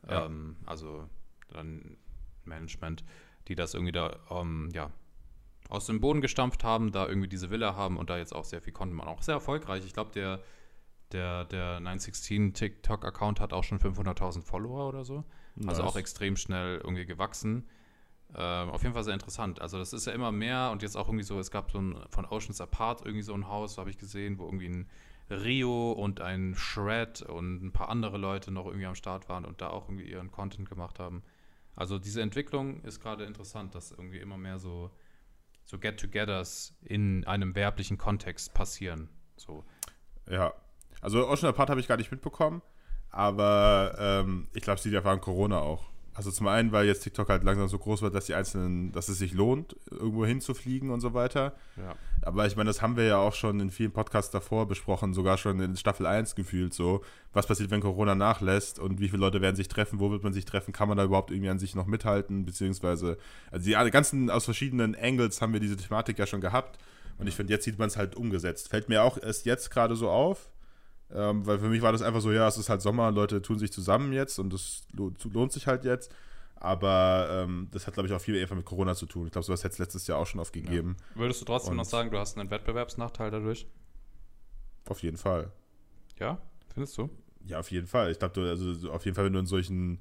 Ja. 0.09 0.25
ähm, 0.25 0.55
also 0.65 1.07
dann 1.49 1.97
Management, 2.45 3.03
die 3.47 3.55
das 3.55 3.73
irgendwie 3.73 3.91
da, 3.91 4.17
ähm, 4.29 4.69
ja, 4.73 4.89
aus 5.69 5.85
dem 5.85 6.01
Boden 6.01 6.21
gestampft 6.21 6.63
haben, 6.63 6.91
da 6.91 7.07
irgendwie 7.07 7.27
diese 7.29 7.49
Villa 7.49 7.75
haben 7.75 7.97
und 7.97 8.09
da 8.09 8.17
jetzt 8.17 8.33
auch 8.35 8.43
sehr 8.45 8.61
viel 8.61 8.73
Content 8.73 8.97
machen. 8.97 9.09
Auch 9.09 9.21
sehr 9.21 9.35
erfolgreich. 9.35 9.85
Ich 9.85 9.93
glaube, 9.93 10.11
der, 10.11 10.41
der, 11.11 11.45
der 11.45 11.79
916 11.79 12.53
TikTok-Account 12.53 13.39
hat 13.39 13.53
auch 13.53 13.63
schon 13.63 13.79
500.000 13.79 14.41
Follower 14.43 14.87
oder 14.89 15.05
so. 15.05 15.23
Also 15.67 15.81
Nice. 15.83 15.91
auch 15.91 15.95
extrem 15.97 16.35
schnell 16.35 16.77
irgendwie 16.83 17.05
gewachsen. 17.05 17.67
Ähm, 18.33 18.69
auf 18.69 18.81
jeden 18.83 18.93
Fall 18.93 19.03
sehr 19.03 19.13
interessant. 19.13 19.61
Also 19.61 19.77
das 19.77 19.91
ist 19.93 20.07
ja 20.07 20.13
immer 20.13 20.31
mehr 20.31 20.71
und 20.71 20.81
jetzt 20.81 20.95
auch 20.97 21.07
irgendwie 21.07 21.23
so, 21.25 21.37
es 21.39 21.51
gab 21.51 21.71
so 21.71 21.79
ein 21.79 21.97
von 22.09 22.25
Oceans 22.25 22.59
Apart 22.61 23.01
irgendwie 23.05 23.23
so 23.23 23.33
ein 23.33 23.47
Haus, 23.47 23.77
habe 23.77 23.89
ich 23.89 23.97
gesehen, 23.97 24.39
wo 24.39 24.45
irgendwie 24.45 24.69
ein 24.69 24.89
Rio 25.31 25.91
und 25.93 26.21
ein 26.21 26.55
Shred 26.55 27.21
und 27.21 27.63
ein 27.63 27.71
paar 27.71 27.89
andere 27.89 28.17
Leute 28.17 28.51
noch 28.51 28.65
irgendwie 28.65 28.85
am 28.85 28.95
Start 28.95 29.29
waren 29.29 29.45
und 29.45 29.61
da 29.61 29.69
auch 29.69 29.87
irgendwie 29.87 30.09
ihren 30.09 30.31
Content 30.31 30.69
gemacht 30.69 30.99
haben. 30.99 31.23
Also 31.75 31.97
diese 31.97 32.21
Entwicklung 32.21 32.81
ist 32.81 32.99
gerade 32.99 33.23
interessant, 33.23 33.73
dass 33.75 33.91
irgendwie 33.91 34.19
immer 34.19 34.37
mehr 34.37 34.59
so, 34.59 34.91
so 35.65 35.79
Get-togethers 35.79 36.75
in 36.81 37.25
einem 37.25 37.55
werblichen 37.55 37.97
Kontext 37.97 38.53
passieren. 38.53 39.09
So. 39.37 39.63
Ja. 40.29 40.53
Also 41.01 41.27
Ocean 41.27 41.49
Apart 41.49 41.69
habe 41.69 41.79
ich 41.79 41.87
gar 41.87 41.97
nicht 41.97 42.11
mitbekommen, 42.11 42.61
aber 43.09 43.95
ähm, 43.97 44.47
ich 44.53 44.61
glaube, 44.61 44.79
liegt 44.83 44.95
einfach 44.95 45.11
an 45.11 45.21
Corona 45.21 45.59
auch. 45.59 45.89
Also 46.13 46.29
zum 46.29 46.47
einen, 46.47 46.73
weil 46.73 46.87
jetzt 46.87 47.03
TikTok 47.03 47.29
halt 47.29 47.43
langsam 47.43 47.69
so 47.69 47.77
groß 47.77 48.01
wird, 48.01 48.13
dass 48.13 48.25
die 48.25 48.35
einzelnen, 48.35 48.91
dass 48.91 49.07
es 49.07 49.17
sich 49.17 49.33
lohnt, 49.33 49.77
irgendwo 49.89 50.25
hinzufliegen 50.25 50.89
und 50.89 50.99
so 50.99 51.13
weiter. 51.13 51.53
Ja. 51.77 51.95
Aber 52.21 52.45
ich 52.45 52.57
meine, 52.57 52.67
das 52.67 52.81
haben 52.81 52.97
wir 52.97 53.05
ja 53.05 53.17
auch 53.17 53.33
schon 53.33 53.61
in 53.61 53.71
vielen 53.71 53.91
Podcasts 53.91 54.29
davor 54.29 54.67
besprochen, 54.67 55.13
sogar 55.13 55.37
schon 55.37 55.61
in 55.61 55.77
Staffel 55.77 56.05
1 56.05 56.35
gefühlt 56.35 56.73
so. 56.73 57.01
Was 57.31 57.47
passiert, 57.47 57.71
wenn 57.71 57.79
Corona 57.79 58.13
nachlässt 58.13 58.77
und 58.77 58.99
wie 58.99 59.07
viele 59.07 59.21
Leute 59.21 59.41
werden 59.41 59.55
sich 59.55 59.69
treffen, 59.69 60.01
wo 60.01 60.11
wird 60.11 60.23
man 60.23 60.33
sich 60.33 60.43
treffen, 60.43 60.73
kann 60.73 60.89
man 60.89 60.97
da 60.97 61.05
überhaupt 61.05 61.31
irgendwie 61.31 61.49
an 61.49 61.59
sich 61.59 61.75
noch 61.75 61.85
mithalten, 61.85 62.45
beziehungsweise, 62.45 63.17
also 63.49 63.65
die 63.65 63.91
ganzen, 63.91 64.29
aus 64.29 64.43
verschiedenen 64.43 64.95
Angles 64.95 65.41
haben 65.41 65.53
wir 65.53 65.61
diese 65.61 65.77
Thematik 65.77 66.19
ja 66.19 66.27
schon 66.27 66.41
gehabt 66.41 66.77
und 67.17 67.27
ich 67.27 67.35
finde, 67.35 67.53
jetzt 67.53 67.63
sieht 67.63 67.79
man 67.79 67.87
es 67.87 67.97
halt 67.97 68.15
umgesetzt. 68.15 68.69
Fällt 68.69 68.89
mir 68.89 69.03
auch 69.03 69.17
erst 69.17 69.45
jetzt 69.45 69.71
gerade 69.71 69.95
so 69.95 70.09
auf, 70.09 70.49
ähm, 71.13 71.45
weil 71.45 71.59
für 71.59 71.69
mich 71.69 71.81
war 71.81 71.91
das 71.91 72.01
einfach 72.01 72.21
so, 72.21 72.31
ja, 72.31 72.47
es 72.47 72.57
ist 72.57 72.69
halt 72.69 72.81
Sommer, 72.81 73.11
Leute 73.11 73.41
tun 73.41 73.59
sich 73.59 73.71
zusammen 73.71 74.13
jetzt 74.13 74.39
und 74.39 74.51
das 74.53 74.83
lo- 74.93 75.13
lohnt 75.31 75.51
sich 75.51 75.67
halt 75.67 75.83
jetzt. 75.85 76.11
Aber 76.55 77.27
ähm, 77.31 77.69
das 77.71 77.87
hat, 77.87 77.95
glaube 77.95 78.07
ich, 78.07 78.13
auch 78.13 78.21
viel 78.21 78.35
eher 78.35 78.53
mit 78.53 78.65
Corona 78.65 78.93
zu 78.93 79.07
tun. 79.07 79.25
Ich 79.25 79.31
glaube, 79.31 79.45
sowas 79.45 79.63
hätte 79.63 79.73
es 79.73 79.79
letztes 79.79 80.05
Jahr 80.05 80.19
auch 80.19 80.27
schon 80.27 80.39
aufgegeben. 80.39 80.95
Würdest 81.15 81.41
du 81.41 81.45
trotzdem 81.45 81.71
Und- 81.71 81.77
noch 81.77 81.85
sagen, 81.85 82.11
du 82.11 82.19
hast 82.19 82.37
einen 82.37 82.51
Wettbewerbsnachteil 82.51 83.31
dadurch? 83.31 83.65
Auf 84.87 85.01
jeden 85.01 85.17
Fall. 85.17 85.51
Ja, 86.19 86.39
findest 86.73 86.97
du? 86.97 87.09
Ja, 87.45 87.59
auf 87.59 87.71
jeden 87.71 87.87
Fall. 87.87 88.11
Ich 88.11 88.19
glaube, 88.19 88.41
also 88.49 88.91
auf 88.91 89.05
jeden 89.05 89.15
Fall, 89.15 89.25
wenn 89.25 89.33
du 89.33 89.39
in 89.39 89.47
solchen 89.47 89.99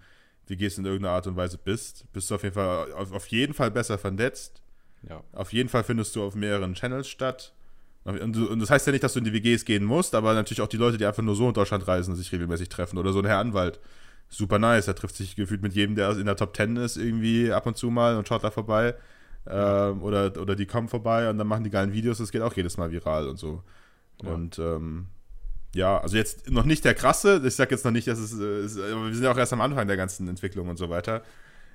WGs 0.49 0.79
in 0.79 0.85
irgendeiner 0.85 1.15
Art 1.15 1.27
und 1.27 1.37
Weise 1.37 1.57
bist, 1.57 2.05
bist 2.13 2.31
du 2.31 2.35
auf 2.35 2.43
jeden 2.43 2.55
Fall 2.55 2.93
auf, 2.93 3.13
auf 3.13 3.27
jeden 3.29 3.55
Fall 3.55 3.71
besser 3.71 3.97
vernetzt. 3.97 4.63
Ja. 5.09 5.23
Auf 5.33 5.53
jeden 5.55 5.71
Fall 5.71 5.85
findest 5.85 6.15
du 6.15 6.23
auf 6.23 6.35
mehreren 6.35 6.75
Channels 6.75 7.09
statt. 7.09 7.55
Und, 8.05 8.37
und 8.37 8.61
das 8.61 8.71
heißt 8.71 8.87
ja 8.87 8.93
nicht, 8.93 9.05
dass 9.05 9.13
du 9.13 9.19
in 9.19 9.27
die 9.27 9.33
WGs 9.33 9.65
gehen 9.65 9.85
musst, 9.85 10.15
aber 10.15 10.33
natürlich 10.33 10.63
auch 10.63 10.69
die 10.69 10.79
Leute, 10.79 10.97
die 10.97 11.05
einfach 11.05 11.23
nur 11.23 11.35
so 11.35 11.49
in 11.49 11.55
Deutschland 11.55 11.87
reisen, 11.87 12.15
sich 12.15 12.33
regelmäßig 12.33 12.71
treffen. 12.71 12.99
Oder 12.99 13.13
so 13.13 13.19
ein 13.19 13.27
Herr 13.27 13.39
Anwalt. 13.39 13.79
Super 14.29 14.59
nice. 14.59 14.89
Er 14.89 14.95
trifft 14.95 15.17
sich 15.17 15.37
gefühlt 15.37 15.63
mit 15.63 15.75
jedem, 15.75 15.97
der 15.97 16.17
in 16.17 16.25
der 16.25 16.37
Top 16.37 16.57
10 16.57 16.77
ist, 16.77 16.97
irgendwie 16.97 17.53
ab 17.53 17.67
und 17.67 17.77
zu 17.77 17.91
mal 17.91 18.17
und 18.17 18.27
schaut 18.27 18.43
da 18.43 18.51
vorbei. 18.51 18.95
Ähm, 19.47 20.03
oder, 20.03 20.33
oder 20.41 20.57
die 20.57 20.67
kommen 20.67 20.89
vorbei 20.89 21.29
und 21.29 21.39
dann 21.39 21.47
machen 21.47 21.65
die 21.65 21.71
geilen 21.71 21.93
Videos. 21.93 22.19
Das 22.19 22.31
geht 22.31 22.43
auch 22.43 22.55
jedes 22.55 22.79
Mal 22.79 22.91
viral 22.91 23.29
und 23.29 23.39
so. 23.39 23.63
Ja. 24.23 24.31
Und 24.31 24.59
ähm, 24.59 25.07
ja, 25.75 25.99
also 25.99 26.17
jetzt 26.17 26.51
noch 26.51 26.65
nicht 26.65 26.85
der 26.85 26.95
krasse. 26.95 27.43
Ich 27.45 27.55
sag 27.55 27.71
jetzt 27.71 27.85
noch 27.85 27.93
nicht, 27.93 28.09
dass 28.09 28.19
es, 28.19 28.39
äh, 28.39 28.45
es. 28.45 28.77
Wir 28.77 29.15
sind 29.15 29.25
ja 29.25 29.33
auch 29.33 29.39
erst 29.39 29.53
am 29.53 29.61
Anfang 29.61 29.87
der 29.87 29.97
ganzen 29.97 30.29
Entwicklung 30.29 30.69
und 30.69 30.77
so 30.77 30.91
weiter. 30.91 31.23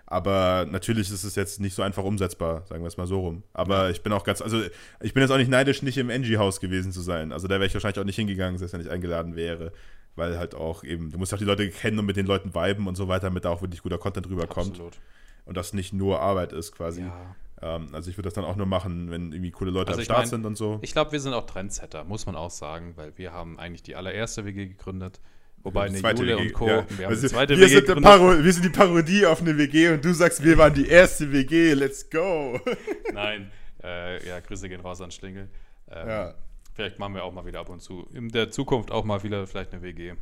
Aber 0.08 0.68
natürlich 0.70 1.12
ist 1.12 1.24
es 1.24 1.36
jetzt 1.36 1.60
nicht 1.60 1.74
so 1.74 1.82
einfach 1.82 2.04
umsetzbar, 2.04 2.64
sagen 2.68 2.84
wir 2.84 2.88
es 2.88 2.98
mal 2.98 3.08
so 3.08 3.22
rum. 3.22 3.44
Aber 3.54 3.90
ich 3.90 4.04
bin 4.04 4.14
auch 4.14 4.24
ganz, 4.24 4.42
also 4.42 4.62
ich 5.02 5.14
bin 5.14 5.22
jetzt 5.22 5.32
auch 5.32 5.38
nicht 5.38 5.50
neidisch, 5.50 5.82
nicht 5.82 5.98
im 5.98 6.12
Angie-Haus 6.12 6.60
gewesen 6.60 6.92
zu 6.92 7.02
sein. 7.02 7.32
Also 7.32 7.48
da 7.48 7.56
wäre 7.56 7.66
ich 7.66 7.74
wahrscheinlich 7.74 8.00
auch 8.00 8.06
nicht 8.06 8.16
hingegangen, 8.16 8.58
selbst 8.60 8.74
wenn 8.74 8.82
ich 8.82 8.90
eingeladen 8.90 9.36
wäre. 9.36 9.72
Weil 10.16 10.38
halt 10.38 10.56
auch 10.56 10.84
eben, 10.84 11.12
du 11.12 11.18
musst 11.18 11.34
auch 11.34 11.40
die 11.40 11.46
Leute 11.46 11.70
kennen 11.70 12.00
und 12.00 12.06
mit 12.06 12.18
den 12.18 12.28
Leuten 12.28 12.54
viben 12.54 12.88
und 12.88 12.96
so 12.96 13.08
weiter, 13.08 13.28
damit 13.28 13.46
da 13.46 13.50
auch 13.50 13.62
wirklich 13.62 13.82
guter 13.82 13.98
Content 13.98 14.30
rüberkommt. 14.30 14.72
Absolut. 14.72 15.00
Und 15.46 15.58
das 15.58 15.74
nicht 15.74 15.92
nur 15.92 16.22
Arbeit 16.22 16.54
ist 16.54 16.72
quasi. 16.72 17.02
Ja. 17.02 17.36
Ähm, 17.62 17.90
also 17.92 18.10
ich 18.10 18.18
würde 18.18 18.28
das 18.28 18.34
dann 18.34 18.46
auch 18.46 18.56
nur 18.56 18.66
machen, 18.66 19.10
wenn 19.12 19.32
irgendwie 19.32 19.52
coole 19.52 19.72
Leute 19.72 19.90
Also 19.90 20.02
am 20.02 20.06
Start 20.06 20.20
mein, 20.20 20.28
sind 20.28 20.46
und 20.46 20.58
so. 20.58 20.80
Ich 20.82 20.94
glaube, 20.94 21.12
wir 21.12 21.20
sind 21.20 21.34
auch 21.34 21.46
Trendsetter, 21.46 22.04
muss 22.04 22.26
man 22.26 22.36
auch 22.36 22.52
sagen, 22.52 22.94
weil 22.96 23.18
wir 23.18 23.34
haben 23.34 23.60
eigentlich 23.60 23.84
die 23.84 23.96
allererste 23.96 24.46
WG 24.46 24.68
gegründet. 24.68 25.20
Wobei 25.66 25.88
eine 25.88 25.98
zweite 25.98 26.22
Jule 26.22 26.38
WG, 26.38 26.48
und 26.48 26.54
Co. 26.54 26.68
ja. 26.68 26.86
Wir 26.90 27.06
haben 27.08 27.14
Also 27.14 27.32
wir, 27.32 27.50
WG 27.50 27.68
sind 27.68 27.88
wir 27.88 28.54
sind 28.54 28.66
die 28.66 28.70
Parodie 28.70 29.26
auf 29.26 29.42
eine 29.42 29.58
WG 29.58 29.90
und 29.90 30.06
du 30.06 30.14
sagst, 30.14 30.44
wir 30.44 30.58
waren 30.58 30.74
die 30.74 30.88
erste 30.88 31.32
WG, 31.32 31.74
let's 31.74 32.08
go. 32.10 32.60
Nein, 33.14 33.52
äh, 33.84 34.26
ja, 34.28 34.40
Grüße 34.40 34.70
gehen 34.70 34.82
raus 34.82 35.02
an 35.02 35.10
Schlingel. 35.12 35.50
Ähm, 35.90 36.08
Ja. 36.08 36.34
Vielleicht 36.76 37.00
machen 37.00 37.16
wir 37.16 37.24
auch 37.24 37.34
mal 37.34 37.46
wieder 37.46 37.62
ab 37.62 37.70
und 37.70 37.82
zu. 37.82 38.06
In 38.14 38.30
der 38.30 38.52
Zukunft 38.52 38.92
auch 38.92 39.06
mal 39.06 39.24
wieder 39.24 39.48
vielleicht 39.48 39.72
eine 39.74 39.82
WG. 39.82 40.14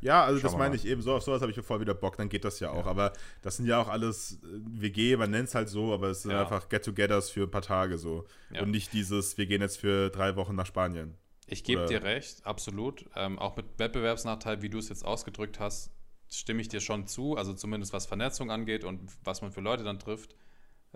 Ja, 0.00 0.24
also 0.24 0.38
Schauen 0.38 0.50
das 0.52 0.58
meine 0.58 0.76
ich 0.76 0.86
eben 0.86 1.02
so. 1.02 1.14
Auf 1.14 1.24
sowas 1.24 1.42
habe 1.42 1.50
ich 1.52 1.60
voll 1.60 1.80
wieder 1.80 1.94
Bock, 1.94 2.16
dann 2.16 2.28
geht 2.28 2.44
das 2.44 2.60
ja 2.60 2.70
auch. 2.70 2.86
Aber 2.86 3.12
das 3.42 3.56
sind 3.56 3.66
ja 3.66 3.80
auch 3.82 3.88
alles 3.88 4.38
äh, 4.44 4.46
WG, 4.80 5.16
man 5.16 5.30
nennt 5.30 5.48
es 5.48 5.54
halt 5.54 5.68
so, 5.68 5.92
aber 5.92 6.08
es 6.10 6.22
sind 6.22 6.30
Ja. 6.30 6.42
einfach 6.42 6.68
Get-togethers 6.68 7.30
für 7.30 7.42
ein 7.42 7.50
paar 7.50 7.62
Tage 7.62 7.98
so. 7.98 8.24
Ja. 8.50 8.62
Und 8.62 8.70
nicht 8.70 8.92
dieses, 8.92 9.36
wir 9.36 9.46
gehen 9.46 9.60
jetzt 9.60 9.78
für 9.78 10.08
drei 10.10 10.36
Wochen 10.36 10.54
nach 10.54 10.66
Spanien. 10.66 11.14
Ich 11.50 11.64
gebe 11.64 11.86
dir 11.86 12.02
recht, 12.02 12.44
absolut. 12.46 13.06
Ähm, 13.16 13.38
auch 13.38 13.56
mit 13.56 13.66
Wettbewerbsnachteil, 13.78 14.60
wie 14.62 14.68
du 14.68 14.78
es 14.78 14.90
jetzt 14.90 15.04
ausgedrückt 15.04 15.58
hast, 15.58 15.90
stimme 16.28 16.60
ich 16.60 16.68
dir 16.68 16.80
schon 16.80 17.06
zu. 17.06 17.36
Also 17.36 17.54
zumindest 17.54 17.92
was 17.92 18.06
Vernetzung 18.06 18.50
angeht 18.50 18.84
und 18.84 19.10
was 19.24 19.40
man 19.40 19.50
für 19.50 19.62
Leute 19.62 19.82
dann 19.82 19.98
trifft. 19.98 20.36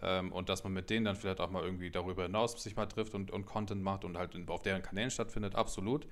Ähm, 0.01 0.31
und 0.31 0.49
dass 0.49 0.63
man 0.65 0.73
mit 0.73 0.91
denen 0.91 1.07
dann 1.07 1.17
vielleicht 1.17 1.41
auch 1.41 1.51
mal 1.51 1.63
irgendwie 1.63 1.91
darüber 1.91 2.25
hinaus 2.25 2.63
sich 2.63 2.77
mal 2.77 2.87
trifft 2.87 3.15
und, 3.15 3.31
und 3.31 3.47
Content 3.47 3.83
macht 3.83 4.05
und 4.05 4.19
halt 4.19 4.37
auf 4.49 4.63
deren 4.63 4.83
Kanälen 4.83 5.11
stattfindet, 5.11 5.55
absolut. 5.55 6.07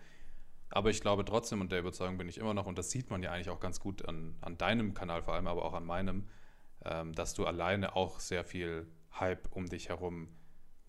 Aber 0.70 0.90
ich 0.90 1.00
glaube 1.00 1.24
trotzdem, 1.24 1.60
und 1.60 1.72
der 1.72 1.80
Überzeugung 1.80 2.16
bin 2.16 2.28
ich 2.28 2.38
immer 2.38 2.54
noch, 2.54 2.66
und 2.66 2.78
das 2.78 2.90
sieht 2.90 3.10
man 3.10 3.22
ja 3.22 3.32
eigentlich 3.32 3.50
auch 3.50 3.60
ganz 3.60 3.80
gut 3.80 4.06
an, 4.06 4.36
an 4.40 4.56
deinem 4.56 4.94
Kanal 4.94 5.22
vor 5.22 5.34
allem, 5.34 5.48
aber 5.48 5.64
auch 5.64 5.74
an 5.74 5.84
meinem, 5.84 6.28
ähm, 6.84 7.12
dass 7.12 7.34
du 7.34 7.44
alleine 7.44 7.96
auch 7.96 8.20
sehr 8.20 8.44
viel 8.44 8.86
Hype 9.18 9.48
um 9.50 9.66
dich 9.66 9.88
herum 9.88 10.28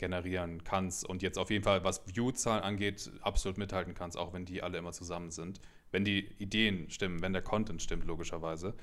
generieren 0.02 0.64
kannst 0.66 1.08
und 1.08 1.22
jetzt 1.22 1.38
auf 1.38 1.50
jeden 1.50 1.64
Fall, 1.64 1.86
was 1.86 2.06
View-Zahlen 2.06 2.64
angeht, 2.64 3.10
absolut 3.22 3.58
mithalten 3.58 3.94
kannst, 3.94 4.18
auch 4.18 4.34
wenn 4.34 4.44
die 4.44 4.62
alle 4.62 4.80
immer 4.80 4.92
zusammen 4.92 5.32
sind. 5.32 5.62
Wenn 5.92 6.04
die 6.04 6.28
Ideen 6.40 6.90
stimmen, 6.90 7.22
wenn 7.22 7.34
der 7.34 7.42
Content 7.42 7.82
stimmt, 7.82 8.06
logischerweise. 8.06 8.74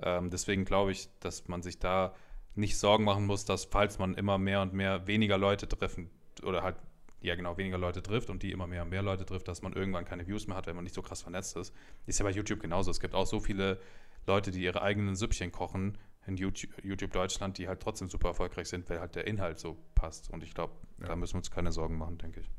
Ähm, 0.00 0.30
deswegen 0.30 0.64
glaube 0.64 0.92
ich, 0.92 1.08
dass 1.20 1.48
man 1.48 1.62
sich 1.62 1.78
da 1.78 2.14
nicht 2.54 2.78
Sorgen 2.78 3.04
machen 3.04 3.26
muss, 3.26 3.44
dass 3.44 3.64
falls 3.64 3.98
man 3.98 4.14
immer 4.14 4.38
mehr 4.38 4.62
und 4.62 4.72
mehr 4.72 5.06
weniger 5.06 5.36
Leute 5.36 5.68
treffen 5.68 6.10
oder 6.44 6.62
halt, 6.62 6.76
ja 7.20 7.34
genau, 7.34 7.56
weniger 7.56 7.78
Leute 7.78 8.02
trifft 8.02 8.30
und 8.30 8.42
die 8.42 8.52
immer 8.52 8.66
mehr 8.66 8.82
und 8.82 8.90
mehr 8.90 9.02
Leute 9.02 9.26
trifft, 9.26 9.48
dass 9.48 9.62
man 9.62 9.72
irgendwann 9.72 10.04
keine 10.04 10.26
Views 10.26 10.46
mehr 10.46 10.56
hat, 10.56 10.66
wenn 10.66 10.76
man 10.76 10.84
nicht 10.84 10.94
so 10.94 11.02
krass 11.02 11.22
vernetzt 11.22 11.56
ist. 11.56 11.74
Ist 12.06 12.20
ja 12.20 12.24
bei 12.24 12.30
YouTube 12.30 12.60
genauso. 12.60 12.90
Es 12.90 13.00
gibt 13.00 13.14
auch 13.14 13.26
so 13.26 13.40
viele 13.40 13.80
Leute, 14.26 14.52
die 14.52 14.62
ihre 14.62 14.82
eigenen 14.82 15.16
Süppchen 15.16 15.50
kochen 15.50 15.98
in 16.26 16.36
YouTube, 16.36 16.70
YouTube 16.84 17.12
Deutschland, 17.12 17.58
die 17.58 17.68
halt 17.68 17.80
trotzdem 17.80 18.08
super 18.08 18.28
erfolgreich 18.28 18.68
sind, 18.68 18.88
weil 18.88 19.00
halt 19.00 19.14
der 19.14 19.26
Inhalt 19.26 19.58
so 19.58 19.76
passt. 19.94 20.30
Und 20.30 20.42
ich 20.42 20.54
glaube, 20.54 20.74
da 20.98 21.16
müssen 21.16 21.34
wir 21.34 21.38
uns 21.38 21.50
keine 21.50 21.72
Sorgen 21.72 21.98
machen, 21.98 22.18
denke 22.18 22.40
ich. 22.40 22.50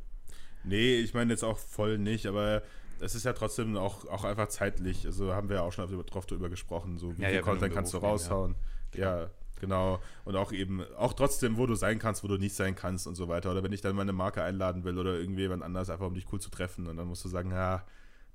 Nee, 0.64 0.96
ich 0.98 1.14
meine 1.14 1.32
jetzt 1.32 1.44
auch 1.44 1.58
voll 1.58 1.98
nicht, 1.98 2.26
aber 2.26 2.62
es 3.00 3.16
ist 3.16 3.26
ja 3.26 3.34
trotzdem 3.34 3.76
auch, 3.78 4.06
auch 4.08 4.24
einfach 4.24 4.48
zeitlich. 4.48 5.06
Also 5.06 5.34
haben 5.34 5.50
wir 5.50 5.58
ja 5.58 5.62
auch 5.62 5.74
schon 5.74 5.88
drauf 6.06 6.26
drüber 6.26 6.50
gesprochen, 6.50 6.98
so 6.98 7.18
wie 7.18 7.22
Ja, 7.22 7.28
viel 7.30 7.38
ja, 7.38 7.42
Content 7.42 7.74
kannst 7.74 7.94
du 7.94 8.00
Beruf 8.00 8.22
gehen, 8.22 8.30
ja. 8.30 8.36
raushauen. 8.36 8.56
Ja, 8.96 9.30
genau. 9.60 10.00
Und 10.26 10.36
auch 10.36 10.52
eben, 10.52 10.84
auch 10.96 11.14
trotzdem, 11.14 11.58
wo 11.58 11.66
du 11.66 11.76
sein 11.76 12.00
kannst, 12.00 12.24
wo 12.24 12.28
du 12.28 12.38
nicht 12.38 12.56
sein 12.56 12.76
kannst 12.76 13.08
und 13.08 13.16
so 13.16 13.28
weiter. 13.28 13.52
Oder 13.52 13.64
wenn 13.64 13.74
ich 13.74 13.82
dann 13.82 13.96
meine 13.96 14.14
Marke 14.14 14.44
einladen 14.44 14.84
will 14.84 14.98
oder 14.98 15.18
irgendjemand 15.18 15.64
anders, 15.64 15.90
einfach 15.90 16.08
um 16.08 16.14
dich 16.16 16.32
cool 16.32 16.40
zu 16.40 16.50
treffen. 16.50 16.88
Und 16.88 16.98
dann 16.98 17.08
musst 17.08 17.24
du 17.26 17.30
sagen, 17.30 17.52
ja, 17.52 17.86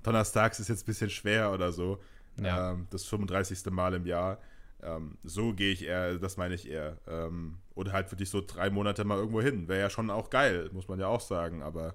Donnerstags 0.02 0.60
ist 0.60 0.68
jetzt 0.68 0.82
ein 0.82 0.86
bisschen 0.86 1.10
schwer 1.10 1.52
oder 1.52 1.72
so. 1.72 1.98
Ja. 2.36 2.72
Ähm, 2.72 2.86
das 2.90 3.04
35. 3.04 3.66
Mal 3.70 3.94
im 3.94 4.06
Jahr. 4.06 4.38
Ähm, 4.82 5.18
so 5.24 5.52
gehe 5.54 5.72
ich 5.72 5.84
eher, 5.84 6.18
das 6.18 6.36
meine 6.36 6.54
ich 6.54 6.68
eher. 6.68 6.98
Ähm, 7.08 7.58
oder 7.74 7.92
halt 7.92 8.10
wirklich 8.12 8.30
so 8.30 8.40
drei 8.40 8.70
Monate 8.70 9.04
mal 9.04 9.18
irgendwo 9.18 9.40
hin. 9.42 9.66
Wäre 9.68 9.80
ja 9.80 9.90
schon 9.90 10.10
auch 10.10 10.30
geil, 10.30 10.70
muss 10.72 10.88
man 10.88 11.00
ja 11.00 11.06
auch 11.08 11.20
sagen. 11.20 11.62
Aber 11.62 11.94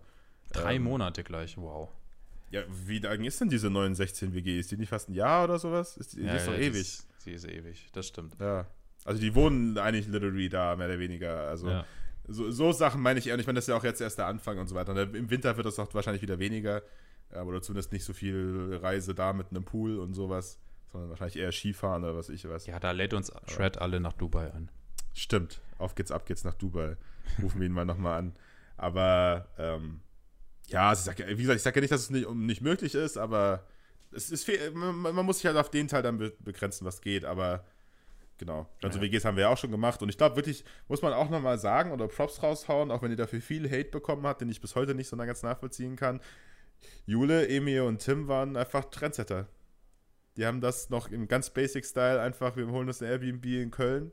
Drei 0.51 0.75
Ähm, 0.75 0.83
Monate 0.83 1.23
gleich, 1.23 1.57
wow. 1.57 1.89
ja, 2.51 2.61
wie 2.85 2.99
lange 2.99 3.25
ist 3.25 3.39
denn 3.41 3.49
diese 3.49 3.69
916 3.69 4.33
WG? 4.33 4.59
Ist 4.59 4.69
die 4.71 4.77
nicht 4.77 4.89
fast 4.89 5.09
ein 5.09 5.13
Jahr 5.13 5.45
oder 5.45 5.57
sowas? 5.57 5.97
Ist 5.97 6.13
die, 6.13 6.17
die 6.21 6.25
Ja, 6.27 6.35
ist 6.35 6.47
doch 6.47 6.53
ja, 6.53 6.59
ewig. 6.59 6.73
Die 6.73 6.79
ist, 6.79 7.07
die 7.25 7.31
ist 7.31 7.45
ewig, 7.45 7.89
das 7.93 8.07
stimmt. 8.07 8.35
Ja. 8.39 8.67
Also 9.05 9.19
die 9.21 9.33
wohnen 9.33 9.77
eigentlich 9.77 10.07
literally 10.07 10.49
da, 10.49 10.75
mehr 10.75 10.87
oder 10.87 10.99
weniger. 10.99 11.47
Also 11.47 11.69
Ja. 11.69 11.85
so, 12.27 12.51
so 12.51 12.71
Sachen 12.73 13.01
meine 13.01 13.17
ich 13.19 13.27
eher. 13.27 13.33
Und 13.35 13.39
ich 13.39 13.47
meine, 13.47 13.55
das 13.57 13.63
ist 13.63 13.69
ja 13.69 13.77
auch 13.77 13.83
jetzt 13.83 14.01
erst 14.01 14.17
der 14.17 14.27
Anfang 14.27 14.59
und 14.59 14.67
so 14.67 14.75
weiter. 14.75 14.91
Und 14.91 15.15
im 15.15 15.29
Winter 15.29 15.55
wird 15.57 15.65
das 15.65 15.79
auch 15.79 15.91
wahrscheinlich 15.93 16.21
wieder 16.21 16.37
weniger. 16.39 16.83
Ähm, 17.31 17.47
Oder 17.47 17.61
zumindest 17.61 17.91
nicht 17.93 18.03
so 18.03 18.13
viel 18.13 18.77
Reise 18.81 19.15
da 19.15 19.33
mit 19.33 19.47
einem 19.49 19.63
Pool 19.63 19.97
und 19.97 20.13
sowas. 20.13 20.59
Sondern 20.93 21.09
wahrscheinlich 21.09 21.35
eher 21.37 21.51
Skifahren 21.51 22.03
oder 22.05 22.15
was 22.15 22.29
ich 22.29 22.47
was. 22.47 22.65
Ja, 22.67 22.79
da 22.79 22.91
lädt 22.91 23.13
uns 23.13 23.31
Shred 23.47 23.79
alle 23.79 23.99
nach 23.99 24.13
Dubai 24.13 24.53
ein. 24.53 24.69
Stimmt. 25.13 25.59
Auf 25.77 25.95
geht's, 25.95 26.11
ab 26.11 26.25
geht's 26.25 26.43
nach 26.45 26.53
Dubai. 26.53 26.95
Rufen 27.41 27.59
wir 27.59 27.67
ihn 27.67 27.73
mal 27.73 27.83
nochmal 27.85 28.19
an. 28.19 28.35
Aber 28.77 29.47
ähm, 29.57 29.99
ja, 30.67 30.89
also 30.89 31.11
ich 31.11 31.17
sag, 31.17 31.27
wie 31.27 31.41
gesagt, 31.41 31.57
ich 31.57 31.63
sage 31.63 31.75
ja 31.77 31.81
nicht, 31.81 31.91
dass 31.91 32.01
es 32.01 32.09
nicht, 32.09 32.29
nicht 32.29 32.61
möglich 32.61 32.95
ist, 32.95 33.17
aber 33.17 33.65
es 34.11 34.29
ist 34.31 34.45
fe- 34.45 34.71
man, 34.71 34.95
man 35.15 35.25
muss 35.25 35.37
sich 35.37 35.45
halt 35.47 35.57
auf 35.57 35.69
den 35.69 35.87
Teil 35.87 36.03
dann 36.03 36.17
be 36.17 36.31
begrenzen, 36.39 36.85
was 36.85 37.01
geht, 37.01 37.25
aber 37.25 37.65
genau. 38.37 38.69
Also 38.83 38.99
Ja. 38.99 39.03
WGs 39.05 39.25
haben 39.25 39.35
wir 39.35 39.43
ja 39.43 39.49
auch 39.49 39.57
schon 39.57 39.71
gemacht 39.71 40.01
und 40.01 40.09
ich 40.09 40.17
glaube 40.17 40.35
wirklich, 40.35 40.63
muss 40.87 41.01
man 41.01 41.13
auch 41.13 41.29
nochmal 41.29 41.57
sagen 41.59 41.91
oder 41.91 42.07
Props 42.07 42.41
raushauen, 42.43 42.91
auch 42.91 43.01
wenn 43.01 43.11
ihr 43.11 43.17
dafür 43.17 43.41
viel 43.41 43.69
Hate 43.69 43.89
bekommen 43.89 44.25
habt, 44.25 44.41
den 44.41 44.49
ich 44.49 44.61
bis 44.61 44.75
heute 44.75 44.93
nicht 44.95 45.07
so 45.09 45.17
ganz 45.17 45.41
nachvollziehen 45.43 45.95
kann. 45.95 46.21
Jule, 47.05 47.47
Emil 47.47 47.81
und 47.81 47.99
Tim 47.99 48.27
waren 48.27 48.55
einfach 48.57 48.85
Trendsetter. 48.85 49.47
Die 50.37 50.45
haben 50.45 50.61
das 50.61 50.89
noch 50.89 51.09
im 51.11 51.27
ganz 51.27 51.49
Basic 51.51 51.85
Style 51.85 52.19
einfach, 52.21 52.55
wir 52.55 52.67
holen 52.67 52.87
uns 52.87 53.01
ein 53.01 53.09
Airbnb 53.09 53.45
in 53.45 53.71
Köln 53.71 54.11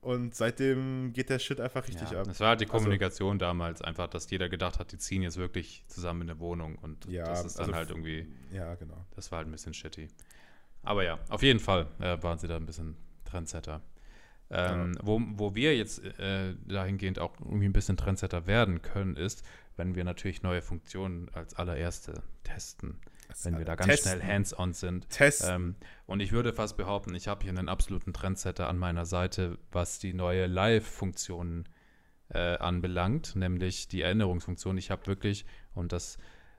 und 0.00 0.34
seitdem 0.34 1.12
geht 1.12 1.28
der 1.30 1.38
Shit 1.38 1.60
einfach 1.60 1.86
richtig 1.86 2.10
Ja, 2.10 2.20
ab. 2.20 2.26
das 2.26 2.40
war 2.40 2.48
halt 2.50 2.60
die 2.60 2.64
Also- 2.66 2.78
Kommunikation 2.78 3.38
damals, 3.38 3.82
einfach, 3.82 4.08
dass 4.08 4.30
jeder 4.30 4.48
gedacht 4.48 4.78
hat, 4.78 4.92
die 4.92 4.98
ziehen 4.98 5.22
jetzt 5.22 5.36
wirklich 5.36 5.84
zusammen 5.88 6.22
in 6.22 6.30
eine 6.30 6.40
Wohnung 6.40 6.76
und 6.76 7.04
Ja, 7.06 7.24
das 7.24 7.44
ist 7.44 7.58
dann 7.58 7.66
also 7.66 7.76
halt 7.76 7.90
irgendwie, 7.90 8.26
Ja, 8.52 8.74
genau. 8.74 9.04
das 9.16 9.30
war 9.32 9.38
halt 9.38 9.48
ein 9.48 9.52
bisschen 9.52 9.74
shitty. 9.74 10.08
Aber 10.82 11.04
ja, 11.04 11.18
auf 11.28 11.42
jeden 11.42 11.60
Fall 11.60 11.86
äh, 12.00 12.22
waren 12.22 12.38
sie 12.38 12.48
da 12.48 12.56
ein 12.56 12.66
bisschen 12.66 12.96
Trendsetter. 13.24 13.80
Ähm, 14.50 14.96
wo, 15.02 15.20
wo 15.36 15.54
wir 15.54 15.74
jetzt 15.74 16.04
äh, 16.18 16.54
dahingehend 16.66 17.18
auch 17.18 17.32
irgendwie 17.40 17.64
ein 17.64 17.72
bisschen 17.72 17.96
Trendsetter 17.96 18.46
werden 18.46 18.82
können, 18.82 19.16
ist, 19.16 19.42
wenn 19.76 19.94
wir 19.94 20.04
natürlich 20.04 20.42
neue 20.42 20.60
Funktionen 20.60 21.30
als 21.32 21.54
allererste 21.54 22.22
testen. 22.44 23.00
Wenn 23.42 23.58
wir 23.58 23.64
da 23.64 23.74
ganz 23.74 23.88
Testen. 23.88 24.20
schnell 24.20 24.32
hands-on 24.32 24.72
sind. 24.72 25.06
Ähm, 25.48 25.76
und 26.06 26.20
ich 26.20 26.32
würde 26.32 26.52
fast 26.52 26.76
behaupten, 26.76 27.14
ich 27.14 27.28
habe 27.28 27.42
hier 27.42 27.50
einen 27.50 27.68
absoluten 27.68 28.12
Trendsetter 28.12 28.68
an 28.68 28.78
meiner 28.78 29.06
Seite, 29.06 29.58
was 29.72 29.98
die 29.98 30.14
neue 30.14 30.46
Live-Funktion 30.46 31.68
äh, 32.30 32.56
anbelangt, 32.58 33.36
nämlich 33.36 33.88
die 33.88 34.02
Erinnerungsfunktion. 34.02 34.78
Ich 34.78 34.90
habe 34.90 35.06
wirklich, 35.06 35.44
und 35.74 35.92
das 35.92 36.18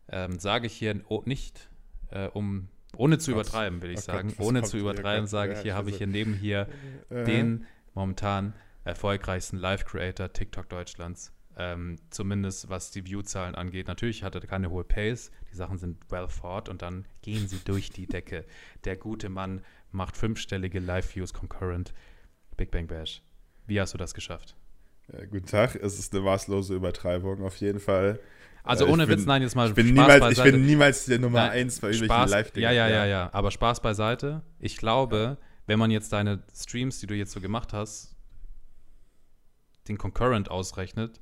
ähm, 0.10 0.40
sage 0.40 0.68
ich 0.68 0.74
hier 0.74 1.02
nicht, 1.26 1.70
äh, 2.12 2.28
um 2.28 2.70
ohne 2.98 3.18
zu 3.18 3.32
Gott. 3.32 3.42
übertreiben, 3.48 3.82
will 3.82 3.92
ich 3.92 4.00
Oh 4.00 4.02
Gott, 4.02 4.06
sagen, 4.06 4.34
was 4.38 4.46
ohne 4.46 4.64
zu 4.64 4.78
übertreiben, 4.78 5.24
Gott, 5.24 5.30
sage 5.30 5.54
ich, 5.54 5.60
hier 5.60 5.76
habe 5.76 5.90
ich 5.90 5.98
hier 5.98 6.08
neben 6.08 6.34
hier 6.34 6.68
Äh, 7.10 7.24
den 7.24 7.66
momentan 7.94 8.54
erfolgreichsten 8.84 9.58
Live-Creator 9.58 10.34
TikTok 10.34 10.70
Deutschlands. 10.70 11.32
Ähm, 11.58 11.96
zumindest 12.10 12.70
was 12.70 12.92
die 12.92 13.06
View-Zahlen 13.06 13.56
angeht. 13.56 13.88
Natürlich 13.88 14.24
hat 14.24 14.36
er 14.36 14.42
keine 14.42 14.70
hohe 14.70 14.84
Pace, 14.84 15.32
die 15.52 15.56
Sachen 15.56 15.78
sind 15.78 15.98
well 16.12 16.28
thought 16.28 16.68
und 16.68 16.82
dann 16.82 17.06
gehen 17.22 17.48
sie 17.48 17.60
durch 17.64 17.90
die 17.90 18.08
Decke. 18.08 18.46
Der 18.84 18.98
gute 18.98 19.30
Mann 19.30 19.62
macht 19.92 20.18
fünfstellige 20.18 20.80
Live-Views 20.80 21.34
concurrent. 21.34 21.94
Big 22.58 22.72
Bang 22.72 22.88
Bash. 22.88 23.22
Wie 23.68 23.80
hast 23.80 23.94
du 23.94 23.98
das 23.98 24.14
geschafft? 24.14 24.56
Ja, 25.14 25.24
guten 25.26 25.46
Tag, 25.46 25.76
es 25.76 25.98
ist 25.98 26.14
eine 26.14 26.24
maßlose 26.24 26.74
Übertreibung 26.76 27.42
auf 27.44 27.56
jeden 27.58 27.80
Fall. 27.80 28.20
Also 28.64 28.84
Äh, 28.84 28.88
ich 28.88 28.94
ohne 28.94 29.08
bin- 29.08 29.20
Witz, 29.20 29.26
nein, 29.26 29.42
jetzt 29.42 29.56
mal 29.56 29.70
Ich 29.70 29.76
bin, 29.76 29.88
Spaß 29.88 29.94
niemals, 29.94 30.16
ich 30.16 30.22
beiseite. 30.38 30.52
bin 30.58 30.66
niemals 30.66 31.06
der 31.06 31.20
Nummer 31.20 31.40
Nein, 31.40 31.52
1 31.52 31.80
bei 31.80 31.92
irgendwelchen 31.92 32.30
live 32.30 32.58
ja, 32.58 32.72
ja, 32.72 32.88
ja, 32.90 33.06
ja. 33.06 33.30
Aber 33.32 33.52
Spaß 33.52 33.82
beiseite. 33.82 34.42
Ich 34.60 34.76
glaube, 34.78 35.38
wenn 35.68 35.80
man 35.80 35.92
jetzt 35.92 36.12
deine 36.12 36.44
Streams, 36.54 37.00
die 37.00 37.08
du 37.08 37.14
jetzt 37.16 37.32
so 37.32 37.40
gemacht 37.40 37.72
hast, 37.74 38.16
den 39.88 39.98
Concurrent 39.98 40.50
ausrechnet, 40.50 41.22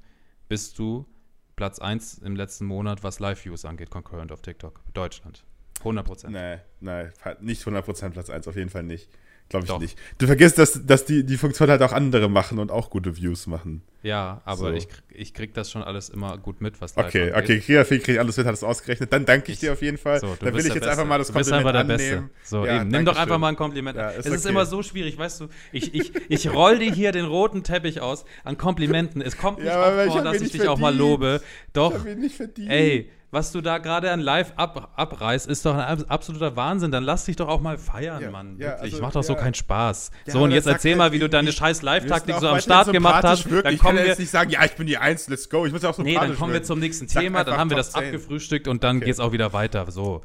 bist 0.54 0.78
du 0.78 1.08
Platz 1.56 1.80
1 1.80 2.20
im 2.20 2.36
letzten 2.36 2.68
Monat, 2.68 3.04
was 3.04 3.20
Live-Views 3.20 3.66
angeht, 3.66 3.90
Concurrent 3.90 4.32
auf 4.32 4.44
TikTok. 4.44 4.82
Deutschland. 4.94 5.44
100 5.80 6.06
Prozent. 6.06 6.34
Nee, 6.34 6.58
nee, 6.80 7.10
nicht 7.40 7.64
100% 7.64 8.12
Platz 8.12 8.30
1, 8.30 8.48
auf 8.48 8.56
jeden 8.56 8.70
Fall 8.70 8.84
nicht. 8.84 9.10
Glaube 9.54 9.66
ich 9.66 9.72
Doch. 9.72 9.80
nicht. 9.80 9.98
Du 10.18 10.26
vergisst, 10.26 10.58
dass, 10.58 10.84
dass 10.84 11.06
die, 11.06 11.24
die 11.24 11.38
Funktion 11.38 11.70
halt 11.70 11.84
auch 11.84 11.92
andere 11.92 12.28
machen 12.28 12.58
und 12.58 12.72
auch 12.72 12.90
gute 12.90 13.16
Views 13.16 13.46
machen. 13.46 13.84
Ja, 14.02 14.42
aber 14.46 14.58
So. 14.58 14.72
ich, 14.72 14.90
krieg- 14.90 15.04
ich 15.14 15.34
krieg 15.36 15.54
das 15.54 15.70
schon 15.70 15.84
alles 15.84 16.10
immer 16.10 16.40
gut 16.40 16.60
mit, 16.60 16.82
was 16.82 16.96
Live 16.96 17.06
Okay, 17.06 17.32
angeht. 17.32 17.44
okay, 17.44 17.60
Kreafil 17.60 18.00
kriegt 18.00 18.18
alles 18.18 18.36
mit, 18.36 18.48
hat 18.48 18.54
es 18.56 18.64
ausgerechnet. 18.64 19.14
Dann 19.14 19.26
danke 19.26 19.52
ich 19.52 19.60
dir 19.60 19.74
auf 19.74 19.82
jeden 19.84 20.00
Fall. 20.00 20.20
So, 20.20 20.36
Dann 20.40 20.48
will 20.48 20.54
bist 20.54 20.68
ich 20.70 20.74
jetzt 20.74 20.82
Beste. 20.82 20.90
einfach 20.92 21.06
mal 21.08 21.20
das 21.20 21.28
Du 21.28 21.34
bist 21.36 21.52
Kompliment 21.52 21.78
einfach 21.78 21.96
der 21.96 21.96
annehmen. 22.08 22.30
Beste. 22.40 22.50
So, 22.50 22.66
Ja, 22.66 22.82
eben. 22.82 22.90
Nimm 22.90 23.06
doch 23.06 23.16
einfach 23.16 23.38
mal 23.38 23.50
ein 23.50 23.56
Kompliment. 23.56 23.96
Ja, 23.96 24.08
an. 24.08 24.16
ist 24.16 24.26
es 24.26 24.34
ist 24.34 24.40
okay. 24.46 24.50
immer 24.54 24.66
so 24.66 24.82
schwierig, 24.82 25.18
weißt 25.20 25.42
du. 25.42 25.48
Ich, 25.72 25.94
ich, 25.94 26.12
ich 26.30 26.52
roll 26.52 26.80
dir 26.80 26.92
hier 26.92 27.12
den 27.12 27.26
roten 27.26 27.64
Teppich 27.64 28.02
aus 28.02 28.26
an 28.44 28.58
Komplimenten. 28.58 29.22
Es 29.22 29.38
kommt 29.38 29.60
nicht 29.60 29.68
Ja, 29.68 29.88
oft 29.88 30.08
ich 30.08 30.12
vor, 30.14 30.22
dass 30.24 30.42
ich 30.42 30.52
dich 30.52 30.68
auch 30.68 30.80
mal 30.80 30.88
verdient. 30.94 31.00
lobe. 31.00 31.42
Ich 31.44 31.74
Doch, 31.74 31.94
hab 31.94 32.06
ihn 32.08 32.20
nicht 32.20 32.36
verdient. 32.36 32.72
ey, 32.72 33.10
was 33.34 33.52
du 33.52 33.62
da 33.62 33.80
gerade 33.80 34.12
an 34.12 34.20
Live 34.20 34.54
ab, 34.56 34.94
abreißt, 34.96 35.48
ist 35.48 35.66
doch 35.66 35.74
ein 35.74 35.80
abs- 35.82 36.04
absoluter 36.10 36.56
Wahnsinn. 36.56 36.92
Dann 36.92 37.04
lass 37.04 37.26
dich 37.26 37.36
doch 37.36 37.48
auch 37.50 37.60
mal 37.60 37.78
feiern, 37.78 38.22
Ja, 38.22 38.32
Mann. 38.32 38.58
ja, 38.58 38.68
Wirklich. 38.74 38.94
also, 38.94 39.02
Macht 39.02 39.16
doch 39.16 39.24
so 39.24 39.34
ja. 39.34 39.40
keinen 39.40 39.54
Spaß. 39.56 40.12
So, 40.28 40.44
und 40.44 40.52
jetzt 40.52 40.68
erzähl 40.68 40.96
mal, 40.96 41.12
wie 41.12 41.20
du 41.20 41.28
deine 41.28 41.52
scheiß 41.52 41.82
Wir 41.82 41.86
Live-Taktik 41.88 42.36
so 42.40 42.48
am 42.48 42.62
Start 42.62 42.92
gemacht 42.92 43.24
hast. 43.24 43.50
wirken. 43.50 43.64
Dann 43.66 43.74
ich 43.74 43.80
kann 43.80 43.88
kommen 43.90 44.00
wir, 44.00 44.08
jetzt 44.08 44.20
nicht 44.20 44.30
sagen, 44.32 44.50
ja, 44.52 44.64
ich 44.64 44.76
bin 44.76 44.88
die 44.88 44.98
Eins, 44.98 45.28
let's 45.28 45.50
go. 45.50 45.66
Ich 45.66 45.74
muss 45.74 45.82
ja 45.82 45.90
auch 45.90 45.98
nee, 45.98 46.12
sympathisch 46.12 46.30
dann 46.30 46.38
kommen 46.40 46.52
wir 46.52 46.56
wirken. 46.56 46.66
zum 46.68 46.80
nächsten 46.80 47.08
Thema. 47.08 47.44
Dann 47.44 47.58
haben 47.58 47.70
wir 47.70 47.78
das 47.78 47.92
10. 47.92 48.06
abgefrühstückt 48.06 48.68
und 48.68 48.84
dann 48.84 48.98
Okay. 48.98 49.06
geht's 49.08 49.20
auch 49.20 49.32
wieder 49.32 49.52
weiter. 49.52 49.90
So. 49.92 50.22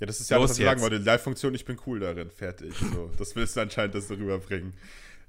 Ja, 0.00 0.06
das 0.06 0.18
ist 0.20 0.28
ja 0.30 0.36
Los 0.38 0.50
was 0.50 0.58
ich 0.58 0.64
sagen 0.64 0.80
wollte. 0.80 0.96
Live-Funktion, 0.98 1.54
ich 1.54 1.64
bin 1.64 1.78
cool 1.86 2.00
darin. 2.00 2.30
Fertig. 2.30 2.74
So, 2.92 3.10
das 3.18 3.36
willst 3.36 3.56
du 3.56 3.60
anscheinend 3.60 3.94
das 3.94 4.10
rüberbringen. 4.10 4.74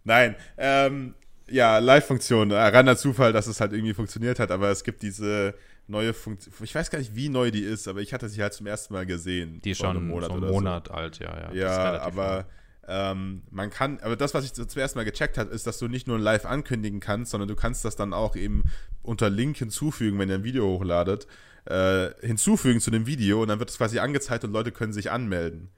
Nein, 0.03 0.35
ähm, 0.57 1.13
ja, 1.51 1.77
Live-Funktion. 1.79 2.51
Äh, 2.51 2.55
reiner 2.55 2.97
Zufall, 2.97 3.33
dass 3.33 3.47
es 3.47 3.61
halt 3.61 3.73
irgendwie 3.73 3.93
funktioniert 3.93 4.39
hat, 4.39 4.51
aber 4.51 4.69
es 4.69 4.83
gibt 4.83 5.01
diese 5.01 5.53
neue 5.87 6.13
Funktion. 6.13 6.53
Ich 6.61 6.73
weiß 6.73 6.89
gar 6.89 6.99
nicht, 6.99 7.15
wie 7.15 7.29
neu 7.29 7.51
die 7.51 7.63
ist, 7.63 7.87
aber 7.87 8.01
ich 8.01 8.13
hatte 8.13 8.29
sie 8.29 8.41
halt 8.41 8.53
zum 8.53 8.67
ersten 8.67 8.93
Mal 8.93 9.05
gesehen. 9.05 9.61
Die 9.63 9.75
vor 9.75 9.87
schon 9.87 9.97
einem 9.97 10.09
so 10.09 10.15
oder 10.15 10.29
einen 10.29 10.41
so. 10.41 10.53
Monat 10.53 10.91
alt, 10.91 11.19
ja, 11.19 11.35
ja. 11.37 11.49
Ist 11.49 11.57
Ja, 11.57 12.01
aber 12.01 12.45
ähm, 12.87 13.43
man 13.51 13.69
kann, 13.69 13.99
aber 14.01 14.15
das, 14.15 14.33
was 14.33 14.45
ich 14.45 14.53
zum 14.53 14.81
ersten 14.81 14.97
Mal 14.97 15.05
gecheckt 15.05 15.37
habe, 15.37 15.51
ist, 15.51 15.67
dass 15.67 15.77
du 15.77 15.87
nicht 15.87 16.07
nur 16.07 16.17
live 16.17 16.45
ankündigen 16.45 16.99
kannst, 16.99 17.31
sondern 17.31 17.47
du 17.47 17.55
kannst 17.55 17.85
das 17.85 17.95
dann 17.95 18.13
auch 18.13 18.35
eben 18.35 18.63
unter 19.03 19.29
Link 19.29 19.57
hinzufügen, 19.57 20.17
wenn 20.17 20.29
ihr 20.29 20.35
ein 20.35 20.43
Video 20.43 20.65
hochladet, 20.65 21.27
äh, 21.65 22.09
hinzufügen 22.21 22.79
zu 22.79 22.89
dem 22.89 23.05
Video 23.05 23.41
und 23.41 23.49
dann 23.49 23.59
wird 23.59 23.69
es 23.69 23.77
quasi 23.77 23.99
angezeigt 23.99 24.43
und 24.43 24.53
Leute 24.53 24.71
können 24.71 24.93
sich 24.93 25.11
anmelden 25.11 25.69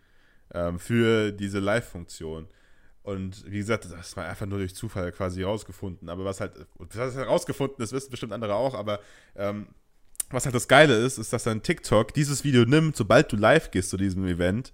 ähm, 0.53 0.79
für 0.79 1.31
diese 1.31 1.59
Live-Funktion. 1.59 2.47
Und 3.03 3.49
wie 3.49 3.57
gesagt, 3.57 3.87
das 3.89 4.15
war 4.15 4.27
einfach 4.27 4.45
nur 4.45 4.59
durch 4.59 4.75
Zufall 4.75 5.11
quasi 5.11 5.43
rausgefunden. 5.43 6.09
Aber 6.09 6.23
was 6.23 6.39
halt, 6.39 6.53
was 6.77 6.97
heißt 6.97 7.15
herausgefunden, 7.17 7.77
das 7.79 7.91
wissen 7.93 8.11
bestimmt 8.11 8.33
andere 8.33 8.55
auch, 8.55 8.75
aber 8.75 8.99
ähm, 9.35 9.67
was 10.29 10.45
halt 10.45 10.55
das 10.55 10.67
Geile 10.67 10.95
ist, 10.95 11.17
ist, 11.17 11.33
dass 11.33 11.43
dann 11.43 11.63
TikTok 11.63 12.13
dieses 12.13 12.43
Video 12.43 12.63
nimmt, 12.63 12.95
sobald 12.95 13.31
du 13.31 13.37
live 13.37 13.71
gehst 13.71 13.89
zu 13.89 13.97
diesem 13.97 14.25
Event 14.25 14.71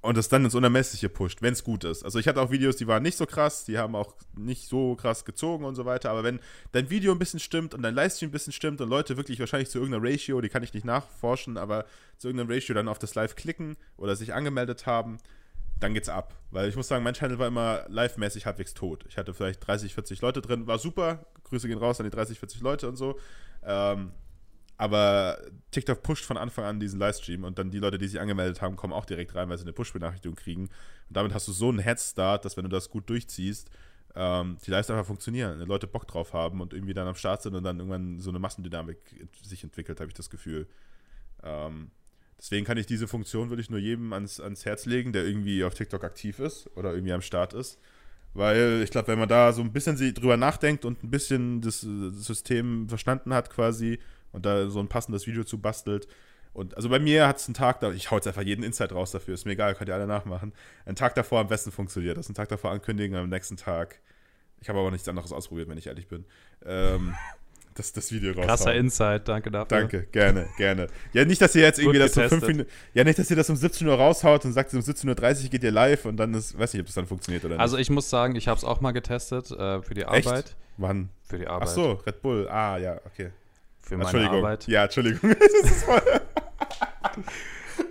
und 0.00 0.16
es 0.16 0.28
dann 0.28 0.44
ins 0.44 0.54
Unermessliche 0.54 1.08
pusht, 1.08 1.42
wenn 1.42 1.52
es 1.52 1.64
gut 1.64 1.84
ist. 1.84 2.04
Also 2.04 2.18
ich 2.18 2.28
hatte 2.28 2.40
auch 2.40 2.50
Videos, 2.50 2.76
die 2.76 2.86
waren 2.86 3.02
nicht 3.02 3.18
so 3.18 3.26
krass, 3.26 3.64
die 3.64 3.78
haben 3.78 3.94
auch 3.94 4.14
nicht 4.36 4.68
so 4.68 4.94
krass 4.94 5.24
gezogen 5.24 5.64
und 5.64 5.74
so 5.74 5.84
weiter, 5.84 6.10
aber 6.10 6.22
wenn 6.22 6.40
dein 6.72 6.88
Video 6.90 7.12
ein 7.12 7.18
bisschen 7.18 7.40
stimmt 7.40 7.74
und 7.74 7.82
dein 7.82 7.94
Livestream 7.94 8.28
ein 8.28 8.32
bisschen 8.32 8.52
stimmt 8.52 8.80
und 8.80 8.88
Leute 8.88 9.16
wirklich 9.16 9.40
wahrscheinlich 9.40 9.68
zu 9.68 9.78
irgendeiner 9.78 10.04
Ratio, 10.04 10.40
die 10.40 10.48
kann 10.48 10.62
ich 10.62 10.72
nicht 10.72 10.86
nachforschen, 10.86 11.58
aber 11.58 11.84
zu 12.18 12.28
irgendeiner 12.28 12.54
Ratio 12.54 12.74
dann 12.74 12.88
auf 12.88 12.98
das 12.98 13.14
Live 13.14 13.34
klicken 13.34 13.76
oder 13.96 14.14
sich 14.16 14.32
angemeldet 14.32 14.86
haben, 14.86 15.18
dann 15.80 15.94
geht's 15.94 16.08
ab. 16.08 16.34
Weil 16.50 16.68
ich 16.68 16.76
muss 16.76 16.88
sagen, 16.88 17.04
mein 17.04 17.14
Channel 17.14 17.38
war 17.38 17.48
immer 17.48 17.84
live-mäßig 17.88 18.46
halbwegs 18.46 18.74
tot. 18.74 19.04
Ich 19.08 19.18
hatte 19.18 19.34
vielleicht 19.34 19.66
30, 19.66 19.94
40 19.94 20.20
Leute 20.20 20.40
drin, 20.40 20.66
war 20.66 20.78
super. 20.78 21.26
Grüße 21.44 21.68
gehen 21.68 21.78
raus 21.78 22.00
an 22.00 22.04
die 22.04 22.10
30, 22.10 22.38
40 22.38 22.60
Leute 22.60 22.88
und 22.88 22.96
so. 22.96 23.18
Ähm, 23.62 24.12
aber 24.78 25.38
TikTok 25.70 26.02
pusht 26.02 26.24
von 26.24 26.36
Anfang 26.36 26.64
an 26.64 26.80
diesen 26.80 27.00
Livestream 27.00 27.44
und 27.44 27.58
dann 27.58 27.70
die 27.70 27.78
Leute, 27.78 27.98
die 27.98 28.08
sich 28.08 28.20
angemeldet 28.20 28.60
haben, 28.60 28.76
kommen 28.76 28.92
auch 28.92 29.06
direkt 29.06 29.34
rein, 29.34 29.48
weil 29.48 29.56
sie 29.56 29.64
eine 29.64 29.72
Push-Benachrichtigung 29.72 30.36
kriegen. 30.36 30.62
Und 30.64 31.16
damit 31.16 31.32
hast 31.32 31.48
du 31.48 31.52
so 31.52 31.68
einen 31.68 31.78
Headstart, 31.78 32.44
dass 32.44 32.56
wenn 32.56 32.64
du 32.64 32.70
das 32.70 32.90
gut 32.90 33.08
durchziehst, 33.08 33.70
ähm, 34.14 34.58
die 34.64 34.70
Lives 34.70 34.90
einfach 34.90 35.06
funktionieren, 35.06 35.58
die 35.58 35.64
Leute 35.64 35.86
Bock 35.86 36.06
drauf 36.06 36.32
haben 36.32 36.60
und 36.60 36.74
irgendwie 36.74 36.94
dann 36.94 37.06
am 37.06 37.14
Start 37.14 37.42
sind 37.42 37.54
und 37.54 37.64
dann 37.64 37.78
irgendwann 37.78 38.20
so 38.20 38.30
eine 38.30 38.38
Massendynamik 38.38 38.98
sich 39.42 39.64
entwickelt, 39.64 40.00
habe 40.00 40.08
ich 40.08 40.14
das 40.14 40.30
Gefühl. 40.30 40.66
Ähm, 41.42 41.90
deswegen 42.38 42.66
kann 42.66 42.78
ich 42.78 42.86
diese 42.86 43.08
Funktion, 43.08 43.50
würde 43.50 43.64
nur 43.70 43.78
jedem 43.78 44.12
ans, 44.12 44.40
ans 44.40 44.64
Herz 44.64 44.86
legen, 44.86 45.12
der 45.12 45.24
irgendwie 45.24 45.64
auf 45.64 45.74
TikTok 45.74 46.04
aktiv 46.04 46.38
ist 46.38 46.70
oder 46.76 46.92
irgendwie 46.92 47.12
am 47.12 47.22
Start 47.22 47.52
ist. 47.54 47.78
Weil 48.34 48.82
ich 48.82 48.90
glaube, 48.90 49.08
wenn 49.08 49.18
man 49.18 49.28
da 49.28 49.52
so 49.52 49.62
ein 49.62 49.72
bisschen 49.72 49.96
drüber 50.14 50.36
nachdenkt 50.36 50.84
und 50.84 51.02
ein 51.02 51.10
bisschen 51.10 51.62
das 51.62 51.82
äh, 51.82 52.10
System 52.10 52.88
verstanden 52.88 53.32
hat 53.32 53.48
quasi 53.50 53.98
und 54.32 54.44
da 54.44 54.68
so 54.68 54.78
ein 54.80 54.88
passendes 54.88 55.26
Video 55.26 55.44
zu 55.44 55.58
bastelt. 55.58 56.06
Und 56.52 56.76
also 56.76 56.88
bei 56.88 56.98
mir 56.98 57.26
hat 57.26 57.38
es 57.38 57.46
einen 57.46 57.54
Tag 57.54 57.80
da, 57.80 57.92
ich 57.92 58.10
hau 58.10 58.16
jetzt 58.16 58.26
einfach 58.26 58.42
jeden 58.42 58.62
Insight 58.62 58.92
raus 58.92 59.10
dafür, 59.10 59.34
ist 59.34 59.44
mir 59.44 59.52
egal, 59.52 59.74
könnt 59.74 59.88
ihr 59.88 59.94
alle 59.94 60.06
nachmachen. 60.06 60.52
Ein 60.84 60.96
Tag 60.96 61.14
davor 61.14 61.40
am 61.40 61.48
besten 61.48 61.70
funktioniert 61.70 62.16
das. 62.16 62.28
Einen 62.28 62.34
Tag 62.34 62.48
davor 62.48 62.70
ankündigen, 62.70 63.16
am 63.16 63.28
nächsten 63.28 63.56
Tag. 63.56 64.00
Ich 64.60 64.68
habe 64.68 64.78
aber 64.78 64.90
nichts 64.90 65.08
anderes 65.08 65.32
ausprobiert, 65.32 65.68
wenn 65.68 65.78
ich 65.78 65.86
ehrlich 65.86 66.08
bin. 66.08 66.24
Ähm, 66.64 67.14
das, 67.76 67.92
das 67.92 68.10
Video 68.12 68.32
raus. 68.32 68.46
Krasser 68.46 68.74
Insight, 68.74 69.28
danke 69.28 69.50
dafür. 69.50 69.78
Danke, 69.78 70.02
gerne, 70.12 70.48
gerne. 70.56 70.88
Ja, 71.12 71.24
nicht, 71.24 71.40
dass 71.40 71.54
ihr 71.54 71.62
jetzt 71.62 71.78
irgendwie 71.78 71.98
das 71.98 72.16
um 72.16 72.22
fünf 72.22 72.30
getestet. 72.30 72.48
Minuten. 72.56 72.70
Ja, 72.94 73.04
nicht, 73.04 73.18
dass 73.18 73.30
ihr 73.30 73.36
das 73.36 73.48
um 73.50 73.56
17 73.56 73.86
Uhr 73.86 73.94
raushaut 73.94 74.44
und 74.44 74.52
sagt, 74.52 74.74
um 74.74 74.80
17.30 74.80 75.44
Uhr 75.44 75.50
geht 75.50 75.62
ihr 75.62 75.70
live 75.70 76.04
und 76.06 76.16
dann 76.16 76.34
ist, 76.34 76.58
weiß 76.58 76.72
nicht, 76.74 76.80
ob 76.80 76.86
das 76.86 76.94
dann 76.94 77.06
funktioniert 77.06 77.44
oder 77.44 77.54
nicht. 77.54 77.60
Also 77.62 77.76
ich 77.78 77.90
muss 77.90 78.10
sagen, 78.10 78.34
ich 78.36 78.48
habe 78.48 78.58
es 78.58 78.64
auch 78.64 78.80
mal 78.80 78.92
getestet 78.92 79.50
äh, 79.50 79.82
für 79.82 79.94
die 79.94 80.04
Arbeit. 80.04 80.26
Echt? 80.26 80.56
Wann? 80.78 81.08
Für 81.22 81.38
die 81.38 81.46
Ach 81.46 81.52
Arbeit. 81.54 81.68
so, 81.68 81.92
Red 82.06 82.22
Bull. 82.22 82.48
Ah, 82.48 82.76
ja, 82.78 83.00
okay. 83.06 83.30
Für 83.82 83.96
meine 83.96 84.02
Entschuldigung. 84.08 84.36
Arbeit. 84.38 84.66
Ja, 84.66 84.84
Entschuldigung. 84.84 85.30
Das 85.38 85.70
ist 85.70 85.84
voll- 85.84 86.02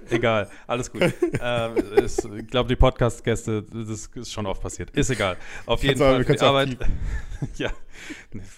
Egal, 0.10 0.50
alles 0.68 0.92
gut. 0.92 1.02
ähm, 1.42 1.78
ist, 1.96 2.26
ich 2.26 2.48
glaube, 2.48 2.70
die 2.70 2.76
Podcast-Gäste, 2.76 3.64
das 3.64 4.08
ist 4.08 4.32
schon 4.32 4.46
oft 4.46 4.62
passiert. 4.62 4.92
Ist 4.92 5.10
egal. 5.10 5.38
Auf 5.66 5.84
jeden 5.84 6.00
Fall 6.00 6.24
für 6.24 6.34
die 6.34 6.40
Arbeit. 6.42 6.78
ja, 7.56 7.72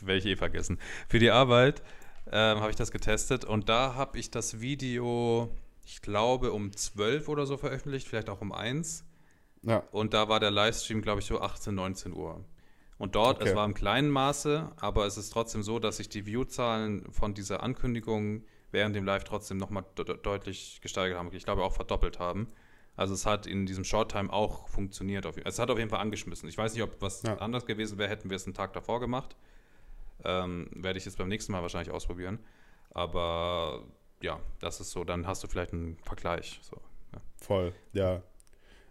werde 0.01 0.17
ich 0.19 0.25
eh 0.25 0.35
vergessen. 0.35 0.79
Für 1.07 1.19
die 1.19 1.31
Arbeit 1.31 1.81
ähm, 2.31 2.59
habe 2.59 2.69
ich 2.69 2.75
das 2.75 2.91
getestet 2.91 3.45
und 3.45 3.69
da 3.69 3.95
habe 3.95 4.17
ich 4.19 4.31
das 4.31 4.59
Video, 4.59 5.55
ich 5.85 6.01
glaube, 6.01 6.51
um 6.51 6.71
12 6.75 7.27
oder 7.29 7.45
so 7.45 7.57
veröffentlicht, 7.57 8.07
vielleicht 8.07 8.29
auch 8.29 8.41
um 8.41 8.51
1. 8.51 9.05
ja, 9.63 9.83
Und 9.91 10.13
da 10.13 10.29
war 10.29 10.39
der 10.39 10.51
Livestream, 10.51 11.01
glaube 11.01 11.21
ich, 11.21 11.25
so 11.27 11.39
18, 11.41 11.73
19 11.73 12.13
Uhr. 12.13 12.43
Und 12.97 13.15
dort, 13.15 13.37
Okay. 13.39 13.49
es 13.49 13.55
war 13.55 13.63
im 13.65 13.75
kleinen 13.75 14.09
Maße, 14.09 14.71
aber 14.77 15.05
es 15.05 15.17
ist 15.17 15.29
trotzdem 15.31 15.61
so, 15.61 15.79
dass 15.79 15.97
sich 15.97 16.09
die 16.09 16.25
Viewzahlen 16.25 17.05
von 17.11 17.33
dieser 17.33 17.61
Ankündigung 17.61 18.43
während 18.72 18.95
dem 18.95 19.05
Live 19.05 19.24
trotzdem 19.24 19.57
nochmal 19.57 19.86
de 19.97 20.05
de- 20.05 20.18
deutlich 20.22 20.80
gesteigert 20.82 21.18
haben. 21.18 21.30
Ich 21.34 21.43
glaube 21.43 21.63
auch 21.63 21.74
verdoppelt 21.74 22.20
haben. 22.20 22.47
Also 22.95 23.13
es 23.13 23.26
hat 23.26 23.45
in 23.45 23.65
diesem 23.65 23.84
Short-Time 23.84 24.34
auch 24.34 24.68
funktioniert. 24.70 25.26
Es 25.45 25.59
hat 25.59 25.70
auf 25.70 25.78
jeden 25.78 25.89
Fall 25.89 25.99
angeschmissen. 25.99 26.49
Ich 26.49 26.57
weiß 26.57 26.74
nicht, 26.74 26.82
ob 26.84 26.99
was 27.01 27.22
Ja. 27.24 27.38
anders 27.38 27.65
gewesen 27.65 27.97
wäre, 27.99 28.09
hätten 28.09 28.30
wir 28.30 28.36
es 28.38 28.45
einen 28.45 28.55
Tag 28.55 28.74
davor 28.74 28.99
gemacht. 28.99 29.36
Ähm, 30.26 30.68
werde 30.74 30.97
ich 30.97 31.05
jetzt 31.05 31.18
beim 31.18 31.28
nächsten 31.28 31.51
Mal 31.51 31.61
wahrscheinlich 31.61 31.91
ausprobieren. 31.93 32.39
Aber 32.91 33.84
ja, 34.22 34.39
das 34.59 34.80
ist 34.80 34.91
so. 34.91 35.03
Dann 35.03 35.28
hast 35.28 35.43
du 35.43 35.47
vielleicht 35.47 35.74
einen 35.74 35.97
Vergleich. 36.03 36.59
So. 36.63 36.78
Ja. 37.13 37.22
voll, 37.39 37.74
ja. 37.93 38.24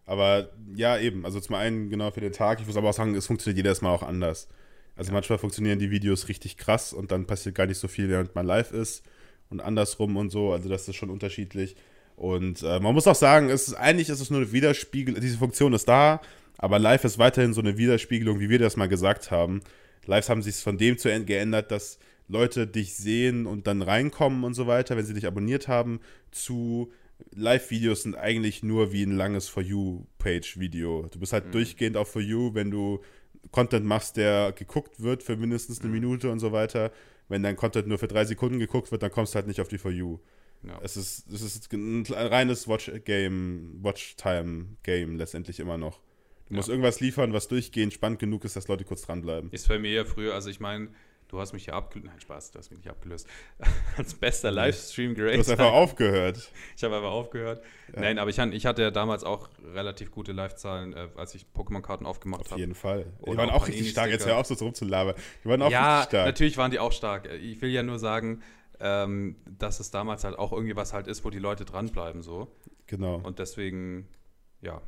Aber 0.05 0.51
ja, 0.75 0.99
eben. 0.99 1.25
Also 1.25 1.41
zum 1.41 1.57
einen 1.57 1.91
genau 1.91 2.13
für 2.13 2.21
den 2.21 2.33
Tag. 2.33 2.61
Ich 2.61 2.67
muss 2.69 2.77
aber 2.77 2.91
auch 2.91 2.95
sagen, 2.95 3.15
es 3.17 3.27
funktioniert 3.27 3.57
jedes 3.67 3.83
Mal 3.83 3.91
auch 3.91 4.05
anders. 4.05 4.47
Also 4.95 5.13
manchmal 5.13 5.39
funktionieren 5.39 5.81
die 5.81 5.91
Videos 5.91 6.29
richtig 6.29 6.57
krass 6.57 6.93
und 6.93 7.11
dann 7.11 7.27
passiert 7.27 7.57
gar 7.57 7.67
nicht 7.67 7.79
so 7.79 7.89
viel, 7.89 8.09
während 8.09 8.35
man 8.37 8.47
live 8.47 8.71
ist 8.73 9.05
und 9.51 9.61
andersrum 9.61 10.17
und 10.17 10.31
so. 10.31 10.53
Also 10.53 10.69
das 10.69 10.89
ist 10.89 10.97
schon 10.97 11.11
unterschiedlich. 11.11 11.77
Und 12.17 12.63
äh, 12.63 12.81
man 12.81 12.95
muss 12.95 13.07
auch 13.07 13.15
sagen, 13.15 13.51
es 13.51 13.69
ist 13.69 13.75
eigentlich 13.75 14.09
ist 14.09 14.21
es 14.21 14.31
nur 14.31 14.41
eine 14.41 14.53
Widerspiegel. 14.53 15.21
Diese 15.21 15.39
Funktion 15.39 15.73
ist 15.75 15.87
da, 15.87 16.21
aber 16.57 16.79
live 16.79 17.05
ist 17.05 17.19
weiterhin 17.19 17.53
so 17.53 17.61
eine 17.61 17.77
Widerspiegelung, 17.77 18.41
wie 18.41 18.49
wir 18.49 18.59
das 18.59 18.77
mal 18.77 18.89
gesagt 18.89 19.31
haben. 19.31 19.61
Lives 20.07 20.29
haben 20.29 20.43
sich 20.43 20.57
von 20.57 20.79
dem 20.79 20.99
zu 20.99 21.11
end- 21.11 21.27
geändert, 21.27 21.71
dass 21.71 21.99
Leute 22.29 22.67
dich 22.67 22.95
sehen 22.95 23.47
und 23.47 23.67
dann 23.67 23.83
reinkommen 23.83 24.45
und 24.45 24.55
so 24.55 24.67
weiter, 24.67 24.97
wenn 24.97 25.05
sie 25.05 25.15
dich 25.15 25.27
abonniert 25.27 25.69
haben, 25.69 26.01
zu 26.31 26.91
Live-Videos 27.35 28.03
sind 28.03 28.15
eigentlich 28.17 28.63
nur 28.63 28.93
wie 28.93 29.03
ein 29.03 29.17
langes 29.17 29.49
For 29.49 29.63
You-Page-Video. 29.63 31.09
Du 31.11 31.19
bist 31.19 31.33
halt 31.33 31.55
durchgehend 31.55 31.97
auf 31.97 32.11
For 32.11 32.23
You, 32.23 32.55
wenn 32.55 32.71
du 32.71 33.01
Content 33.51 33.85
machst, 33.87 34.17
der 34.17 34.53
geguckt 34.53 35.01
wird 35.03 35.23
für 35.23 35.37
mindestens 35.37 35.81
eine 35.81 35.91
Minute 35.91 36.31
und 36.31 36.39
so 36.41 36.53
weiter. 36.53 36.91
Wenn 37.29 37.43
dein 37.43 37.57
Content 37.57 37.89
nur 37.89 37.99
für 37.99 38.09
drei 38.09 38.25
Sekunden 38.25 38.59
geguckt 38.59 38.91
wird, 38.93 39.03
dann 39.03 39.11
kommst 39.11 39.35
du 39.35 39.37
halt 39.37 39.47
nicht 39.47 39.61
auf 39.61 39.69
die 39.69 39.79
For 39.79 39.91
You. 39.91 40.19
Ja. 40.63 40.79
Es 40.83 40.97
ist, 40.97 41.29
es 41.31 41.43
ist 41.43 41.73
ein 41.73 42.05
reines 42.09 42.67
Watch-Game, 42.69 43.79
Watch-Time-Game 43.83 45.17
letztendlich 45.17 45.61
immer 45.61 45.79
noch. 45.79 46.01
Du 46.47 46.55
Ja. 46.55 46.57
musst 46.57 46.69
irgendwas 46.69 47.01
liefern, 47.01 47.33
was 47.33 47.49
durchgehend 47.49 47.93
spannend 47.93 48.19
genug 48.21 48.45
ist, 48.45 48.57
dass 48.57 48.69
Leute 48.69 48.85
kurz 48.85 49.03
dranbleiben. 49.03 49.51
Ist 49.53 49.69
bei 49.69 49.79
mir 49.79 49.91
ja 49.91 50.05
früher, 50.05 50.35
also 50.35 50.49
ich 50.49 50.61
meine, 50.61 50.89
Du 51.29 51.41
hast 51.41 51.53
mich 51.53 51.65
hier 51.65 51.75
abgelöst. 51.75 52.09
Nein, 52.09 52.21
Spaß, 52.21 52.53
du 52.53 52.59
hast 52.59 52.71
mich 52.71 52.79
nicht 52.79 52.89
abgelöst. 52.89 53.27
Als 53.97 54.15
bester 54.15 54.53
Livestream 54.53 55.15
Du 55.15 55.29
hast 55.29 55.51
einfach 55.51 55.73
aufgehört. 55.73 56.53
Ich 56.77 56.85
habe 56.85 56.97
einfach 56.97 57.11
aufgehört. 57.11 57.65
Nein, 57.95 58.19
aber 58.19 58.31
ich, 58.31 58.39
ich 58.39 58.67
hatte 58.67 58.83
ja 58.83 58.91
damals 58.93 59.25
auch 59.25 59.49
relativ 59.75 60.13
gute 60.13 60.33
Live-Zahlen, 60.33 60.93
äh, 60.93 61.09
als 61.17 61.35
ich 61.35 61.47
Pokémon-Karten 61.55 62.07
aufgemacht 62.07 62.43
Auf 62.43 62.51
habe. 62.53 62.61
jeden 62.61 62.75
Fall. 62.77 63.07
Die 63.27 63.37
waren 63.37 63.51
auch 63.51 63.63
auch 63.63 63.69
richtig 63.69 63.91
stark, 63.91 64.11
jetzt 64.11 64.27
hör 64.27 64.37
auf, 64.39 64.47
so 64.47 64.55
rumzulabern. 64.55 65.17
Die 65.43 65.49
waren 65.49 65.63
auch 65.63 65.71
Ja, 65.71 65.97
richtig 65.99 66.11
stark. 66.11 66.27
natürlich 66.27 66.57
waren 66.59 66.71
die 66.71 66.79
auch 66.79 66.93
stark. 66.93 67.29
Ich 67.33 67.61
will 67.61 67.71
ja 67.71 67.83
nur 67.83 67.99
sagen, 67.99 68.43
ähm, 68.79 69.37
dass 69.47 69.81
es 69.81 69.91
damals 69.91 70.23
halt 70.23 70.39
auch 70.39 70.53
irgendwie 70.53 70.77
was 70.77 70.93
halt 70.93 71.09
ist, 71.09 71.25
wo 71.25 71.31
die 71.31 71.39
Leute 71.39 71.65
dranbleiben 71.65 72.23
so. 72.23 72.49
Genau. 72.87 73.17
Und 73.17 73.39
deswegen, 73.41 74.07
ja. 74.61 74.81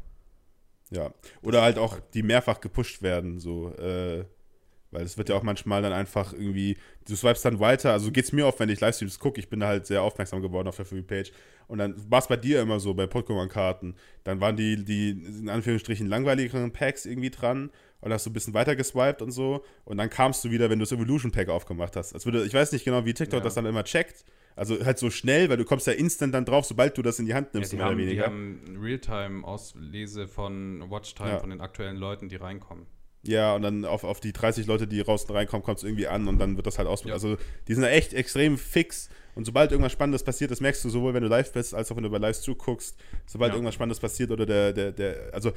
Ja. 0.91 1.13
Oder 1.43 1.63
halt 1.63 1.79
auch, 1.79 1.99
die 2.15 2.23
mehrfach 2.23 2.61
gepusht 2.61 3.03
werden, 3.03 3.41
so, 3.41 3.71
äh, 3.75 4.25
weil 4.91 5.03
es 5.03 5.19
wird 5.19 5.29
ja 5.29 5.37
auch 5.37 5.43
manchmal 5.43 5.83
dann 5.83 5.93
einfach 5.93 6.33
irgendwie, 6.33 6.77
du 7.07 7.15
swipest 7.17 7.45
dann 7.45 7.61
weiter, 7.61 7.93
also 7.93 8.11
geht's 8.11 8.33
mir 8.33 8.47
oft, 8.47 8.59
wenn 8.61 8.69
ich 8.69 8.81
Livestreams 8.81 9.19
gucke, 9.19 9.39
ich 9.41 9.49
bin 9.49 9.61
da 9.61 9.69
halt 9.69 9.87
sehr 9.87 10.03
aufmerksam 10.03 10.41
geworden 10.43 10.69
auf 10.69 10.77
der 10.77 10.87
FB-Page 10.87 11.33
und 11.67 11.79
dann 11.79 11.95
war 12.11 12.21
es 12.21 12.29
bei 12.29 12.37
dir 12.37 12.63
immer 12.63 12.81
so, 12.81 12.95
bei 12.95 13.05
Pokémon-Karten, 13.05 13.95
dann 14.25 14.41
waren 14.41 14.57
die, 14.57 14.85
die 14.85 15.11
in 15.11 15.49
Anführungsstrichen 15.49 16.07
langweiligeren 16.07 16.73
Packs 16.73 17.05
irgendwie 17.07 17.31
dran 17.31 17.71
und 18.01 18.13
hast 18.13 18.25
du 18.27 18.31
ein 18.31 18.33
bisschen 18.33 18.55
weiter 18.55 18.77
geswiped 18.77 19.21
und 19.23 19.31
so 19.33 19.63
und 19.85 19.99
dann 19.99 20.09
kamst 20.09 20.45
du 20.45 20.51
wieder, 20.51 20.71
wenn 20.71 20.79
du 20.79 20.85
das 20.85 20.93
Evolution-Pack 20.93 21.49
aufgemacht 21.49 21.95
hast. 21.97 22.15
Als 22.15 22.25
würde, 22.25 22.45
ich 22.45 22.55
weiß 22.55 22.73
nicht 22.73 22.85
genau, 22.85 23.05
wie 23.05 23.13
TikTok 23.15 23.41
Ja. 23.41 23.45
das 23.45 23.55
dann 23.55 23.67
immer 23.67 23.85
checkt, 23.85 24.25
also 24.57 24.85
halt 24.85 24.99
so 24.99 25.11
schnell, 25.11 25.49
weil 25.51 25.57
du 25.57 25.65
kommst 25.65 25.87
ja 25.87 25.93
instant 25.93 26.35
dann 26.35 26.45
drauf, 26.45 26.65
sobald 26.65 26.97
du 26.97 27.03
das 27.03 27.19
in 27.19 27.27
die 27.27 27.35
Hand 27.35 27.49
ja 27.49 27.59
nimmst, 27.61 27.73
die, 27.73 27.77
mehr 27.77 27.85
oder 27.87 27.93
haben, 27.93 27.99
die 28.01 28.07
weniger. 28.07 28.25
haben 28.27 28.79
Realtime-Auslese 28.81 30.29
von 30.29 30.85
Watchtime 30.91 31.29
Ja. 31.31 31.39
von 31.39 31.51
den 31.51 31.61
aktuellen 31.61 31.97
Leuten, 31.97 32.29
die 32.29 32.37
reinkommen. 32.37 32.87
Ja, 33.29 33.55
und 33.55 33.61
dann 33.61 33.85
auf, 33.85 34.05
auf 34.05 34.21
die 34.21 34.33
30 34.33 34.67
Leute, 34.67 34.87
die 34.87 35.03
raus 35.03 35.25
und 35.25 35.35
reinkommen, 35.35 35.63
kommt 35.63 35.79
es 35.79 35.85
irgendwie 35.85 36.09
an 36.09 36.29
und 36.29 36.39
dann 36.39 36.57
wird 36.57 36.67
das 36.67 36.79
halt 36.79 36.89
aus. 36.89 37.05
Ja. 37.05 37.13
Also, 37.13 37.37
die 37.69 37.75
sind 37.75 37.85
echt 37.85 38.15
extrem 38.15 38.57
fix. 38.57 39.11
Und 39.39 39.45
sobald 39.45 39.71
irgendwas 39.71 39.93
Spannendes 39.93 40.25
passiert, 40.25 40.51
das 40.51 40.61
merkst 40.61 40.85
du 40.85 40.91
sowohl, 40.91 41.15
wenn 41.15 41.23
du 41.23 41.29
live 41.29 41.53
bist, 41.53 41.73
als 41.73 41.93
auch 41.93 41.97
wenn 41.97 42.03
du 42.03 42.11
bei 42.11 42.19
Lives 42.19 42.41
zuguckst. 42.43 42.99
Sobald 43.25 43.51
Ja. 43.51 43.55
irgendwas 43.55 43.75
Spannendes 43.75 44.01
passiert 44.01 44.33
oder 44.33 44.45
der, 44.45 44.73
der, 44.73 44.91
der, 44.91 45.31
also 45.33 45.53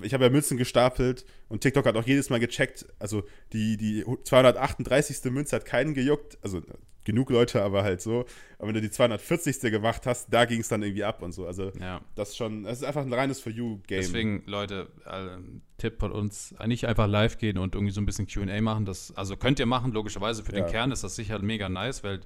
ich 0.00 0.14
habe 0.14 0.24
ja 0.24 0.30
Münzen 0.30 0.56
gestapelt 0.56 1.26
und 1.50 1.60
TikTok 1.60 1.84
hat 1.84 1.96
auch 1.96 2.06
jedes 2.06 2.30
Mal 2.30 2.40
gecheckt. 2.40 2.86
Also, 2.98 3.24
die, 3.52 3.76
die 3.76 4.04
238. 4.24 5.30
Münze 5.30 5.54
hat 5.56 5.66
keinen 5.66 5.92
gejuckt. 5.92 6.38
Also, 6.42 6.62
genug 7.04 7.28
Leute, 7.30 7.62
aber 7.62 7.84
halt 7.84 8.00
so. 8.00 8.24
Aber 8.58 8.68
wenn 8.68 8.74
du 8.74 8.80
die 8.80 8.90
240. 8.90 9.60
gemacht 9.70 10.06
hast, 10.06 10.28
da 10.32 10.46
ging 10.46 10.60
es 10.60 10.68
dann 10.68 10.82
irgendwie 10.82 11.04
ab 11.04 11.20
und 11.22 11.32
so. 11.32 11.46
Also, 11.46 11.70
Ja. 11.78 12.00
das 12.14 12.30
ist 12.30 12.36
schon, 12.38 12.64
das 12.64 12.78
ist 12.78 12.84
einfach 12.84 13.02
ein 13.02 13.12
reines 13.12 13.40
For 13.40 13.52
You-Game. 13.52 14.00
Deswegen, 14.00 14.42
Leute, 14.46 14.88
äh, 15.04 15.36
Tipp 15.78 16.00
von 16.00 16.10
uns, 16.10 16.54
nicht 16.66 16.86
einfach 16.86 17.06
live 17.06 17.36
gehen 17.38 17.58
und 17.58 17.74
irgendwie 17.74 17.92
so 17.92 18.00
ein 18.00 18.06
bisschen 18.06 18.26
QA 18.26 18.60
machen. 18.62 18.86
Das, 18.86 19.12
also 19.14 19.36
könnt 19.36 19.58
ihr 19.60 19.66
machen, 19.66 19.92
logischerweise. 19.92 20.42
Für 20.42 20.52
Ja. 20.56 20.62
den 20.64 20.70
Kern 20.72 20.90
ist 20.90 21.04
das 21.04 21.14
sicher 21.16 21.38
mega 21.40 21.68
nice, 21.68 22.02
weil 22.02 22.20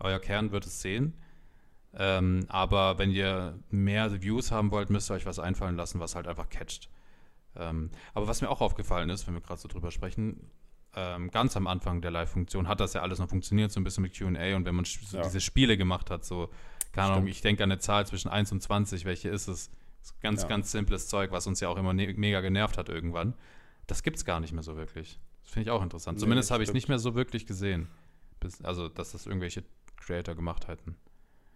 euer 0.00 0.18
Kern 0.18 0.52
wird 0.52 0.66
es 0.66 0.80
sehen. 0.82 1.14
Ähm, 1.92 2.46
aber 2.48 2.98
wenn 2.98 3.10
ihr 3.10 3.58
mehr 3.70 4.22
Views 4.22 4.52
haben 4.52 4.70
wollt, 4.70 4.90
müsst 4.90 5.10
ihr 5.10 5.14
euch 5.14 5.26
was 5.26 5.38
einfallen 5.38 5.76
lassen, 5.76 5.98
was 6.00 6.14
halt 6.14 6.28
einfach 6.28 6.48
catcht. 6.48 6.88
Ähm, 7.56 7.90
aber 8.14 8.28
was 8.28 8.40
mir 8.42 8.48
auch 8.48 8.60
aufgefallen 8.60 9.10
ist, 9.10 9.26
wenn 9.26 9.34
wir 9.34 9.40
gerade 9.40 9.60
so 9.60 9.66
drüber 9.68 9.90
sprechen, 9.90 10.50
ähm, 10.94 11.30
ganz 11.30 11.56
am 11.56 11.66
Anfang 11.66 12.00
der 12.00 12.10
Live-Funktion 12.12 12.68
hat 12.68 12.78
das 12.80 12.94
ja 12.94 13.02
alles 13.02 13.18
noch 13.18 13.28
funktioniert, 13.28 13.72
so 13.72 13.80
ein 13.80 13.84
bisschen 13.84 14.02
mit 14.02 14.16
QA 14.16 14.56
und 14.56 14.64
wenn 14.64 14.74
man 14.74 14.84
so 14.84 15.16
Ja. 15.16 15.22
diese 15.24 15.40
Spiele 15.40 15.76
gemacht 15.76 16.10
hat, 16.10 16.24
so, 16.24 16.50
keine 16.92 17.12
Ahnung, 17.12 17.26
ich 17.26 17.40
denke 17.40 17.62
an 17.64 17.70
eine 17.72 17.80
Zahl 17.80 18.06
zwischen 18.06 18.28
1 18.28 18.52
und 18.52 18.60
20, 18.62 19.04
welche 19.04 19.28
ist 19.28 19.48
es? 19.48 19.70
Ganz, 20.20 20.42
Ja. 20.42 20.48
ganz 20.48 20.70
simples 20.72 21.08
Zeug, 21.08 21.30
was 21.32 21.46
uns 21.46 21.60
ja 21.60 21.68
auch 21.68 21.76
immer 21.76 21.92
ne 21.92 22.12
mega 22.16 22.40
genervt 22.40 22.78
hat 22.78 22.88
irgendwann. 22.88 23.34
Das 23.86 24.02
gibt 24.02 24.16
es 24.16 24.24
gar 24.24 24.40
nicht 24.40 24.52
mehr 24.52 24.62
so 24.62 24.76
wirklich. 24.76 25.20
Das 25.42 25.52
finde 25.52 25.68
ich 25.68 25.70
auch 25.70 25.82
interessant. 25.82 26.16
Nee, 26.18 26.20
Zumindest 26.22 26.50
habe 26.52 26.62
ich 26.62 26.68
es 26.70 26.72
nicht 26.72 26.88
mehr 26.88 26.98
so 26.98 27.14
wirklich 27.14 27.46
gesehen. 27.46 27.88
Bis, 28.38 28.62
also, 28.62 28.88
dass 28.88 29.12
das 29.12 29.26
irgendwelche 29.26 29.62
Creator 30.00 30.34
gemacht 30.34 30.66
hätten. 30.68 30.96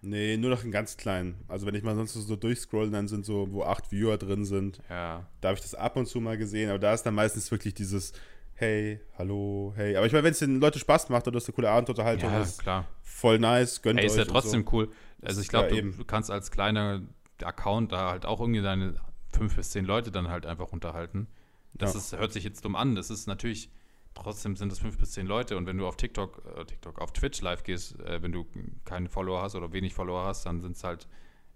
Nee, 0.03 0.37
nur 0.37 0.51
noch 0.51 0.63
einen 0.63 0.71
ganz 0.73 0.97
kleinen. 0.99 1.43
Also 1.49 1.67
wenn 1.67 1.75
ich 1.75 1.83
mal 1.83 1.95
sonst 1.97 2.13
so 2.13 2.37
durchscroll, 2.37 2.91
dann 2.91 3.09
sind 3.09 3.25
so, 3.25 3.51
wo 3.51 3.63
acht 3.65 3.91
Viewer 3.91 4.19
drin 4.19 4.45
sind, 4.45 4.81
Ja, 4.91 5.27
da 5.41 5.49
habe 5.49 5.57
ich 5.57 5.63
das 5.63 5.75
ab 5.75 5.97
und 5.97 6.07
zu 6.07 6.21
mal 6.21 6.37
gesehen, 6.37 6.69
aber 6.69 6.79
da 6.79 6.93
ist 6.93 7.05
dann 7.05 7.15
meistens 7.15 7.51
wirklich 7.51 7.73
dieses 7.75 8.13
Hey, 8.57 9.01
hallo, 9.19 9.73
hey. 9.77 9.97
Aber 9.97 10.07
ich 10.07 10.13
meine, 10.13 10.25
wenn 10.25 10.31
es 10.33 10.39
den 10.39 10.61
Leuten 10.61 10.79
Spaß 10.79 11.09
macht 11.09 11.27
oder 11.27 11.35
das 11.39 11.47
eine 11.49 11.55
coole 11.55 11.71
Abendunterhaltung 11.71 12.31
ja 12.31 12.41
ist, 12.43 12.61
klar. 12.61 12.87
voll 13.03 13.39
nice, 13.41 13.83
gönnt 13.83 13.99
Ey, 13.99 14.07
ist 14.07 14.13
euch 14.13 14.19
ja 14.19 14.23
und 14.25 14.29
trotzdem 14.29 14.65
cool. 14.73 14.93
Also 15.23 15.41
ich 15.41 15.49
glaube, 15.49 15.75
Ja, 15.75 15.81
du, 15.83 15.91
du 15.91 16.05
kannst 16.05 16.31
als 16.31 16.51
kleiner 16.53 17.03
Account 17.43 17.91
da 17.91 18.11
halt 18.11 18.27
auch 18.27 18.41
irgendwie 18.41 18.61
deine 18.63 18.95
fünf 19.33 19.57
bis 19.57 19.71
zehn 19.71 19.85
Leute 19.87 20.13
dann 20.13 20.29
halt 20.29 20.47
einfach 20.47 20.71
unterhalten. 20.73 21.27
Das 21.73 21.95
Ja. 21.95 21.99
ist, 21.99 22.13
hört 22.17 22.33
sich 22.33 22.45
jetzt 22.45 22.65
dumm 22.65 22.77
an. 22.77 22.95
Das 22.95 23.11
ist 23.11 23.27
natürlich, 23.27 23.71
trotzdem 24.15 24.57
sind 24.57 24.73
es 24.73 24.79
fünf 24.79 24.99
bis 24.99 25.13
zehn 25.13 25.27
Leute. 25.27 25.57
Und 25.57 25.67
wenn 25.67 25.77
du 25.79 25.87
auf 25.87 25.97
TikTok, 25.97 26.43
äh, 26.57 26.65
TikTok, 26.65 27.01
auf 27.01 27.13
Twitch 27.13 27.41
live 27.43 27.63
gehst, 27.63 27.99
äh, 28.01 28.23
wenn 28.23 28.33
du 28.33 28.47
keinen 28.85 29.09
Follower 29.09 29.43
hast 29.43 29.55
oder 29.55 29.73
wenig 29.73 29.95
Follower 29.95 30.25
hast, 30.25 30.47
dann 30.47 30.61
sind 30.61 30.77
es 30.77 30.85
halt 30.85 31.07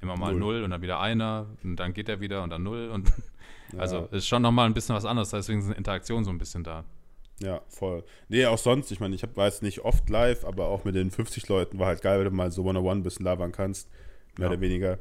immer 0.01 0.17
mal 0.17 0.31
Null. 0.33 0.41
null. 0.41 0.63
und 0.65 0.71
dann 0.71 0.83
wieder 0.83 1.01
einer 1.01 1.47
und 1.65 1.77
dann 1.77 1.93
geht 1.93 2.09
er 2.09 2.21
wieder 2.21 2.43
und 2.43 2.51
dann 2.51 2.63
null. 2.63 2.89
Und 2.91 3.13
Ja. 3.73 3.81
also 3.81 4.09
ist 4.13 4.27
schon 4.27 4.41
nochmal 4.41 4.65
ein 4.67 4.73
bisschen 4.73 4.95
was 4.95 5.05
anderes. 5.05 5.29
Deswegen 5.31 5.61
sind 5.61 5.77
Interaktionen 5.77 6.25
so 6.25 6.31
ein 6.31 6.39
bisschen 6.39 6.65
da. 6.65 6.85
Ja, 7.41 7.61
voll. 7.69 8.03
Nee, 8.29 8.47
auch 8.47 8.57
sonst, 8.59 8.91
ich 8.91 8.99
meine, 8.99 9.15
ich 9.15 9.23
hab, 9.23 9.37
war 9.37 9.45
jetzt 9.47 9.63
nicht 9.63 9.81
oft 9.85 10.09
live, 10.09 10.45
aber 10.47 10.67
auch 10.69 10.85
mit 10.85 10.95
den 10.95 11.11
50 11.11 11.47
Leuten 11.49 11.79
war 11.79 11.87
halt 11.89 12.01
geil, 12.01 12.19
wenn 12.19 12.25
du 12.25 12.31
mal 12.31 12.51
so 12.51 12.65
one-on-one 12.65 13.01
ein 13.01 13.03
bisschen 13.03 13.25
labern 13.27 13.53
kannst. 13.53 13.91
Mehr 14.39 14.47
Ja. 14.47 14.53
oder 14.53 14.61
weniger. 14.63 14.99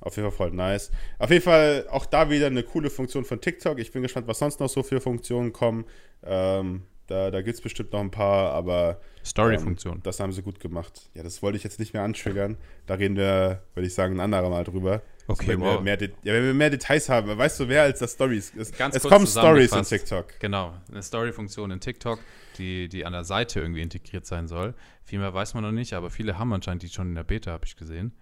Auf 0.00 0.16
jeden 0.16 0.30
Fall 0.30 0.36
voll 0.48 0.56
nice. 0.56 0.90
Auf 1.18 1.30
jeden 1.30 1.42
Fall 1.42 1.86
auch 1.90 2.06
da 2.06 2.30
wieder 2.30 2.46
eine 2.46 2.62
coole 2.62 2.88
Funktion 2.90 3.24
von 3.24 3.40
TikTok. 3.40 3.78
Ich 3.78 3.90
bin 3.92 4.02
gespannt, 4.02 4.28
was 4.28 4.38
sonst 4.38 4.60
noch 4.60 4.68
so 4.68 4.82
für 4.82 5.00
Funktionen 5.00 5.52
kommen. 5.52 5.84
Ähm, 6.22 6.82
da 7.08 7.30
da 7.30 7.40
gibt 7.42 7.54
es 7.56 7.60
bestimmt 7.62 7.92
noch 7.92 8.00
ein 8.00 8.10
paar, 8.10 8.52
aber 8.52 9.00
Story-Funktion. 9.24 9.94
ähm, 9.96 10.02
das 10.02 10.20
haben 10.20 10.32
sie 10.32 10.42
gut 10.42 10.60
gemacht. 10.60 11.10
Ja, 11.14 11.22
das 11.22 11.42
wollte 11.42 11.56
ich 11.56 11.64
jetzt 11.64 11.78
nicht 11.80 11.94
mehr 11.94 12.02
antriggern. 12.02 12.56
Da 12.86 12.94
reden 12.94 13.16
wir, 13.16 13.62
würde 13.74 13.86
ich 13.86 13.94
sagen, 13.94 14.16
ein 14.16 14.20
anderer 14.20 14.50
Mal 14.50 14.64
drüber. 14.64 15.02
Okay, 15.26 15.48
wenn, 15.48 15.60
wir 15.60 15.66
wow. 15.76 15.80
mehr 15.82 15.96
Det- 15.96 16.14
ja, 16.22 16.32
wenn 16.34 16.44
wir 16.44 16.54
mehr 16.54 16.70
Details 16.70 17.08
haben, 17.08 17.36
weißt 17.36 17.60
du, 17.60 17.68
wer 17.68 17.82
als 17.82 17.98
das 17.98 18.12
Stories 18.12 18.50
ist. 18.56 18.76
Ganz 18.78 18.94
es 18.96 19.02
kommen 19.02 19.26
Stories 19.26 19.72
in. 19.72 19.82
TikTok. 19.84 20.38
Genau, 20.38 20.74
eine 20.90 21.02
Story-Funktion 21.02 21.70
in 21.70 21.80
TikTok, 21.80 22.18
die, 22.58 22.88
die 22.88 23.04
an 23.04 23.12
der 23.12 23.24
Seite 23.24 23.60
irgendwie 23.60 23.82
integriert 23.82 24.26
sein 24.26 24.46
soll. 24.46 24.74
Viel 25.02 25.18
mehr 25.18 25.32
weiß 25.34 25.54
man 25.54 25.64
noch 25.64 25.72
nicht, 25.72 25.94
aber 25.94 26.10
viele 26.10 26.38
haben 26.38 26.52
anscheinend 26.52 26.82
die 26.82 26.88
schon 26.88 27.08
in 27.08 27.14
der 27.14 27.24
Beta, 27.24 27.52
habe 27.52 27.64
ich 27.66 27.76
gesehen. 27.76 28.12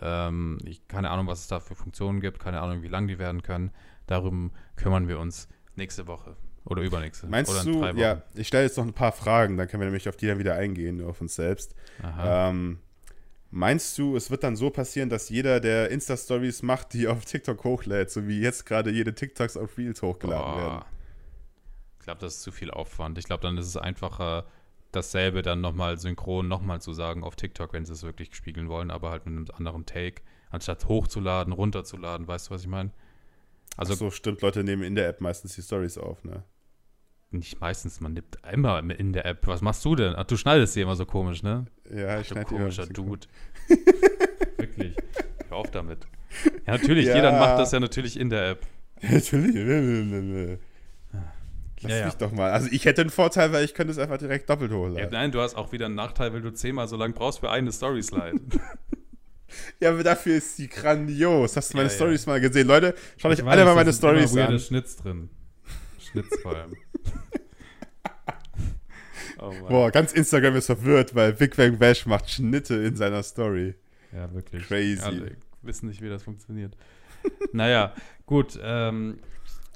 Ähm, 0.00 0.58
ich, 0.64 0.86
keine 0.88 1.10
Ahnung, 1.10 1.26
was 1.26 1.40
es 1.40 1.46
da 1.48 1.60
für 1.60 1.74
Funktionen 1.74 2.20
gibt, 2.20 2.40
keine 2.40 2.60
Ahnung, 2.60 2.82
wie 2.82 2.88
lang 2.88 3.06
die 3.08 3.18
werden 3.18 3.42
können. 3.42 3.70
Darum 4.06 4.52
kümmern 4.76 5.08
wir 5.08 5.18
uns 5.18 5.48
nächste 5.74 6.06
Woche 6.06 6.36
oder 6.64 6.82
übernächste. 6.82 7.26
Meinst 7.26 7.50
oder 7.50 7.92
du, 7.92 8.00
ja, 8.00 8.22
ich 8.34 8.48
stelle 8.48 8.64
jetzt 8.64 8.76
noch 8.76 8.84
ein 8.84 8.92
paar 8.92 9.12
Fragen, 9.12 9.56
dann 9.56 9.68
können 9.68 9.80
wir 9.80 9.86
nämlich 9.86 10.08
auf 10.08 10.16
die 10.16 10.26
dann 10.26 10.38
wieder 10.38 10.54
eingehen, 10.54 11.04
auf 11.04 11.20
uns 11.20 11.36
selbst. 11.36 11.74
Ähm, 12.18 12.80
meinst 13.50 13.96
du, 13.98 14.16
es 14.16 14.30
wird 14.30 14.42
dann 14.42 14.56
so 14.56 14.70
passieren, 14.70 15.08
dass 15.08 15.28
jeder, 15.28 15.60
der 15.60 15.90
Insta-Stories 15.90 16.62
macht, 16.62 16.92
die 16.92 17.06
auf 17.08 17.24
TikTok 17.24 17.62
hochlädt, 17.64 18.10
so 18.10 18.26
wie 18.26 18.40
jetzt 18.40 18.66
gerade 18.66 18.90
jede 18.90 19.14
TikToks 19.14 19.56
auf 19.56 19.78
Reels 19.78 20.02
hochgeladen 20.02 20.52
Boah. 20.52 20.60
werden? 20.60 20.84
Ich 21.98 22.04
glaube, 22.04 22.20
das 22.20 22.36
ist 22.36 22.42
zu 22.42 22.52
viel 22.52 22.70
Aufwand. 22.70 23.18
Ich 23.18 23.24
glaube, 23.24 23.42
dann 23.42 23.58
ist 23.58 23.66
es 23.66 23.76
einfacher, 23.76 24.46
dasselbe 24.96 25.42
dann 25.42 25.60
nochmal 25.60 25.98
synchron 25.98 26.48
nochmal 26.48 26.80
zu 26.80 26.92
sagen 26.92 27.22
auf 27.22 27.36
TikTok, 27.36 27.72
wenn 27.72 27.84
sie 27.84 27.92
es 27.92 28.02
wirklich 28.02 28.34
spiegeln 28.34 28.68
wollen, 28.68 28.90
aber 28.90 29.10
halt 29.10 29.26
mit 29.26 29.34
einem 29.36 29.46
anderen 29.56 29.86
Take, 29.86 30.22
anstatt 30.50 30.88
hochzuladen, 30.88 31.52
runterzuladen. 31.52 32.26
Weißt 32.26 32.48
du, 32.48 32.54
was 32.54 32.62
ich 32.62 32.68
meine? 32.68 32.90
Also 33.76 33.92
Ach 33.94 33.98
so, 33.98 34.10
stimmt, 34.10 34.40
Leute 34.42 34.64
nehmen 34.64 34.82
in 34.82 34.94
der 34.94 35.08
App 35.08 35.20
meistens 35.20 35.54
die 35.54 35.62
Stories 35.62 35.98
auf, 35.98 36.24
ne? 36.24 36.42
Nicht 37.30 37.60
meistens, 37.60 38.00
man 38.00 38.14
nimmt 38.14 38.38
immer 38.52 38.78
in 38.98 39.12
der 39.12 39.26
App. 39.26 39.46
Was 39.46 39.60
machst 39.60 39.84
du 39.84 39.94
denn? 39.96 40.14
Ach, 40.16 40.24
du 40.24 40.36
schneidest 40.36 40.72
sie 40.74 40.80
immer 40.80 40.96
so 40.96 41.04
komisch, 41.04 41.42
ne? 41.42 41.66
Ja, 41.92 42.20
ich 42.20 42.28
Du 42.28 42.34
schneide 42.34 42.46
komischer 42.48 42.86
Dude. 42.86 43.26
Wirklich. 44.56 44.96
Hör 45.48 45.56
auf 45.58 45.70
damit. 45.70 46.06
Ja, 46.66 46.72
natürlich, 46.78 47.06
Ja. 47.06 47.16
jeder 47.16 47.32
macht 47.32 47.58
das 47.58 47.72
ja 47.72 47.80
natürlich 47.80 48.18
in 48.18 48.30
der 48.30 48.50
App. 48.50 48.66
Natürlich. 49.02 50.58
Lass 51.82 51.92
Ja, 51.92 51.98
ja. 51.98 52.04
mich 52.06 52.14
doch 52.14 52.32
mal. 52.32 52.50
Also 52.50 52.68
ich 52.70 52.84
hätte 52.84 53.02
einen 53.02 53.10
Vorteil, 53.10 53.52
weil 53.52 53.64
ich 53.64 53.74
könnte 53.74 53.92
es 53.92 53.98
einfach 53.98 54.18
direkt 54.18 54.48
doppelt 54.48 54.70
Ja, 54.70 54.76
hochladen. 54.76 55.10
nein, 55.10 55.32
du 55.32 55.40
hast 55.40 55.56
auch 55.56 55.72
wieder 55.72 55.86
einen 55.86 55.94
Nachteil, 55.94 56.32
weil 56.32 56.42
du 56.42 56.52
zehnmal 56.52 56.88
so 56.88 56.96
lange 56.96 57.14
brauchst 57.14 57.40
für 57.40 57.50
eine 57.50 57.72
Story-Slide. 57.72 58.40
Ja, 59.80 59.90
aber 59.90 60.02
dafür 60.02 60.36
ist 60.36 60.56
sie 60.56 60.68
grandios. 60.68 61.56
Hast 61.56 61.72
du 61.72 61.76
meine 61.78 61.88
Ja, 61.88 61.92
ja. 61.92 61.96
Stories 61.96 62.26
mal 62.26 62.40
gesehen? 62.40 62.66
Leute, 62.66 62.94
schaut 63.16 63.32
euch 63.32 63.44
alle 63.44 63.64
mal 63.64 63.74
meine 63.76 63.92
Stories 63.92 64.36
an. 64.36 64.58
Schnitz 64.58 64.96
drin. 64.96 65.30
Schnitz 65.98 66.26
vor 66.42 66.56
allem. 66.56 66.76
oh. 69.38 69.52
Boah, 69.68 69.90
ganz 69.90 70.12
Instagram 70.12 70.56
ist 70.56 70.66
verwirrt, 70.66 71.14
weil 71.14 71.32
Big 71.32 71.56
Bang 71.56 71.78
Bash 71.78 72.06
macht 72.06 72.28
Schnitte 72.28 72.74
in 72.74 72.96
seiner 72.96 73.22
Story. 73.22 73.74
Ja, 74.12 74.32
wirklich. 74.34 74.66
Crazy. 74.66 75.00
Alle 75.02 75.36
wissen 75.62 75.88
nicht, 75.88 76.02
wie 76.02 76.08
das 76.08 76.22
funktioniert. 76.22 76.76
naja, 77.52 77.94
gut. 78.26 78.58
Ähm, 78.62 79.18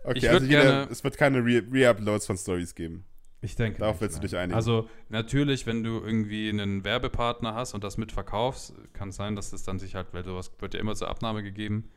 Okay, 0.05 0.19
Ich 0.19 0.29
also 0.29 0.41
würd 0.43 0.51
jeder, 0.51 0.63
gerne- 0.63 0.89
es 0.91 1.05
wird 1.05 1.17
keine 1.17 1.39
Re- 1.45 1.65
Re-Uploads 1.71 2.27
von 2.27 2.37
Stories 2.37 2.75
geben. 2.75 3.05
Ich 3.43 3.57
denke. 3.57 3.79
Darauf 3.79 3.95
nicht, 3.97 4.03
willst 4.03 4.17
du 4.17 4.21
nein. 4.21 4.29
dich 4.29 4.37
einigen. 4.39 4.55
Also, 4.55 4.89
natürlich, 5.09 5.67
wenn 5.67 5.83
du 5.83 6.01
irgendwie 6.05 6.49
einen 6.51 6.85
Werbepartner 6.85 7.55
hast 7.55 7.73
und 7.75 7.83
das 7.85 7.97
mitverkaufst, 7.97 8.75
kann 8.93 9.09
es 9.11 9.17
sein, 9.17 9.35
dass 9.37 9.53
es 9.53 9.63
dann 9.63 9.79
sich 9.79 9.95
halt, 9.95 10.09
weil 10.13 10.25
sowas 10.25 10.53
wird 10.59 10.75
ja 10.75 10.81
immer 10.81 10.95
zur 10.95 11.09
Abnahme 11.09 11.43
gegeben. 11.43 11.91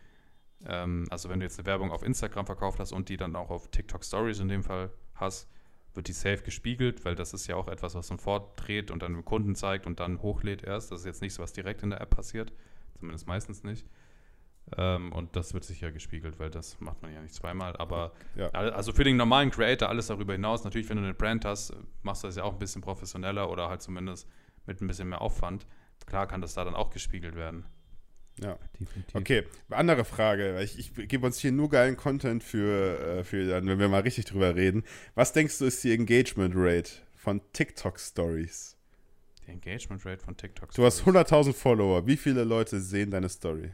Ähm, 0.66 1.06
also, 1.10 1.28
wenn 1.30 1.39
du 1.39 1.45
jetzt 1.45 1.60
eine 1.60 1.66
Werbung 1.66 1.91
auf 1.91 2.04
Instagram 2.04 2.45
verkauft 2.45 2.80
hast 2.80 2.93
und 2.93 3.10
die 3.10 3.18
dann 3.18 3.36
auch 3.36 3.49
auf 3.49 3.70
TikTok 3.72 4.06
Stories 4.06 4.39
in 4.39 4.47
dem 4.47 4.64
Fall 4.64 4.89
hast, 5.16 5.49
wird 5.95 6.08
die 6.08 6.14
safe 6.14 6.43
gespiegelt, 6.43 7.04
weil 7.06 7.16
das 7.16 7.34
ist 7.34 7.47
ja 7.47 7.56
auch 7.56 7.68
etwas, 7.68 7.93
was 7.93 8.10
man 8.10 8.20
vordreht 8.20 8.89
und 8.89 9.04
dann 9.04 9.14
dem 9.14 9.26
Kunden 9.26 9.54
zeigt 9.56 9.86
und 9.86 9.99
dann 9.99 10.22
hochlädt 10.22 10.64
erst. 10.64 10.91
Das 10.91 11.01
ist 11.01 11.06
jetzt 11.06 11.22
nicht 11.22 11.34
so, 11.34 11.43
was 11.43 11.51
direkt 11.54 11.84
in 11.84 11.89
der 11.91 12.01
App 12.01 12.10
passiert. 12.12 12.51
Zumindest 12.97 13.28
meistens 13.28 13.64
nicht. 13.64 13.86
Ähm, 14.78 15.11
und 15.11 15.36
das 15.36 15.53
wird 15.53 15.64
sicher 15.66 15.91
gespiegelt, 15.91 16.39
weil 16.39 16.49
das 16.49 16.80
macht 16.80 17.01
man 17.01 17.14
ja 17.14 17.22
nicht 17.22 17.34
zweimal. 17.36 17.76
Aber 17.78 18.14
Ja. 18.36 18.49
also 18.49 18.93
für 18.93 19.03
den 19.03 19.18
normalen 19.18 19.51
Creator 19.51 19.89
alles 19.89 20.07
darüber 20.07 20.34
hinaus, 20.34 20.64
natürlich, 20.64 20.89
wenn 20.89 20.97
du 20.97 21.03
eine 21.03 21.14
Brand 21.14 21.45
hast, 21.45 21.74
machst 22.01 22.24
du 22.24 22.28
das 22.28 22.38
ja 22.38 22.43
auch 22.43 22.53
ein 22.53 22.59
bisschen 22.59 22.82
professioneller 22.82 23.49
oder 23.51 23.70
halt 23.70 23.82
zumindest 23.82 24.28
mit 24.66 24.82
ein 24.82 24.88
bisschen 24.88 25.09
mehr 25.09 25.22
Aufwand. 25.22 25.68
Klar 26.05 26.28
kann 26.28 26.41
das 26.41 26.53
da 26.53 26.64
dann 26.64 26.76
auch 26.76 26.89
gespiegelt 26.89 27.36
werden. 27.36 27.66
Ja. 28.41 28.57
Definitiv. 28.80 29.14
Okay, 29.14 29.43
andere 29.70 30.05
Frage. 30.05 30.59
Ich, 30.64 30.80
ich 30.80 31.07
gebe 31.07 31.26
uns 31.26 31.38
hier 31.38 31.51
nur 31.51 31.70
geilen 31.70 31.95
Content 31.97 32.43
für, 32.43 32.99
äh, 33.20 33.24
für 33.24 33.47
dann, 33.47 33.68
wenn 33.68 33.78
wir 33.80 33.89
mal 33.89 34.01
richtig 34.01 34.26
drüber 34.26 34.55
reden. 34.55 34.84
Was 35.14 35.34
denkst 35.34 35.59
du, 35.59 35.66
ist 35.66 35.84
die 35.84 35.93
Engagement 35.93 36.53
Rate 36.57 36.89
von 37.16 37.41
TikTok 37.53 37.99
Stories? 37.99 38.76
Die 39.45 39.51
Engagement 39.51 40.03
Rate 40.05 40.24
von 40.24 40.36
TikTok. 40.36 40.72
Du 40.74 40.84
hast 40.84 41.01
Stories. 41.01 41.28
100.000 41.32 41.53
Follower. 41.53 42.07
Wie 42.07 42.18
viele 42.18 42.43
Leute 42.43 42.80
sehen 42.80 43.11
deine 43.11 43.30
Story? 43.30 43.72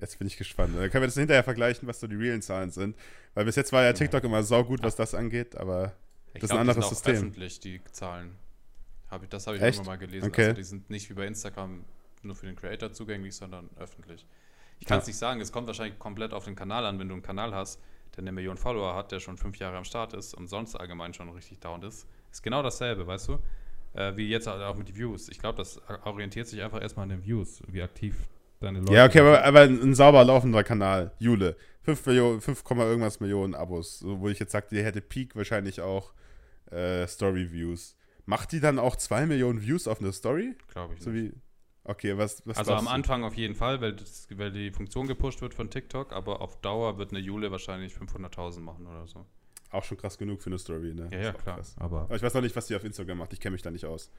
Jetzt 0.00 0.18
bin 0.18 0.26
ich 0.28 0.36
gespannt. 0.36 0.74
Dann 0.76 0.90
können 0.90 1.02
wir 1.02 1.08
das 1.08 1.14
hinterher 1.16 1.42
vergleichen, 1.44 1.88
was 1.88 1.98
so 2.00 2.06
die 2.06 2.14
realen 2.16 2.42
Zahlen 2.42 2.70
sind. 2.70 2.96
Weil 3.34 3.44
bis 3.44 3.56
jetzt 3.56 3.72
war 3.72 3.82
ja 3.82 3.92
TikTok 3.92 4.22
immer 4.24 4.42
saugut, 4.42 4.82
was 4.82 4.94
das 4.96 5.14
angeht, 5.14 5.56
aber 5.56 5.92
Ich 6.34 6.40
das 6.40 6.42
ist 6.44 6.48
glaub, 6.50 6.60
ein 6.60 6.66
die 6.66 6.70
anderes 6.70 6.74
sind 6.76 6.84
auch 6.84 6.88
System. 6.90 7.14
öffentlich, 7.16 7.60
die 7.60 7.80
Zahlen. 7.92 8.36
Hab 9.10 9.22
ich, 9.22 9.28
das 9.28 9.46
habe 9.46 9.56
ich 9.56 9.62
Echt? 9.62 9.78
irgendwann 9.78 9.94
mal 9.94 9.98
gelesen. 9.98 10.28
Okay. 10.28 10.42
Also 10.42 10.54
die 10.56 10.62
sind 10.64 10.90
nicht 10.90 11.08
wie 11.10 11.14
bei 11.14 11.26
Instagram 11.26 11.84
nur 12.22 12.34
für 12.36 12.46
den 12.46 12.56
Creator 12.56 12.92
zugänglich, 12.92 13.34
sondern 13.34 13.70
öffentlich. 13.78 14.26
Ich 14.80 14.86
kann 14.86 14.98
es 14.98 15.06
Ja. 15.06 15.10
nicht 15.10 15.16
sagen, 15.18 15.40
es 15.40 15.50
kommt 15.50 15.66
wahrscheinlich 15.66 15.98
komplett 15.98 16.32
auf 16.32 16.44
den 16.44 16.54
Kanal 16.54 16.84
an, 16.86 16.98
wenn 16.98 17.08
du 17.08 17.14
einen 17.14 17.22
Kanal 17.22 17.54
hast, 17.54 17.80
der 18.14 18.22
eine 18.22 18.32
Million 18.32 18.56
Follower 18.56 18.94
hat, 18.94 19.10
der 19.12 19.18
schon 19.20 19.36
fünf 19.36 19.56
Jahre 19.58 19.76
am 19.76 19.84
Start 19.84 20.12
ist 20.14 20.34
und 20.34 20.46
sonst 20.48 20.76
allgemein 20.76 21.14
schon 21.14 21.28
richtig 21.30 21.58
down 21.60 21.82
ist. 21.82 22.06
Ist 22.30 22.42
genau 22.42 22.62
dasselbe, 22.62 23.06
weißt 23.06 23.28
du? 23.28 23.38
Äh, 23.94 24.16
wie 24.16 24.28
jetzt 24.28 24.46
halt 24.46 24.62
auch 24.62 24.76
mit 24.76 24.88
den 24.88 24.96
Views. 24.96 25.28
Ich 25.28 25.38
glaube, 25.38 25.56
das 25.56 25.80
orientiert 26.04 26.46
sich 26.46 26.62
einfach 26.62 26.80
erstmal 26.82 27.04
an 27.04 27.08
den 27.10 27.24
Views, 27.24 27.62
wie 27.68 27.82
aktiv 27.82 28.14
deine 28.60 28.80
Leute 28.80 28.94
ja, 28.94 29.06
okay, 29.06 29.20
aber, 29.20 29.44
aber 29.44 29.60
ein 29.62 29.94
sauber 29.94 30.24
laufender 30.24 30.64
Kanal. 30.64 31.12
Jule. 31.18 31.56
5, 31.82 32.06
Millionen, 32.06 32.40
5, 32.40 32.64
irgendwas 32.70 33.20
Millionen 33.20 33.54
Abos. 33.54 33.98
So, 34.00 34.20
wo 34.20 34.28
ich 34.28 34.38
jetzt 34.38 34.52
sagte, 34.52 34.74
die 34.74 34.82
hätte 34.84 35.00
Peak 35.00 35.34
wahrscheinlich 35.36 35.80
auch 35.80 36.12
äh, 36.70 37.06
Story-Views. 37.06 37.96
Macht 38.26 38.52
die 38.52 38.60
dann 38.60 38.78
auch 38.78 38.96
2 38.96 39.26
Millionen 39.26 39.62
Views 39.62 39.88
auf 39.88 40.00
eine 40.00 40.12
Story? 40.12 40.54
glaube 40.68 40.94
ich 40.94 41.00
So 41.00 41.10
nicht. 41.10 41.32
wie. 41.32 41.32
Okay, 41.84 42.18
was, 42.18 42.46
was 42.46 42.58
Also 42.58 42.74
am 42.74 42.84
du? 42.84 42.90
Anfang 42.90 43.24
auf 43.24 43.34
jeden 43.34 43.54
Fall, 43.54 43.80
weil, 43.80 43.94
das, 43.94 44.26
weil 44.34 44.52
die 44.52 44.70
Funktion 44.70 45.06
gepusht 45.06 45.40
wird 45.40 45.54
von 45.54 45.70
TikTok, 45.70 46.12
aber 46.12 46.42
auf 46.42 46.60
Dauer 46.60 46.98
wird 46.98 47.10
eine 47.12 47.20
Jule 47.20 47.50
wahrscheinlich 47.50 47.94
500.000 47.94 48.60
machen 48.60 48.86
oder 48.86 49.06
so. 49.06 49.24
Auch 49.70 49.84
schon 49.84 49.96
krass 49.96 50.18
genug 50.18 50.42
für 50.42 50.50
eine 50.50 50.58
Story, 50.58 50.92
ne? 50.92 51.08
Ja, 51.10 51.18
ja, 51.20 51.32
klar. 51.32 51.56
krass. 51.56 51.74
Aber 51.78 52.02
Aber 52.02 52.16
ich 52.16 52.22
weiß 52.22 52.34
noch 52.34 52.42
nicht, 52.42 52.54
was 52.56 52.66
die 52.66 52.76
auf 52.76 52.84
Instagram 52.84 53.18
macht. 53.18 53.32
Ich 53.32 53.40
kenne 53.40 53.52
mich 53.52 53.62
da 53.62 53.70
nicht 53.70 53.86
aus. 53.86 54.10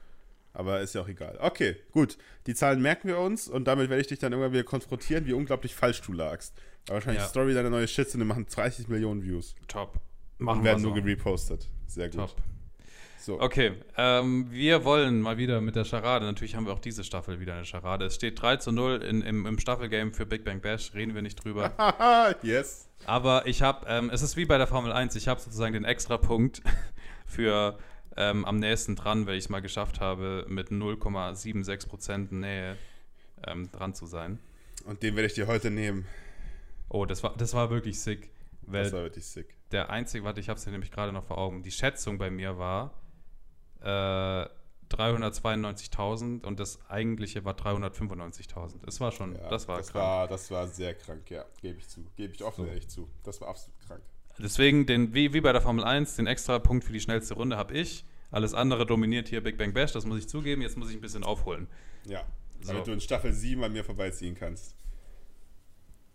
Aber 0.52 0.80
ist 0.80 0.94
ja 0.94 1.02
auch 1.02 1.08
egal. 1.08 1.38
Okay, 1.40 1.76
gut. 1.92 2.18
Die 2.46 2.54
Zahlen 2.54 2.82
merken 2.82 3.08
wir 3.08 3.18
uns 3.18 3.48
und 3.48 3.66
damit 3.66 3.88
werde 3.88 4.00
ich 4.00 4.08
dich 4.08 4.18
dann 4.18 4.32
irgendwann 4.32 4.52
wieder 4.52 4.64
konfrontieren, 4.64 5.24
wie 5.26 5.32
unglaublich 5.32 5.74
falsch 5.74 6.00
du 6.02 6.12
lagst. 6.12 6.54
Aber 6.86 6.94
wahrscheinlich 6.94 7.22
Ja. 7.22 7.28
Story 7.28 7.54
deine 7.54 7.70
neue 7.70 7.86
Shit 7.86 8.12
und 8.14 8.20
die 8.20 8.26
machen 8.26 8.46
30 8.52 8.88
Millionen 8.88 9.22
Views. 9.22 9.54
top. 9.68 10.00
und 10.38 10.64
werden 10.64 10.82
nur 10.82 10.94
gerepostet. 10.94 11.68
Sehr 11.86 12.08
gut. 12.08 12.16
Top. 12.18 12.36
So. 13.18 13.38
Okay, 13.38 13.72
ähm, 13.98 14.50
wir 14.50 14.82
wollen 14.86 15.20
mal 15.20 15.36
wieder 15.36 15.60
mit 15.60 15.76
der 15.76 15.84
Charade. 15.84 16.24
Natürlich 16.24 16.56
haben 16.56 16.64
wir 16.64 16.72
auch 16.72 16.78
diese 16.80 17.04
Staffel 17.04 17.38
wieder 17.38 17.52
eine 17.52 17.66
Charade. 17.66 18.06
Es 18.06 18.14
steht 18.14 18.40
3 18.40 18.56
zu 18.56 18.72
0 18.72 19.02
in, 19.02 19.20
im, 19.20 19.44
im 19.44 19.58
Staffelgame 19.58 20.12
für 20.14 20.24
Big 20.24 20.42
Bang 20.42 20.62
Bash. 20.62 20.94
Reden 20.94 21.14
wir 21.14 21.20
nicht 21.22 21.36
drüber. 21.44 21.72
Yes. 22.42 22.88
Aber 23.04 23.46
ich 23.46 23.60
habe, 23.60 23.86
ähm, 23.88 24.08
es 24.10 24.22
ist 24.22 24.36
wie 24.38 24.46
bei 24.46 24.56
der 24.58 24.66
Formel 24.66 24.90
1, 24.92 25.14
ich 25.16 25.28
habe 25.28 25.38
sozusagen 25.40 25.74
den 25.74 25.84
Extrapunkt 25.84 26.62
für 27.26 27.78
ähm, 28.20 28.44
am 28.44 28.58
nächsten 28.58 28.96
dran, 28.96 29.26
weil 29.26 29.36
ich 29.36 29.44
es 29.44 29.48
mal 29.48 29.60
geschafft 29.60 30.00
habe, 30.00 30.44
mit 30.48 30.68
0,76% 30.70 32.34
Nähe 32.34 32.76
ähm, 33.46 33.70
dran 33.72 33.94
zu 33.94 34.06
sein. 34.06 34.38
Und 34.84 35.02
den 35.02 35.16
werde 35.16 35.26
ich 35.26 35.34
dir 35.34 35.46
heute 35.46 35.70
nehmen. 35.70 36.06
Oh, 36.88 37.06
das 37.06 37.22
war, 37.22 37.34
das 37.36 37.54
war 37.54 37.70
wirklich 37.70 37.98
sick. 38.00 38.30
Das 38.62 38.92
war 38.92 39.02
wirklich 39.02 39.26
sick. 39.26 39.54
der 39.72 39.90
einzige, 39.90 40.22
warte, 40.24 40.40
ich 40.40 40.48
habe 40.48 40.58
es 40.58 40.64
ja 40.64 40.70
nämlich 40.72 40.90
gerade 40.92 41.12
noch 41.12 41.24
vor 41.24 41.38
Augen. 41.38 41.62
Die 41.62 41.70
Schätzung 41.72 42.18
bei 42.18 42.30
mir 42.30 42.56
war 42.58 42.92
äh, 43.80 44.46
392.000 44.94 46.44
und 46.44 46.60
das 46.60 46.78
eigentliche 46.88 47.44
war 47.44 47.54
395.000. 47.54 48.86
Es 48.86 49.00
war 49.00 49.12
schon, 49.12 49.34
Ja, 49.36 49.48
das 49.48 49.66
war 49.68 49.78
das 49.78 49.88
krank. 49.92 50.04
war, 50.04 50.28
das 50.28 50.50
war 50.50 50.66
sehr 50.68 50.94
krank, 50.94 51.30
ja. 51.30 51.44
Gebe 51.60 51.78
ich 51.78 51.88
zu. 51.88 52.04
Gebe 52.16 52.34
ich 52.34 52.42
offen 52.44 52.64
So. 52.64 52.68
ehrlich 52.68 52.88
zu. 52.88 53.08
Das 53.24 53.40
war 53.40 53.48
absolut 53.48 53.78
krank. 53.80 54.02
Deswegen, 54.38 54.86
den, 54.86 55.12
wie, 55.14 55.32
wie 55.34 55.40
bei 55.40 55.52
der 55.52 55.60
Formel 55.60 55.84
1, 55.84 56.16
den 56.16 56.26
extra 56.26 56.58
Punkt 56.58 56.84
für 56.84 56.92
die 56.92 57.00
schnellste 57.00 57.34
Runde 57.34 57.56
habe 57.56 57.74
ich. 57.74 58.04
Alles 58.30 58.54
andere 58.54 58.86
dominiert 58.86 59.28
hier 59.28 59.42
Big 59.42 59.58
Bang 59.58 59.72
Bash, 59.72 59.92
das 59.92 60.06
muss 60.06 60.18
ich 60.18 60.28
zugeben. 60.28 60.62
Jetzt 60.62 60.76
muss 60.76 60.88
ich 60.90 60.96
ein 60.96 61.00
bisschen 61.00 61.24
aufholen. 61.24 61.66
Ja. 62.06 62.24
So. 62.60 62.72
Damit 62.72 62.86
du 62.86 62.92
in 62.92 63.00
Staffel 63.00 63.32
7 63.32 63.62
an 63.64 63.72
mir 63.72 63.84
vorbeiziehen 63.84 64.34
kannst. 64.38 64.74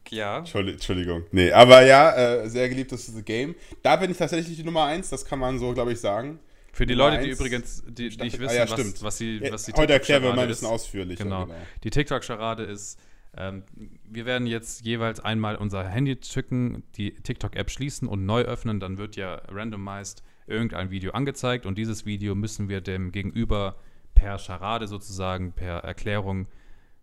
Ja. 0.10 0.40
Entschuldi- 0.40 0.74
Entschuldigung. 0.74 1.24
Nee, 1.32 1.52
aber 1.52 1.84
ja, 1.84 2.14
äh, 2.16 2.50
sehr 2.50 2.70
geliebtes 2.70 3.12
Game. 3.26 3.56
Da 3.82 3.96
bin 3.96 4.12
ich 4.12 4.18
tatsächlich 4.18 4.56
die 4.56 4.64
Nummer 4.64 4.86
1, 4.86 5.10
das 5.10 5.26
kann 5.26 5.40
man 5.40 5.58
so, 5.58 5.74
glaube 5.74 5.94
ich, 5.94 6.00
sagen. 6.00 6.40
Für 6.72 6.86
die 6.86 6.96
Nummer 6.96 7.12
Leute, 7.12 7.24
die 7.24 7.30
eins, 7.32 7.40
übrigens, 7.40 7.84
die, 7.88 8.10
die 8.10 8.18
nicht 8.22 8.38
ah 8.38 8.40
wissen, 8.42 8.56
ja, 8.56 8.64
was, 8.64 8.72
stimmt. 8.80 9.02
was 9.04 9.18
die, 9.18 9.38
Ja, 9.38 9.52
was 9.52 9.64
die 9.64 9.74
heute 9.74 9.94
erklären 9.94 10.22
wir 10.24 10.34
mal 10.34 10.42
ein 10.44 10.48
bisschen 10.48 10.68
ist. 10.68 10.74
ausführlicher. 10.74 11.24
Genau. 11.24 11.48
Die 11.84 11.90
TikTok-Charade 11.90 12.64
ist, 12.64 13.00
ähm, 13.36 13.64
wir 14.04 14.26
werden 14.26 14.46
jetzt 14.46 14.86
jeweils 14.86 15.20
einmal 15.22 15.56
unser 15.56 15.88
Handy 15.88 16.20
zücken, 16.20 16.84
die 16.98 17.16
TikTok-App 17.16 17.72
schließen 17.72 18.08
und 18.08 18.26
neu 18.26 18.42
öffnen. 18.42 18.80
Dann 18.80 18.98
wird 18.98 19.16
ja 19.16 19.42
randomized 19.48 20.22
irgendein 20.48 20.92
Video 20.92 21.12
angezeigt 21.12 21.66
und 21.66 21.78
dieses 21.78 22.06
Video 22.06 22.36
müssen 22.36 22.70
wir 22.70 22.82
dem 22.82 23.12
Gegenüber 23.12 23.76
per 24.14 24.38
Charade 24.38 24.88
sozusagen, 24.88 25.52
per 25.54 25.80
Erklärung, 25.80 26.48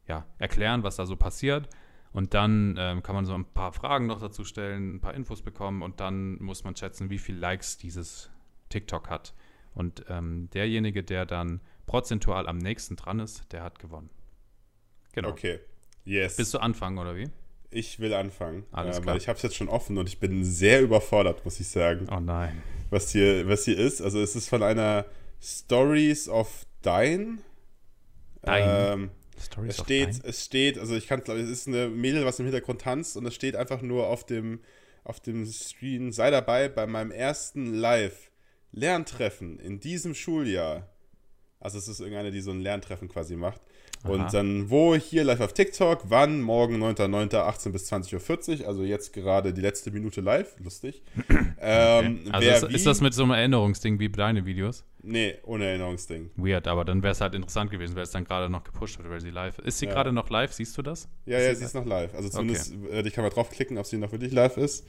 ja, 0.06 0.26
erklären, 0.38 0.82
was 0.82 0.96
da 0.96 1.06
so 1.06 1.16
passiert. 1.16 1.68
Und 2.12 2.34
dann 2.34 2.76
ähm, 2.78 3.02
kann 3.02 3.14
man 3.14 3.24
so 3.24 3.34
ein 3.34 3.46
paar 3.46 3.72
Fragen 3.72 4.06
noch 4.06 4.20
dazu 4.20 4.44
stellen, 4.44 4.96
ein 4.96 5.00
paar 5.00 5.14
Infos 5.14 5.40
bekommen 5.42 5.82
und 5.82 6.00
dann 6.00 6.42
muss 6.42 6.62
man 6.62 6.76
schätzen, 6.76 7.08
wie 7.08 7.18
viele 7.18 7.38
Likes 7.38 7.78
dieses 7.78 8.30
TikTok 8.68 9.08
hat. 9.08 9.34
Und 9.74 10.04
ähm, 10.08 10.50
derjenige, 10.50 11.02
der 11.02 11.24
dann 11.24 11.60
prozentual 11.86 12.46
am 12.46 12.58
nächsten 12.58 12.96
dran 12.96 13.20
ist, 13.20 13.50
der 13.52 13.62
hat 13.62 13.78
gewonnen. 13.78 14.10
Genau. 15.12 15.30
Okay. 15.30 15.60
Yes. 16.04 16.36
Willst 16.36 16.52
du 16.52 16.58
anfangen 16.58 16.98
oder 16.98 17.16
wie? 17.16 17.30
Ich 17.72 18.00
will 18.00 18.14
anfangen. 18.14 18.64
Alles 18.72 18.98
äh, 18.98 19.00
klar. 19.00 19.14
Weil 19.14 19.20
ich 19.20 19.28
habe 19.28 19.36
es 19.36 19.42
jetzt 19.42 19.56
schon 19.56 19.68
offen 19.68 19.98
und 19.98 20.08
ich 20.08 20.18
bin 20.20 20.44
sehr 20.44 20.80
überfordert, 20.82 21.44
muss 21.44 21.60
ich 21.60 21.68
sagen, 21.68 22.06
Oh 22.10 22.20
nein. 22.20 22.62
was 22.90 23.10
hier, 23.10 23.48
was 23.48 23.64
hier 23.64 23.78
ist. 23.78 24.00
Also 24.00 24.20
es 24.20 24.36
ist 24.36 24.48
von 24.48 24.62
einer 24.62 25.06
Stories 25.40 26.28
of 26.28 26.66
Dine. 26.84 27.38
Dine? 28.44 28.88
Ähm, 28.92 29.10
Story 29.40 29.68
es 29.68 29.78
steht, 29.78 30.24
es 30.24 30.44
steht, 30.44 30.78
also 30.78 30.94
ich 30.94 31.06
kann 31.06 31.20
es 31.20 31.28
es 31.28 31.48
ist 31.48 31.68
eine 31.68 31.88
Mädel, 31.88 32.24
was 32.24 32.38
im 32.38 32.46
Hintergrund 32.46 32.82
tanzt 32.82 33.16
und 33.16 33.26
es 33.26 33.34
steht 33.34 33.56
einfach 33.56 33.82
nur 33.82 34.06
auf 34.06 34.24
dem, 34.24 34.60
auf 35.04 35.20
dem 35.20 35.46
Screen, 35.46 36.12
sei 36.12 36.30
dabei 36.30 36.68
bei 36.68 36.86
meinem 36.86 37.10
ersten 37.10 37.74
Live-Lerntreffen 37.74 39.58
in 39.58 39.80
diesem 39.80 40.14
Schuljahr. 40.14 40.88
Also 41.58 41.78
es 41.78 41.88
ist 41.88 42.00
irgendeine, 42.00 42.30
die 42.30 42.40
so 42.40 42.50
ein 42.50 42.60
Lerntreffen 42.60 43.08
quasi 43.08 43.36
macht. 43.36 43.60
Aha. 44.04 44.12
Und 44.12 44.34
dann 44.34 44.68
wo 44.70 44.94
hier 44.94 45.22
live 45.24 45.40
auf 45.40 45.52
TikTok, 45.52 46.00
wann? 46.08 46.40
Morgen 46.40 46.82
9.9. 46.82 47.36
18 47.36 47.72
bis 47.72 47.92
20.40 47.92 48.60
Uhr, 48.62 48.68
also 48.68 48.82
jetzt 48.82 49.12
gerade 49.12 49.52
die 49.52 49.60
letzte 49.60 49.90
Minute 49.90 50.20
live, 50.20 50.56
lustig. 50.58 51.02
ähm, 51.60 52.20
Also 52.32 52.46
wer 52.46 52.56
ist, 52.56 52.68
wie? 52.68 52.74
ist 52.74 52.86
das 52.86 53.00
mit 53.00 53.14
so 53.14 53.22
einem 53.22 53.32
Erinnerungsding 53.32 53.98
wie 54.00 54.08
deine 54.08 54.44
Videos? 54.44 54.84
Nee, 55.02 55.36
ohne 55.44 55.66
Erinnerungsding. 55.66 56.30
Weird, 56.36 56.68
aber 56.68 56.84
dann 56.84 57.02
wäre 57.02 57.12
es 57.12 57.20
halt 57.20 57.34
interessant 57.34 57.70
gewesen, 57.70 57.94
weil 57.96 58.02
es 58.04 58.10
dann 58.10 58.24
gerade 58.24 58.48
noch 58.50 58.64
gepusht 58.64 58.98
wird, 58.98 59.08
weil 59.10 59.20
sie 59.20 59.30
live 59.30 59.58
ist. 59.60 59.78
sie 59.78 59.86
Ja. 59.86 59.92
gerade 59.92 60.12
noch 60.12 60.28
live? 60.30 60.52
Siehst 60.52 60.76
du 60.78 60.82
das? 60.82 61.08
Ja, 61.26 61.38
Ist 61.38 61.44
ja, 61.44 61.50
sie 61.54 61.58
sie 61.60 61.64
ist 61.66 61.74
noch 61.74 61.86
live. 61.86 62.14
Also 62.14 62.28
zumindest, 62.28 62.74
Okay. 62.74 63.02
ich 63.06 63.12
kann 63.12 63.24
mal 63.24 63.30
draufklicken, 63.30 63.78
ob 63.78 63.86
sie 63.86 63.98
noch 63.98 64.12
wirklich 64.12 64.32
live 64.32 64.56
ist. 64.56 64.86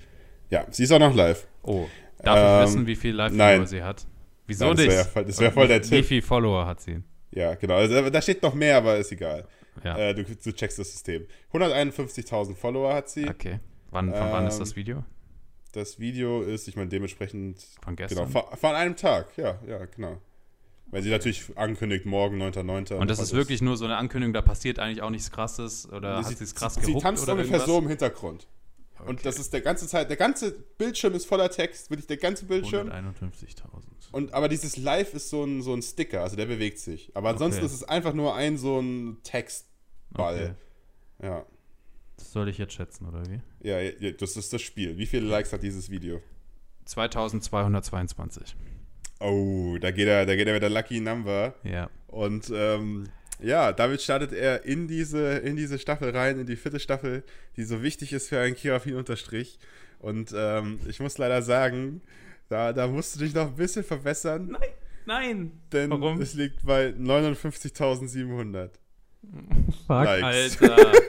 Ja, 0.50 0.66
sie 0.70 0.84
ist 0.84 0.92
auch 0.92 1.00
noch 1.00 1.16
live. 1.16 1.48
Oh. 1.64 1.86
Darf 2.24 2.38
Ähm, 2.38 2.46
ich 2.68 2.70
wissen, 2.74 2.88
wie 2.88 2.96
viel. 2.96 3.16
Live-Follower 3.16 3.66
sie 3.68 3.84
hat? 3.84 4.06
Wieso 4.46 4.66
Nein, 4.66 4.76
das 4.78 4.86
nicht? 4.86 5.16
wär 5.16 5.24
das 5.24 5.40
wär 5.40 5.52
voll 5.52 5.68
der 5.68 5.84
Wie 5.84 5.88
Tipp. 5.90 6.06
viel 6.06 6.22
Follower 6.22 6.66
hat 6.66 6.82
sie? 6.82 7.02
Ja, 7.36 7.56
genau. 7.56 7.76
Also, 7.76 8.10
da 8.10 8.22
steht 8.22 8.42
noch 8.44 8.54
mehr, 8.54 8.78
aber 8.78 8.98
ist 8.98 9.12
egal. 9.12 9.48
Ja. 9.84 9.98
Äh, 9.98 10.14
du, 10.16 10.24
du 10.24 10.52
checkst 10.52 10.78
das 10.80 10.92
System. 10.92 11.26
151.000 11.52 12.56
Follower 12.56 12.94
hat 12.94 13.10
sie. 13.10 13.28
okay. 13.28 13.60
Wann, 13.92 14.12
von 14.12 14.32
wann 14.32 14.48
ist 14.48 14.56
Ähm, 14.56 14.60
das 14.60 14.76
Video? 14.76 15.04
Das 15.72 16.00
Video 16.00 16.42
ist, 16.42 16.68
ich 16.68 16.76
meine, 16.76 16.90
dementsprechend. 16.90 17.60
Von 17.84 17.96
Genau, 17.96 18.08
gestern? 18.08 18.30
von, 18.30 18.44
von 18.56 18.76
einem 18.76 18.96
Tag. 18.96 19.36
Ja, 19.38 19.60
ja, 19.68 19.86
genau. 19.86 20.18
Weil 20.88 21.02
sie 21.02 21.10
natürlich 21.10 21.46
ankündigt, 21.56 22.06
morgen 22.06 22.40
9.9. 22.40 22.94
Und 22.94 23.10
das 23.10 23.18
ist 23.20 23.34
wirklich 23.34 23.62
nur 23.64 23.78
so 23.78 23.86
eine 23.86 23.98
Ankündigung, 23.98 24.34
da 24.34 24.44
passiert 24.44 24.78
eigentlich 24.78 25.02
auch 25.02 25.10
nichts 25.10 25.32
krasses 25.32 25.92
oder 25.92 26.18
hat 26.18 26.28
sie 26.28 26.44
es 26.44 26.54
krass 26.54 26.76
sie, 26.76 26.86
sie 26.86 26.98
tanzt 27.00 27.24
oder 27.24 27.34
ungefähr 27.34 27.54
irgendwas? 27.58 27.76
so 27.76 27.80
im 27.80 27.88
Hintergrund. 27.88 28.48
Und 29.04 29.16
Okay. 29.16 29.24
das 29.24 29.38
ist 29.40 29.54
der 29.54 29.62
ganze 29.62 29.88
Zeit, 29.88 30.10
der 30.10 30.18
ganze 30.18 30.52
Bildschirm 30.78 31.14
ist 31.14 31.26
voller 31.26 31.50
Text, 31.50 31.90
wirklich 31.90 32.08
der 32.08 32.18
ganze 32.18 32.46
Bildschirm. 32.46 32.90
151.000. 32.90 33.64
Und, 34.12 34.34
aber 34.34 34.48
dieses 34.50 34.78
Live 34.78 35.14
ist 35.14 35.30
so 35.30 35.44
ein, 35.44 35.62
so 35.62 35.74
ein 35.74 35.82
Sticker, 35.82 36.22
also 36.22 36.36
der 36.36 36.46
bewegt 36.46 36.80
sich. 36.80 37.12
Aber 37.16 37.30
ansonsten 37.30 37.60
Okay. 37.64 37.66
ist 37.68 37.74
es 37.74 37.84
einfach 37.84 38.14
nur 38.14 38.36
ein 38.36 38.58
so 38.58 38.80
ein 38.80 39.18
Textball. 39.24 40.56
Okay. 41.20 41.28
Ja. 41.28 41.46
Das 42.18 42.32
soll 42.32 42.48
ich 42.50 42.58
jetzt 42.58 42.74
schätzen, 42.74 43.08
oder 43.08 43.24
wie? 43.28 43.42
ja. 43.68 43.80
Ja, 43.80 44.12
das 44.12 44.38
ist 44.38 44.54
das 44.54 44.62
Spiel. 44.62 44.98
Wie 44.98 45.06
viele 45.06 45.26
Likes 45.28 45.52
hat 45.54 45.64
dieses 45.64 45.90
Video? 45.90 46.22
2222. 46.86 48.56
Oh, 49.20 49.78
da 49.80 49.92
geht 49.92 50.08
er, 50.08 50.26
da 50.26 50.36
geht 50.36 50.48
er 50.48 50.54
mit 50.54 50.62
der 50.64 50.70
Lucky 50.70 51.00
Number. 51.00 51.56
Ja. 51.64 51.90
Und 52.08 52.52
ähm, 52.54 53.08
ja, 53.44 53.72
damit 53.72 54.02
startet 54.02 54.32
er 54.34 54.66
in 54.66 54.88
diese, 54.88 55.38
in 55.38 55.56
diese 55.56 55.78
Staffel 55.78 56.16
rein, 56.16 56.40
in 56.40 56.46
die 56.46 56.56
vierte 56.56 56.80
Staffel, 56.80 57.24
die 57.58 57.64
so 57.64 57.84
wichtig 57.84 58.14
ist 58.14 58.30
für 58.30 58.40
einen 58.40 58.56
Kirafin 58.56 58.96
Unterstrich. 58.96 59.60
Und 60.00 60.34
ähm, 60.36 60.80
ich 60.88 61.00
muss 61.00 61.18
leider 61.18 61.42
sagen, 61.42 62.02
da, 62.50 62.74
da 62.74 62.88
musst 62.88 63.16
du 63.16 63.20
dich 63.20 63.34
noch 63.34 63.48
ein 63.48 63.56
bisschen 63.56 63.84
verbessern. 63.84 64.50
Nein, 64.52 64.70
nein. 65.06 65.52
Denn 65.72 65.90
Warum? 65.90 66.22
es 66.22 66.34
liegt 66.34 66.66
bei 66.66 66.88
59.700. 66.88 68.70
Fuck, 69.88 70.06
Likes. 70.06 70.62
Alter. 70.62 70.92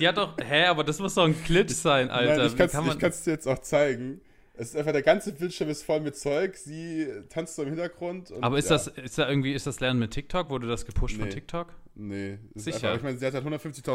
Die 0.00 0.08
hat 0.08 0.16
doch, 0.16 0.36
hä, 0.44 0.64
aber 0.64 0.82
das 0.82 0.98
muss 0.98 1.14
doch 1.14 1.24
ein 1.24 1.36
Glitch 1.44 1.72
sein, 1.72 2.10
Alter. 2.10 2.36
Nein, 2.36 2.46
ich 2.46 2.56
kann 2.98 3.10
es 3.10 3.22
dir 3.22 3.30
jetzt 3.30 3.46
auch 3.46 3.60
zeigen. 3.60 4.20
Es 4.56 4.68
ist 4.68 4.76
einfach, 4.76 4.92
der 4.92 5.02
ganze 5.02 5.32
Bildschirm 5.32 5.68
ist 5.68 5.82
voll 5.82 6.00
mit 6.00 6.16
Zeug. 6.16 6.56
Sie 6.56 7.08
tanzt 7.28 7.56
so 7.56 7.62
im 7.62 7.70
Hintergrund. 7.70 8.30
Und, 8.30 8.42
aber 8.44 8.56
ist 8.58 8.70
ja, 8.70 8.76
das, 8.76 8.86
ist 8.86 9.18
da 9.18 9.28
irgendwie, 9.28 9.52
ist 9.52 9.66
das 9.66 9.80
Lernen 9.80 9.98
mit 9.98 10.12
TikTok? 10.12 10.48
Wurde 10.48 10.68
das 10.68 10.86
gepusht 10.86 11.16
von 11.16 11.24
Nee. 11.26 11.32
TikTok? 11.34 11.74
Nee, 11.96 12.38
Sicher. 12.54 12.76
Einfach, 12.92 12.96
ich 12.98 13.02
meine, 13.02 13.18
sie 13.18 13.26
hat 13.26 13.34
halt 13.34 13.44
150.000 13.44 13.50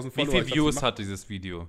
Wie 0.08 0.10
Follower. 0.10 0.12
viele 0.12 0.28
glaub, 0.32 0.46
sie 0.48 0.54
Views 0.56 0.76
macht- 0.76 0.84
hat 0.84 1.00
dieses 1.00 1.30
Video? 1.30 1.68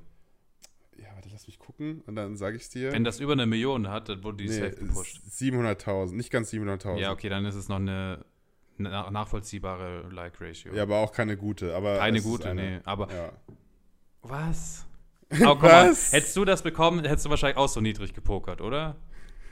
Ja, 0.96 1.06
warte, 1.14 1.28
lass 1.32 1.46
mich 1.46 1.58
gucken 1.60 2.02
und 2.06 2.16
dann 2.16 2.36
sage 2.36 2.56
ich 2.56 2.62
es 2.62 2.68
dir. 2.70 2.92
Wenn 2.92 3.04
das 3.04 3.20
über 3.20 3.32
eine 3.32 3.46
Million 3.46 3.88
hat, 3.88 4.08
dann 4.08 4.24
wurde 4.24 4.38
die 4.38 4.48
nee, 4.48 4.58
safe 4.58 4.70
gepusht. 4.76 5.20
700.000, 5.30 6.12
nicht 6.14 6.30
ganz 6.30 6.50
700.000. 6.52 6.98
Ja, 6.98 7.12
okay, 7.12 7.28
dann 7.28 7.44
ist 7.44 7.54
es 7.54 7.68
noch 7.68 7.76
eine 7.76 8.24
na 8.76 9.10
nachvollziehbare 9.10 10.08
Like-Ratio. 10.10 10.74
Ja, 10.74 10.82
aber 10.84 10.98
auch 10.98 11.12
keine 11.12 11.36
gute. 11.36 11.74
Aber 11.76 11.98
Keine 11.98 12.22
gute, 12.22 12.48
eine, 12.50 12.62
nee. 12.62 12.80
Aber 12.84 13.08
Ja. 13.12 13.32
was? 14.22 14.86
Aber 15.30 15.54
guck 15.54 15.62
mal, 15.62 15.90
Was? 15.90 16.12
hättest 16.12 16.36
du 16.36 16.44
das 16.44 16.62
bekommen, 16.62 17.04
hättest 17.04 17.26
du 17.26 17.30
wahrscheinlich 17.30 17.56
auch 17.56 17.68
so 17.68 17.80
niedrig 17.80 18.14
gepokert, 18.14 18.60
oder? 18.60 18.96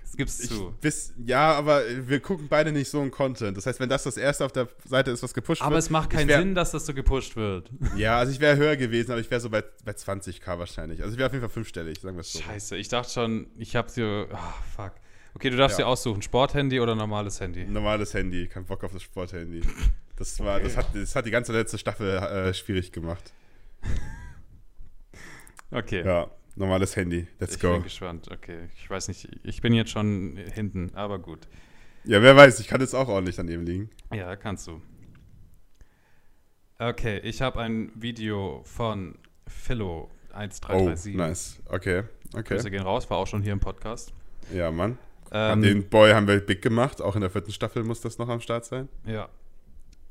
Das 0.03 0.17
gibst 0.17 0.49
zu. 0.49 0.75
bis, 0.81 1.13
ja, 1.23 1.53
aber 1.53 1.83
wir 2.09 2.21
gucken 2.21 2.47
beide 2.49 2.73
nicht 2.73 2.89
so 2.89 2.99
einen 3.01 3.11
Content. 3.11 3.57
Das 3.59 3.67
heißt, 3.67 3.79
wenn 3.79 3.91
das 3.91 4.05
das 4.05 4.17
erste 4.17 4.45
auf 4.47 4.53
der 4.53 4.67
Seite 4.87 5.11
ist, 5.11 5.23
was 5.23 5.35
gepusht 5.35 5.61
Aber 5.61 5.73
wird. 5.73 5.83
es 5.85 5.91
macht 5.91 6.09
keinen 6.11 6.29
wär- 6.29 6.39
Sinn, 6.39 6.55
dass 6.55 6.71
das 6.71 6.87
so 6.87 6.95
gepusht 6.95 7.37
wird. 7.37 7.71
Ja, 7.97 8.19
also 8.19 8.33
ich 8.33 8.41
wäre 8.41 8.57
höher 8.57 8.77
gewesen, 8.77 9.11
aber 9.13 9.21
ich 9.21 9.31
wäre 9.31 9.41
so 9.43 9.51
bei, 9.51 9.63
bei 9.85 9.93
20k 9.93 10.59
wahrscheinlich. 10.59 11.03
Also 11.03 11.13
ich 11.13 11.19
wäre 11.19 11.27
auf 11.27 11.33
jeden 11.35 11.43
Fall 11.45 11.53
fünfstellig, 11.53 12.01
sagen 12.01 12.17
wir 12.17 12.23
es 12.23 12.33
so. 12.33 12.39
Scheiße, 12.41 12.77
ich 12.79 12.89
dachte 12.89 13.11
schon, 13.13 13.49
ich 13.59 13.77
hab's 13.77 13.95
dir. 13.95 14.29
Ah, 14.33 14.55
fuck. 14.75 14.93
Okay, 15.35 15.51
du 15.51 15.59
darfst 15.59 15.79
Ja. 15.79 15.85
dir 15.85 15.89
aussuchen, 15.91 16.23
Sporthandy 16.23 16.81
oder 16.81 16.95
normales 16.95 17.39
Handy. 17.41 17.65
Normales 17.67 18.15
Handy, 18.15 18.49
kein 18.49 18.65
Bock 18.65 18.83
auf 18.85 18.93
das 18.93 19.03
Sporthandy. 19.03 19.61
Das 20.17 20.41
war, 20.41 20.59
das 20.59 20.77
hat, 20.79 20.87
das 20.95 21.15
hat 21.15 21.27
die 21.27 21.31
ganze 21.31 21.53
letzte 21.53 21.77
Staffel 21.77 22.09
äh, 22.17 22.55
schwierig 22.55 22.91
gemacht. 22.93 23.33
Okay. 25.71 26.05
Ja, 26.05 26.31
normales 26.57 26.97
Handy. 26.97 27.27
Let's 27.39 27.55
ich 27.57 27.61
go. 27.61 27.75
bin 27.75 27.83
gespannt. 27.83 28.29
Okay, 28.31 28.69
ich 28.77 28.89
weiß 28.89 29.09
nicht, 29.09 29.29
ich 29.43 29.61
bin 29.61 29.73
jetzt 29.75 29.91
schon 29.91 30.37
hinten, 30.55 30.91
aber 30.95 31.19
gut. 31.19 31.49
Ja, 32.05 32.23
wer 32.23 32.37
weiß, 32.37 32.61
ich 32.61 32.69
kann 32.69 32.81
jetzt 32.81 32.95
auch 32.95 33.09
ordentlich 33.09 33.37
daneben 33.37 33.67
liegen. 33.67 33.91
Ja, 34.13 34.35
kannst 34.37 34.67
du. 34.67 34.81
Okay, 36.79 37.19
ich 37.19 37.43
habe 37.43 37.61
ein 37.61 37.91
Video 37.95 38.63
von 38.65 39.17
Philo 39.47 40.11
Oh, 40.31 40.35
1337. 40.35 41.15
nice. 41.17 41.59
Okay, 41.67 42.05
okay. 42.35 42.55
Grüße 42.55 42.71
gehen 42.71 42.83
raus, 42.83 43.11
war 43.11 43.17
auch 43.19 43.27
schon 43.27 43.43
hier 43.43 43.53
im 43.53 43.61
Podcast. 43.61 44.13
Ja, 44.53 44.71
Mann. 44.71 44.97
Ähm, 45.33 45.63
Den 45.63 45.89
Boy 45.89 46.13
haben 46.13 46.29
wir 46.29 46.39
big 46.41 46.63
gemacht. 46.63 47.03
Auch 47.03 47.15
in 47.17 47.21
der 47.23 47.31
vierten 47.31 47.51
Staffel 47.53 47.83
muss 47.83 48.01
das 48.01 48.19
noch 48.19 48.29
am 48.29 48.41
Start 48.41 48.65
sein. 48.65 48.89
Ja. 49.05 49.29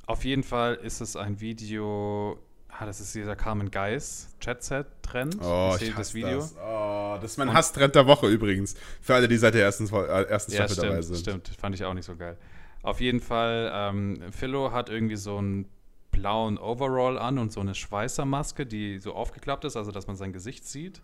Auf 0.06 0.26
jeden 0.26 0.44
Fall 0.44 0.76
ist 0.76 1.02
es 1.02 1.16
ein 1.16 1.40
Video. 1.40 2.38
Ah, 2.80 2.86
das 2.86 3.00
ist 3.00 3.16
dieser 3.16 3.36
Carmen 3.36 3.72
Geis 3.72 4.36
Chat-Set-Trend. 4.40 5.38
Oh, 5.42 5.76
ich 5.80 5.90
hasse 5.90 5.94
das 5.96 6.14
Video. 6.14 6.38
das. 6.38 6.56
Oh, 6.58 7.18
das 7.20 7.32
ist 7.32 7.38
mein 7.38 7.52
Hasstrend 7.52 7.96
der 7.96 8.06
Woche 8.06 8.28
übrigens. 8.28 8.76
Für 9.02 9.16
alle, 9.16 9.28
die 9.28 9.38
seit 9.38 9.56
der 9.56 9.64
ersten, 9.64 9.88
äh, 9.88 10.24
ersten 10.24 10.52
Ja, 10.52 10.68
Staffel 10.68 10.76
dabei 10.84 11.02
stimmt, 11.02 11.06
sind. 11.06 11.18
stimmt. 11.20 11.52
Fand 11.60 11.74
ich 11.74 11.84
auch 11.86 11.96
nicht 11.96 12.06
so 12.06 12.16
geil. 12.16 12.38
Auf 12.84 13.02
jeden 13.02 13.20
Fall, 13.20 13.72
ähm, 13.74 14.22
Philo 14.32 14.72
hat 14.72 14.90
irgendwie 14.90 15.16
so 15.16 15.38
einen 15.38 15.68
blauen 16.12 16.60
Overall 16.60 17.18
an 17.18 17.40
und 17.40 17.52
so 17.52 17.62
eine 17.62 17.74
Schweißermaske, 17.74 18.66
die 18.68 19.00
so 19.00 19.14
aufgeklappt 19.14 19.66
ist, 19.66 19.76
also 19.76 19.92
dass 19.92 20.06
man 20.06 20.16
sein 20.16 20.32
Gesicht 20.32 20.66
sieht. 20.66 21.02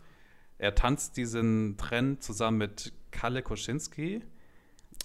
Er 0.60 0.76
tanzt 0.76 1.18
diesen 1.18 1.78
Trend 1.78 2.24
zusammen 2.24 2.60
mit 2.60 2.94
Kalle 3.10 3.42
Koschinski. 3.42 4.22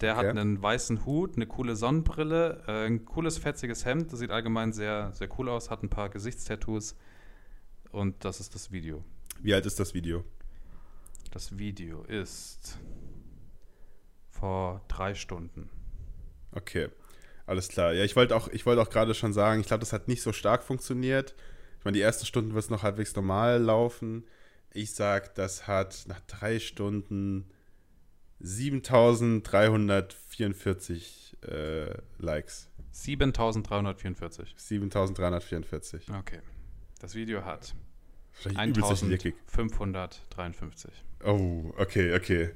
Der 0.00 0.16
hat 0.16 0.26
Okay. 0.26 0.38
einen 0.38 0.62
weißen 0.62 1.04
Hut, 1.04 1.36
eine 1.36 1.46
coole 1.46 1.74
Sonnenbrille, 1.74 2.62
äh, 2.68 2.86
ein 2.86 3.04
cooles, 3.04 3.38
fetziges 3.38 3.84
Hemd. 3.84 4.12
Das 4.12 4.20
sieht 4.20 4.30
allgemein 4.30 4.72
sehr, 4.72 5.12
sehr 5.12 5.28
cool 5.38 5.48
aus, 5.48 5.70
hat 5.70 5.82
ein 5.82 5.90
paar 5.90 6.08
Gesichtstattoos. 6.08 6.96
Und 7.90 8.24
das 8.24 8.38
ist 8.40 8.54
das 8.54 8.70
Video. 8.70 9.04
Wie 9.40 9.54
alt 9.54 9.66
ist 9.66 9.80
das 9.80 9.94
Video? 9.94 10.24
Das 11.32 11.58
Video 11.58 12.02
ist 12.04 12.78
vor 14.30 14.82
drei 14.88 15.14
Stunden. 15.14 15.68
Okay, 16.52 16.88
alles 17.46 17.68
klar. 17.68 17.92
Ja, 17.92 18.04
ich 18.04 18.14
wollte 18.16 18.36
auch, 18.36 18.48
ich 18.48 18.66
wollte 18.66 18.82
auch 18.82 18.90
gerade 18.90 19.14
schon 19.14 19.32
sagen, 19.32 19.60
ich 19.60 19.66
glaube, 19.66 19.80
das 19.80 19.92
hat 19.92 20.08
nicht 20.08 20.22
so 20.22 20.32
stark 20.32 20.62
funktioniert. 20.62 21.34
Ich 21.78 21.84
meine, 21.84 21.96
die 21.96 22.02
ersten 22.02 22.26
Stunden 22.26 22.54
wird 22.54 22.64
es 22.64 22.70
noch 22.70 22.82
halbwegs 22.82 23.14
normal 23.14 23.60
laufen. 23.60 24.24
Ich 24.72 24.94
sag, 24.94 25.34
das 25.34 25.66
hat 25.66 26.04
nach 26.06 26.20
drei 26.20 26.58
Stunden 26.60 27.50
7344 28.40 31.36
äh, 31.42 31.90
Likes. 32.18 32.68
7344. 32.92 34.54
7344. 34.56 36.06
Okay. 36.18 36.40
Das 37.00 37.14
Video 37.14 37.44
hat 37.44 37.74
Wahrscheinlich 38.42 38.78
übelst 38.78 39.02
leckig. 39.04 39.34
1553. 39.48 40.90
Oh, 41.24 41.72
okay, 41.78 42.14
okay. 42.14 42.50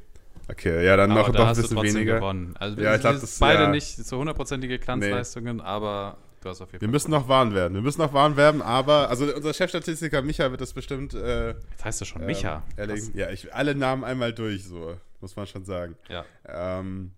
Okay, 0.48 0.84
ja, 0.84 0.96
dann 0.96 1.12
aber 1.12 1.20
noch, 1.20 1.30
da 1.32 1.38
noch 1.44 1.48
ein 1.50 1.56
bisschen 1.62 1.80
weniger. 1.82 2.16
gewonnen. 2.16 2.54
Also 2.58 2.76
Ja, 2.80 2.90
wir 2.90 2.94
ich 2.96 3.00
glaub, 3.00 3.12
sind 3.14 3.22
das- 3.22 3.38
beide 3.38 3.62
ja. 3.64 3.70
nicht 3.70 3.96
so 3.96 4.18
hundertprozentige 4.18 4.78
Glanzleistungen, 4.80 5.60
aber 5.60 6.18
du 6.40 6.48
hast 6.48 6.60
auf 6.60 6.72
jeden 6.72 6.80
Wir 6.80 6.88
Fall 6.88 6.92
müssen 6.92 7.06
gewonnen. 7.12 7.22
noch 7.22 7.28
warm 7.28 7.54
werden. 7.54 7.74
Wir 7.74 7.82
müssen 7.82 8.00
noch 8.00 8.12
warm 8.12 8.36
werden, 8.36 8.60
aber, 8.62 9.08
also 9.08 9.32
unser 9.32 9.54
Chefstatistiker 9.54 10.22
Micha 10.22 10.50
wird 10.50 10.60
das 10.60 10.72
bestimmt 10.72 11.14
äh, 11.14 11.50
Jetzt 11.70 11.84
heißt 11.84 12.00
du 12.00 12.04
schon 12.04 12.22
ähm, 12.22 12.26
Micha. 12.26 12.64
erledigen. 12.76 13.16
Ja, 13.16 13.30
ich, 13.30 13.54
alle 13.54 13.76
Namen 13.76 14.02
einmal 14.02 14.32
durch, 14.32 14.64
so, 14.64 14.96
muss 15.22 15.36
man 15.36 15.46
schon 15.46 15.64
sagen. 15.64 15.96
Ja. 16.08 16.24
Ähm, 16.46 17.12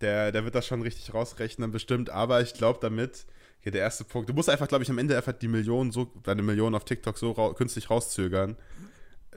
der, 0.00 0.30
der 0.30 0.44
wird 0.44 0.54
das 0.54 0.66
schon 0.66 0.82
richtig 0.82 1.12
rausrechnen, 1.12 1.70
bestimmt, 1.72 2.10
aber 2.10 2.40
ich 2.40 2.54
glaube 2.54 2.78
damit, 2.80 3.26
hier 3.60 3.72
der 3.72 3.80
erste 3.80 4.04
Punkt, 4.04 4.28
du 4.28 4.34
musst 4.34 4.48
einfach, 4.48 4.68
glaube 4.68 4.84
ich, 4.84 4.90
am 4.90 4.98
Ende 4.98 5.16
einfach 5.16 5.32
die 5.32 5.48
Millionen 5.48 5.90
so, 5.90 6.04
deine 6.22 6.42
Millionen 6.42 6.76
auf 6.76 6.84
TikTok 6.84 7.18
so 7.18 7.32
rau 7.32 7.52
künstlich 7.54 7.90
rauszögern, 7.90 8.56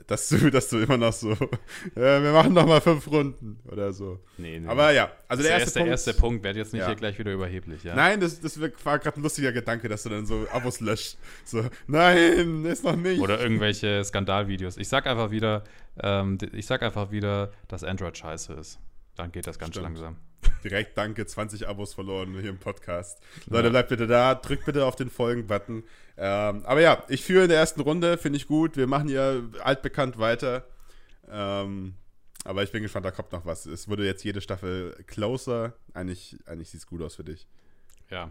dass 0.06 0.28
du, 0.28 0.50
dass 0.50 0.68
du 0.68 0.78
immer 0.78 0.96
noch 0.96 1.12
so, 1.12 1.30
ja, 1.30 1.36
wir 2.22 2.32
machen 2.32 2.52
noch 2.54 2.66
mal 2.66 2.80
fünf 2.80 3.06
Runden 3.08 3.58
oder 3.70 3.92
so. 3.92 4.20
Nee, 4.38 4.58
nee. 4.60 4.68
Aber 4.68 4.92
ja, 4.92 5.10
also 5.28 5.42
das 5.42 5.48
der 5.50 5.56
ist 5.56 5.62
erste, 5.62 5.72
der 5.74 5.80
Punkt. 5.80 5.90
erste 5.90 6.14
Punkt. 6.14 6.44
Werd 6.44 6.56
jetzt 6.56 6.72
nicht 6.72 6.80
Ja. 6.82 6.86
hier 6.86 6.96
gleich 6.96 7.18
wieder 7.18 7.32
überheblich, 7.32 7.84
ja? 7.84 7.94
Nein, 7.94 8.20
das, 8.20 8.40
das 8.40 8.58
war 8.60 8.98
gerade 8.98 9.16
ein 9.18 9.22
lustiger 9.22 9.52
Gedanke, 9.52 9.88
dass 9.88 10.02
du 10.04 10.08
dann 10.08 10.26
so 10.26 10.46
Abos 10.52 10.80
löscht. 10.80 11.18
So, 11.44 11.64
nein, 11.86 12.64
ist 12.64 12.84
noch 12.84 12.96
nicht. 12.96 13.20
Oder 13.20 13.40
irgendwelche 13.40 14.02
Skandalvideos. 14.04 14.76
Ich 14.76 14.88
sag 14.88 15.06
einfach 15.06 15.30
wieder, 15.30 15.62
ähm, 16.00 16.38
ich 16.52 16.66
sag 16.66 16.82
einfach 16.82 17.10
wieder, 17.10 17.52
dass 17.68 17.84
Android 17.84 18.16
scheiße 18.16 18.52
ist. 18.54 18.78
Dann 19.16 19.30
geht 19.32 19.46
das 19.46 19.58
ganz 19.58 19.72
Stimmt. 19.74 19.84
langsam. 19.84 20.16
Direkt 20.64 20.96
danke, 20.96 21.26
20 21.26 21.68
Abos 21.68 21.94
verloren 21.94 22.32
hier 22.40 22.50
im 22.50 22.58
Podcast. 22.58 23.20
Leute, 23.46 23.70
bleibt 23.70 23.88
bitte 23.90 24.06
da, 24.06 24.34
drückt 24.34 24.64
bitte 24.64 24.86
auf 24.86 24.96
den 24.96 25.10
Folgen-Button. 25.10 25.84
Ähm, 26.16 26.62
aber 26.64 26.80
ja, 26.80 27.02
ich 27.08 27.22
führe 27.22 27.44
in 27.44 27.48
der 27.48 27.58
ersten 27.58 27.80
Runde, 27.80 28.16
finde 28.16 28.36
ich 28.38 28.46
gut. 28.46 28.76
Wir 28.76 28.86
machen 28.86 29.08
hier 29.08 29.48
altbekannt 29.62 30.18
weiter. 30.18 30.64
Ähm, 31.30 31.94
aber 32.44 32.62
ich 32.62 32.72
bin 32.72 32.82
gespannt, 32.82 33.06
da 33.06 33.10
kommt 33.10 33.32
noch 33.32 33.44
was. 33.46 33.66
Es 33.66 33.88
wurde 33.88 34.04
jetzt 34.04 34.24
jede 34.24 34.40
Staffel 34.40 34.96
closer. 35.06 35.74
Eigentlich, 35.94 36.36
eigentlich 36.46 36.70
sieht 36.70 36.80
es 36.80 36.86
gut 36.86 37.02
aus 37.02 37.14
für 37.16 37.24
dich. 37.24 37.46
Ja, 38.10 38.30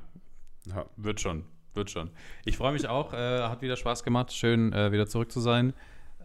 Ja. 0.66 0.86
Wird 0.98 1.22
schon, 1.22 1.46
wird 1.74 1.90
schon. 1.90 2.12
Ich 2.46 2.58
freue 2.58 2.74
mich 2.74 2.88
auch, 2.88 3.14
äh, 3.14 3.40
hat 3.42 3.62
wieder 3.62 3.78
Spaß 3.78 4.04
gemacht, 4.04 4.32
schön 4.34 4.74
äh, 4.74 4.92
wieder 4.92 5.08
zurück 5.08 5.32
zu 5.32 5.40
sein. 5.40 5.74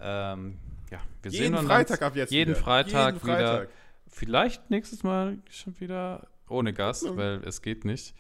Ähm, 0.00 0.58
ja, 0.90 1.00
wir 1.22 1.30
Jeden 1.30 1.44
sehen 1.44 1.54
uns 1.54 1.66
Freitag 1.66 2.02
ab 2.02 2.16
jetzt 2.16 2.30
jeden 2.32 2.54
wieder. 2.54 2.62
Freitag 2.62 3.14
Jeden 3.14 3.26
wieder. 3.26 3.36
Freitag. 3.58 3.68
Vielleicht 4.08 4.70
nächstes 4.70 5.02
Mal 5.02 5.38
schon 5.50 5.78
wieder 5.80 6.28
ohne 6.48 6.72
Gast, 6.72 7.04
weil 7.16 7.42
es 7.44 7.60
geht 7.62 7.84
nicht. 7.84 8.14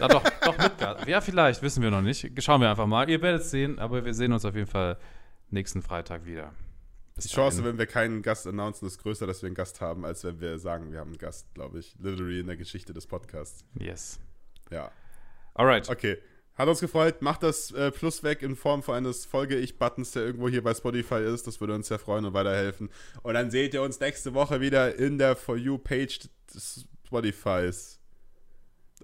Ah, 0.00 0.08
doch, 0.08 0.22
doch 0.44 0.58
mit 0.58 0.76
Gast. 0.78 1.06
Ja, 1.06 1.20
vielleicht, 1.20 1.62
wissen 1.62 1.82
wir 1.82 1.90
noch 1.90 2.02
nicht. 2.02 2.30
Schauen 2.42 2.60
wir 2.60 2.68
einfach 2.68 2.86
mal. 2.86 3.08
Ihr 3.08 3.22
werdet 3.22 3.42
es 3.42 3.50
sehen, 3.50 3.78
aber 3.78 4.04
wir 4.04 4.12
sehen 4.12 4.32
uns 4.32 4.44
auf 4.44 4.54
jeden 4.54 4.66
Fall 4.66 4.98
nächsten 5.50 5.82
Freitag 5.82 6.26
wieder. 6.26 6.52
Bis 7.14 7.24
Die 7.24 7.34
Chance, 7.34 7.58
dahin. 7.58 7.72
wenn 7.72 7.78
wir 7.78 7.86
keinen 7.86 8.22
Gast 8.22 8.46
announcen, 8.46 8.86
ist 8.86 8.98
größer, 8.98 9.26
dass 9.26 9.42
wir 9.42 9.46
einen 9.46 9.54
Gast 9.54 9.80
haben, 9.80 10.04
als 10.04 10.24
wenn 10.24 10.40
wir 10.40 10.58
sagen, 10.58 10.92
wir 10.92 11.00
haben 11.00 11.10
einen 11.10 11.18
Gast, 11.18 11.52
glaube 11.54 11.78
ich. 11.78 11.94
Literally 11.98 12.40
in 12.40 12.46
der 12.46 12.56
Geschichte 12.56 12.92
des 12.92 13.06
Podcasts. 13.06 13.64
Yes. 13.78 14.20
Ja. 14.70 14.90
Alright. 15.54 15.88
Okay. 15.88 16.18
Hat 16.60 16.68
uns 16.68 16.80
gefreut. 16.80 17.22
Macht 17.22 17.42
das 17.42 17.70
äh, 17.72 17.90
Plus 17.90 18.22
weg 18.22 18.42
in 18.42 18.54
Form 18.56 18.82
von 18.82 18.94
eines 18.94 19.24
Folge-Ich-Buttons, 19.24 20.12
der 20.12 20.24
irgendwo 20.24 20.48
hier 20.48 20.62
bei 20.62 20.74
Spotify 20.74 21.16
ist. 21.24 21.46
Das 21.46 21.60
würde 21.60 21.74
uns 21.74 21.88
sehr 21.88 21.98
freuen 21.98 22.24
und 22.24 22.34
weiterhelfen. 22.34 22.90
Und 23.22 23.34
dann 23.34 23.50
seht 23.50 23.74
ihr 23.74 23.82
uns 23.82 23.98
nächste 24.00 24.34
Woche 24.34 24.60
wieder 24.60 24.94
in 24.96 25.18
der 25.18 25.36
For 25.36 25.56
You-Page 25.56 26.20
des 26.54 26.86
Spotifys. 27.06 27.96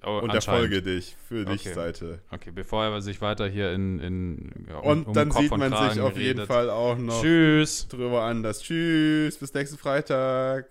Oh, 0.05 0.19
und 0.23 0.33
der 0.33 0.43
Folge 0.43 0.83
dich 0.83 1.17
für 1.27 1.47
dich 1.47 1.63
Okay. 1.63 1.73
Seite. 1.75 2.19
Okay, 2.31 2.51
bevor 2.55 2.85
er 2.85 3.01
sich 3.01 3.21
weiter 3.23 3.49
hier 3.49 3.73
in. 3.73 3.99
in 4.01 4.67
ja, 4.69 4.77
um- 4.79 4.87
Und 4.91 5.07
um 5.09 5.15
dann 5.15 5.29
Kopf 5.31 5.41
sieht 5.41 5.53
und 5.53 5.59
man 5.59 5.71
sich 5.71 5.79
Kragen 5.79 6.01
auf 6.01 6.17
jeden 6.19 6.39
redet. 6.41 6.47
Fall 6.49 6.69
auch 6.69 6.99
noch 6.99 7.23
Tschüss. 7.23 7.89
drüber 7.89 8.23
anders. 8.23 8.61
Tschüss, 8.61 9.39
bis 9.39 9.55
nächsten 9.55 9.79
Freitag. 9.79 10.65